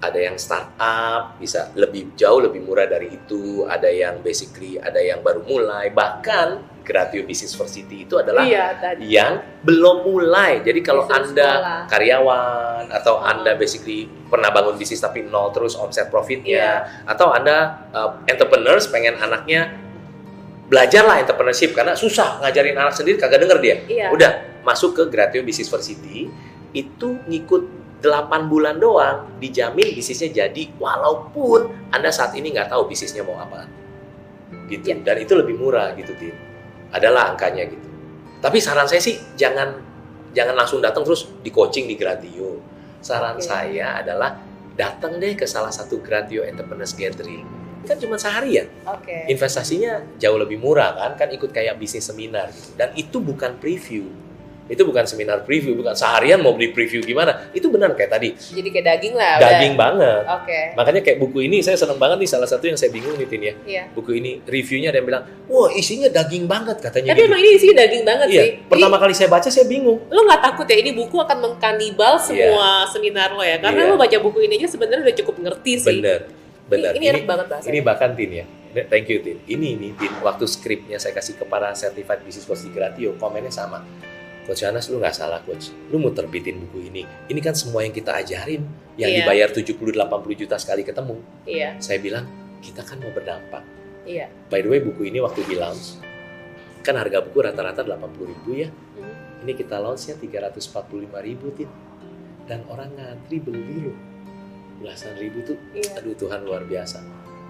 ada 0.00 0.16
yang 0.16 0.36
startup 0.40 1.36
bisa 1.36 1.72
lebih 1.76 2.16
jauh 2.16 2.40
lebih 2.40 2.64
murah 2.64 2.88
dari 2.88 3.12
itu, 3.12 3.64
ada 3.68 3.88
yang 3.88 4.20
basically 4.24 4.76
ada 4.80 5.00
yang 5.00 5.20
baru 5.20 5.44
mulai, 5.44 5.92
bahkan 5.92 6.60
Gratio 6.90 7.22
Business 7.22 7.54
University 7.54 8.02
itu 8.02 8.18
adalah 8.18 8.42
Iya 8.42 8.74
tadi. 8.76 9.06
yang 9.06 9.38
belum 9.62 10.02
mulai. 10.02 10.58
Jadi 10.58 10.82
kalau 10.82 11.06
Bisa 11.06 11.14
Anda 11.22 11.48
sekolah. 11.54 11.80
karyawan 11.86 12.84
atau 12.90 13.14
Oh. 13.14 13.22
Anda 13.22 13.54
basically 13.54 14.00
pernah 14.26 14.50
bangun 14.50 14.74
bisnis 14.74 14.98
tapi 14.98 15.22
nol 15.22 15.54
terus 15.54 15.78
omset 15.78 16.10
profitnya 16.10 16.82
Iya. 16.82 17.06
atau 17.06 17.30
Anda 17.30 17.56
uh, 17.90 18.10
entrepreneurs 18.26 18.90
pengen 18.90 19.14
anaknya 19.16 19.70
belajarlah 20.66 21.18
entrepreneurship 21.18 21.70
karena 21.70 21.94
susah 21.94 22.38
ngajarin 22.40 22.74
anak 22.74 22.94
sendiri 22.94 23.14
kagak 23.16 23.38
denger 23.40 23.58
dia. 23.58 23.76
Iya. 23.86 24.06
Udah 24.10 24.30
masuk 24.62 24.92
ke 24.92 25.02
Gratio 25.06 25.42
Business 25.42 25.66
University 25.66 26.26
itu 26.70 27.08
ngikut 27.24 27.62
8 28.00 28.06
bulan 28.46 28.78
doang 28.78 29.28
dijamin 29.36 29.92
bisnisnya 29.92 30.46
jadi 30.46 30.72
walaupun 30.74 31.90
Anda 31.90 32.08
saat 32.08 32.32
ini 32.32 32.50
nggak 32.50 32.70
tahu 32.70 32.86
bisnisnya 32.86 33.22
mau 33.22 33.36
apa. 33.36 33.66
Gitu. 34.66 34.86
Ya. 34.86 34.96
Dan 34.96 35.16
itu 35.20 35.34
lebih 35.34 35.54
murah 35.54 35.92
gitu, 35.94 36.14
Tin. 36.16 36.32
Adalah 36.90 37.34
angkanya 37.34 37.66
gitu. 37.70 37.88
Tapi 38.40 38.58
saran 38.58 38.88
saya 38.88 39.02
sih 39.02 39.20
jangan 39.36 39.76
jangan 40.32 40.54
langsung 40.54 40.80
datang 40.80 41.04
terus 41.04 41.28
di 41.42 41.50
coaching 41.52 41.86
di 41.86 41.94
Gratio. 41.94 42.58
Saran 43.00 43.38
Oke. 43.38 43.46
saya 43.46 44.00
adalah 44.00 44.36
datang 44.74 45.20
deh 45.20 45.36
ke 45.36 45.44
salah 45.44 45.72
satu 45.72 46.00
Gratio 46.00 46.42
Entrepreneurs 46.46 46.96
Gathering. 46.96 47.44
Kan 47.80 47.96
cuma 47.96 48.20
sehari 48.20 48.60
ya 48.60 48.64
Oke. 48.84 49.24
investasinya 49.32 50.04
jauh 50.20 50.36
lebih 50.36 50.60
murah 50.60 50.92
kan 51.00 51.16
kan 51.16 51.28
ikut 51.32 51.48
kayak 51.48 51.80
bisnis 51.80 52.12
seminar 52.12 52.52
gitu 52.52 52.76
dan 52.76 52.92
itu 52.92 53.16
bukan 53.24 53.56
preview 53.56 54.04
itu 54.70 54.82
bukan 54.82 55.02
seminar 55.02 55.42
preview 55.42 55.74
bukan 55.74 55.92
seharian 55.92 56.38
mau 56.38 56.54
beli 56.54 56.70
preview 56.70 57.02
gimana 57.02 57.50
itu 57.50 57.66
benar 57.66 57.90
kayak 57.92 58.10
tadi 58.12 58.28
Jadi 58.32 58.68
kayak 58.70 58.86
daging 58.88 59.14
lah. 59.14 59.34
udah. 59.36 59.50
daging 59.50 59.74
banget 59.74 60.22
Oke. 60.30 60.60
makanya 60.72 61.00
kayak 61.02 61.18
buku 61.18 61.38
ini 61.42 61.58
saya 61.58 61.74
seneng 61.74 61.98
banget 61.98 62.22
nih 62.22 62.30
salah 62.30 62.46
satu 62.46 62.64
yang 62.64 62.78
saya 62.78 62.88
bingung 62.88 63.18
nih 63.18 63.26
Tin 63.26 63.42
ya 63.42 63.54
Iya. 63.60 63.82
buku 63.90 64.14
ini 64.14 64.38
reviewnya 64.40 64.88
ada 64.88 65.02
yang 65.02 65.08
bilang 65.10 65.22
wah 65.44 65.68
isinya 65.70 66.06
daging 66.06 66.46
banget 66.46 66.78
katanya 66.78 67.10
Tapi 67.10 67.18
gitu 67.18 67.26
emang 67.26 67.40
ini 67.40 67.50
isinya 67.52 67.76
daging 67.76 68.02
banget 68.06 68.26
iya 68.28 68.42
sih. 68.42 68.50
pertama 68.64 68.96
kali 68.96 69.12
saya 69.12 69.26
baca 69.26 69.48
saya 69.48 69.66
bingung 69.66 69.98
Ini, 70.00 70.14
lo 70.14 70.20
nggak 70.22 70.42
takut 70.42 70.66
ya 70.66 70.76
ini 70.78 70.90
buku 70.94 71.16
akan 71.18 71.38
mengkanibal 71.40 72.14
semua 72.16 72.86
seminar 72.86 73.34
lo 73.34 73.42
ya? 73.42 73.58
Karena 73.58 73.82
Iya. 73.82 73.90
lo 73.90 73.96
baca 73.96 74.16
buku 74.20 74.38
ini 74.40 74.54
aja 74.54 74.70
sebenarnya 74.70 75.02
udah 75.02 75.16
cukup 75.18 75.34
ngerti 75.40 75.72
sih. 75.76 75.90
bener 75.92 76.30
bener 76.64 76.94
Ini, 76.94 76.98
ini 77.00 77.06
enak 77.10 77.24
banget 77.26 77.46
bahasanya. 77.48 77.72
Ini 77.72 77.80
bahkan 77.82 78.10
Tin 78.14 78.30
ya. 78.32 78.46
Thank 78.86 79.10
you 79.10 79.18
Tin. 79.18 79.42
Ini 79.44 79.68
nih 79.74 79.90
Tin, 79.98 80.12
waktu 80.20 80.46
skripnya 80.46 80.94
saya 80.94 81.10
kasih 81.10 81.34
ke 81.34 81.42
para 81.42 81.74
certified 81.74 82.22
business 82.22 82.46
coach 82.46 82.62
di 82.62 82.70
Gratio, 82.70 83.18
komennya 83.18 83.50
sama. 83.50 83.82
Coach 84.50 84.66
Anas 84.66 84.90
lu 84.90 84.98
nggak 84.98 85.14
salah 85.14 85.38
coach. 85.46 85.70
Lu 85.94 86.02
mau 86.02 86.10
terbitin 86.10 86.58
buku 86.58 86.90
ini. 86.90 87.06
Ini 87.06 87.38
kan 87.38 87.54
semua 87.54 87.86
yang 87.86 87.94
kita 87.94 88.18
ajarin 88.18 88.66
yang 88.98 89.06
Iya. 89.06 89.22
dibayar 89.22 89.48
70-80 89.54 90.34
juta 90.34 90.58
sekali 90.58 90.82
ketemu. 90.82 91.22
Iya, 91.46 91.78
Saya 91.78 92.02
bilang, 92.02 92.26
kita 92.58 92.82
kan 92.82 92.98
mau 92.98 93.14
berdampak. 93.14 93.62
iya. 94.02 94.26
By 94.50 94.66
the 94.66 94.74
way, 94.74 94.82
buku 94.82 95.06
ini 95.06 95.22
waktu 95.22 95.46
di 95.46 95.54
launch, 95.54 96.02
kan 96.82 96.98
harga 96.98 97.22
buku 97.22 97.46
rata-rata 97.46 97.86
80 97.86 98.26
ribu 98.26 98.58
ya. 98.58 98.74
Hmm. 98.98 99.46
Ini 99.46 99.54
kita 99.54 99.78
launchnya 99.78 100.18
345 100.18 101.22
ribu, 101.22 101.54
Tin. 101.54 101.70
Dan 102.50 102.66
orang 102.66 102.90
ngantri 102.98 103.38
beli 103.38 103.86
loh. 103.86 103.94
Belasan 104.82 105.14
ribu 105.14 105.46
tuh, 105.46 105.54
Iya. 105.70 106.02
aduh 106.02 106.18
Tuhan 106.18 106.42
luar 106.42 106.66
biasa. 106.66 106.98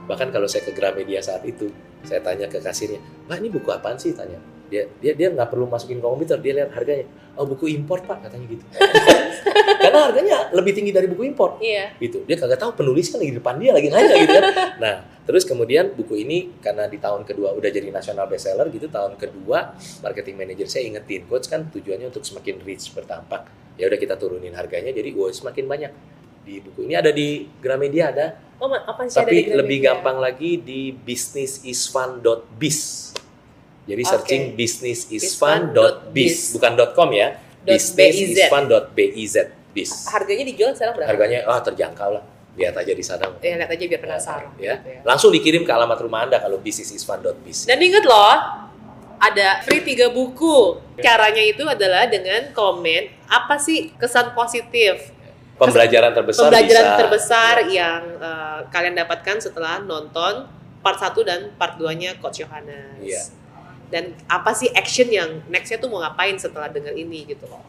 Bahkan 0.04 0.28
kalau 0.28 0.44
saya 0.44 0.68
ke 0.68 0.76
Gramedia 0.76 1.24
saat 1.24 1.48
itu, 1.48 1.72
saya 2.04 2.20
tanya 2.20 2.44
ke 2.44 2.60
kasirnya, 2.60 3.00
Mbak 3.24 3.36
ini 3.40 3.48
buku 3.48 3.68
apaan 3.72 3.96
sih? 3.96 4.12
Tanya. 4.12 4.36
Dia 4.70 4.86
dia 4.96 5.12
dia 5.12 5.28
nggak 5.28 5.50
perlu 5.50 5.66
masukin 5.66 5.98
komputer, 5.98 6.38
dia 6.38 6.54
lihat 6.56 6.70
harganya. 6.70 7.04
Oh 7.34 7.44
buku 7.44 7.66
impor 7.68 7.98
pak, 8.00 8.22
katanya 8.22 8.46
gitu. 8.48 8.64
Karena 9.82 10.06
harganya 10.06 10.50
lebih 10.50 10.72
tinggi 10.72 10.90
dari 10.90 11.06
buku 11.06 11.24
impor 11.26 11.58
Iya. 11.58 11.96
gitu. 11.98 12.22
Dia 12.22 12.36
kagak 12.36 12.58
tahu 12.58 12.72
penulis 12.76 13.08
kan 13.08 13.18
lagi 13.18 13.30
di 13.30 13.38
depan 13.38 13.56
dia 13.56 13.72
lagi 13.72 13.88
nanya 13.88 14.14
gitu 14.14 14.30
kan. 14.30 14.44
Nah, 14.78 14.94
terus 15.24 15.42
kemudian 15.42 15.90
buku 15.90 16.14
ini 16.18 16.38
karena 16.58 16.84
di 16.84 16.96
tahun 16.96 17.24
kedua 17.24 17.50
udah 17.52 17.66
jadi 17.66 17.88
nasional 17.88 18.26
bestseller 18.26 18.68
gitu, 18.68 18.86
tahun 18.86 19.16
kedua 19.16 19.72
marketing 20.00 20.36
manager 20.36 20.66
saya 20.66 20.84
ingetin 20.84 21.24
coach 21.24 21.46
kan 21.46 21.66
tujuannya 21.66 22.06
untuk 22.06 22.22
semakin 22.22 22.60
reach 22.60 22.90
bertampak. 22.90 23.48
Ya 23.74 23.88
udah 23.88 23.96
kita 23.96 24.14
turunin 24.14 24.52
harganya 24.52 24.90
jadi 24.90 25.10
wow 25.10 25.28
semakin 25.28 25.64
banyak. 25.66 25.92
Di 26.40 26.60
buku 26.60 26.84
ini 26.84 26.94
ada 26.94 27.10
di 27.10 27.48
Gramedia 27.58 28.08
ada, 28.08 28.26
Oh, 28.56 28.68
apa 28.68 29.04
sih 29.04 29.16
ada 29.16 29.28
di 29.28 29.40
tapi 29.40 29.56
lebih 29.56 29.78
Gramedia? 29.80 29.88
gampang 29.96 30.20
lagi 30.20 30.60
di 30.60 30.92
businessisfun.biz. 30.92 32.80
Jadi 33.90 34.02
Oke. 34.06 34.12
searching 34.14 34.42
businessisfun.biz 34.54 35.34
Isfun.biz. 35.34 36.34
bukan 36.54 36.72
.com 36.94 37.10
ya. 37.10 37.28
Businessisfun.biz. 37.66 39.34
Biz. 39.70 39.90
Harganya 40.10 40.44
dijual 40.46 40.74
sekarang 40.74 40.94
berapa? 40.98 41.08
Harganya 41.10 41.38
ah 41.46 41.62
terjangkau 41.62 42.10
lah. 42.18 42.24
Lihat 42.58 42.74
aja 42.74 42.90
di 42.90 43.04
sana. 43.06 43.30
Ya, 43.38 43.54
lihat 43.54 43.70
aja 43.70 43.84
biar 43.86 44.02
penasaran. 44.02 44.50
Ya. 44.58 44.82
gitu 44.82 44.88
ya. 44.90 45.00
Langsung 45.06 45.30
dikirim 45.30 45.62
ke 45.62 45.70
alamat 45.70 45.98
rumah 46.02 46.26
Anda 46.26 46.42
kalau 46.42 46.58
businessisfun.biz. 46.58 47.70
Dan 47.70 47.78
inget 47.78 48.02
loh, 48.02 48.34
ada 49.22 49.62
free 49.62 49.86
tiga 49.86 50.10
buku. 50.10 50.78
Caranya 50.98 51.42
itu 51.46 51.62
adalah 51.62 52.10
dengan 52.10 52.50
komen 52.50 53.30
apa 53.30 53.62
sih 53.62 53.94
kesan 53.94 54.34
positif, 54.34 55.14
Pembelajaran 55.60 56.16
terbesar 56.16 56.48
pembelajaran 56.48 56.84
bisa. 56.88 56.98
terbesar 57.04 57.54
yang 57.68 58.02
eh, 58.16 58.58
kalian 58.72 58.96
dapatkan 58.96 59.36
setelah 59.44 59.76
nonton 59.84 60.48
part 60.80 60.96
1 60.96 61.12
dan 61.20 61.52
part 61.60 61.76
2-nya 61.76 62.16
Coach 62.16 62.40
Yohanes. 62.40 62.96
Iya. 62.96 63.22
Dan 63.90 64.14
apa 64.30 64.54
sih 64.54 64.70
action 64.72 65.10
yang 65.10 65.42
nextnya 65.50 65.82
tuh 65.82 65.90
mau 65.90 66.00
ngapain 66.00 66.38
setelah 66.38 66.70
denger 66.70 66.94
ini 66.94 67.26
gitu 67.26 67.44
loh. 67.50 67.62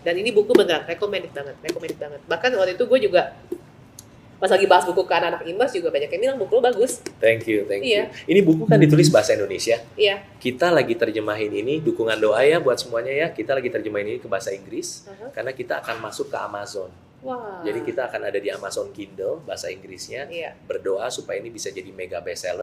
Dan 0.00 0.16
ini 0.16 0.32
buku 0.32 0.56
beneran 0.56 0.88
recommended 0.88 1.34
banget, 1.34 1.56
recommended 1.60 1.98
banget. 2.00 2.20
Bahkan 2.24 2.50
waktu 2.56 2.72
itu 2.78 2.84
gue 2.88 2.98
juga 3.10 3.36
pas 4.40 4.48
lagi 4.48 4.64
bahas 4.64 4.88
buku 4.88 5.04
ke 5.04 5.12
anak-anak 5.12 5.44
imbas 5.44 5.68
juga 5.76 5.92
banyak 5.92 6.08
yang 6.16 6.20
bilang 6.24 6.38
buku 6.40 6.52
lo 6.56 6.64
bagus. 6.64 7.04
Thank 7.20 7.44
you, 7.44 7.68
thank 7.68 7.84
you. 7.84 7.92
Iya. 7.92 8.08
Ini 8.24 8.40
buku 8.40 8.64
kan 8.64 8.80
ditulis 8.80 9.12
bahasa 9.12 9.36
Indonesia. 9.36 9.76
Iya. 10.00 10.24
Kita 10.40 10.72
lagi 10.72 10.96
terjemahin 10.96 11.52
ini, 11.52 11.84
dukungan 11.84 12.16
doa 12.16 12.40
ya 12.40 12.56
buat 12.56 12.80
semuanya 12.80 13.12
ya. 13.12 13.26
Kita 13.36 13.52
lagi 13.52 13.68
terjemahin 13.68 14.16
ini 14.16 14.18
ke 14.18 14.24
bahasa 14.32 14.48
Inggris 14.48 15.04
Aha. 15.12 15.28
karena 15.36 15.52
kita 15.52 15.84
akan 15.84 16.00
masuk 16.00 16.32
ke 16.32 16.40
Amazon. 16.40 16.88
Wah. 17.20 17.60
Jadi 17.60 17.84
kita 17.84 18.08
akan 18.08 18.32
ada 18.32 18.40
di 18.40 18.48
Amazon 18.48 18.88
Kindle 18.96 19.44
bahasa 19.44 19.68
Inggrisnya. 19.68 20.24
Iya. 20.32 20.56
Berdoa 20.64 21.12
supaya 21.12 21.36
ini 21.36 21.52
bisa 21.52 21.68
jadi 21.68 21.92
mega 21.92 22.24
bestseller 22.24 22.56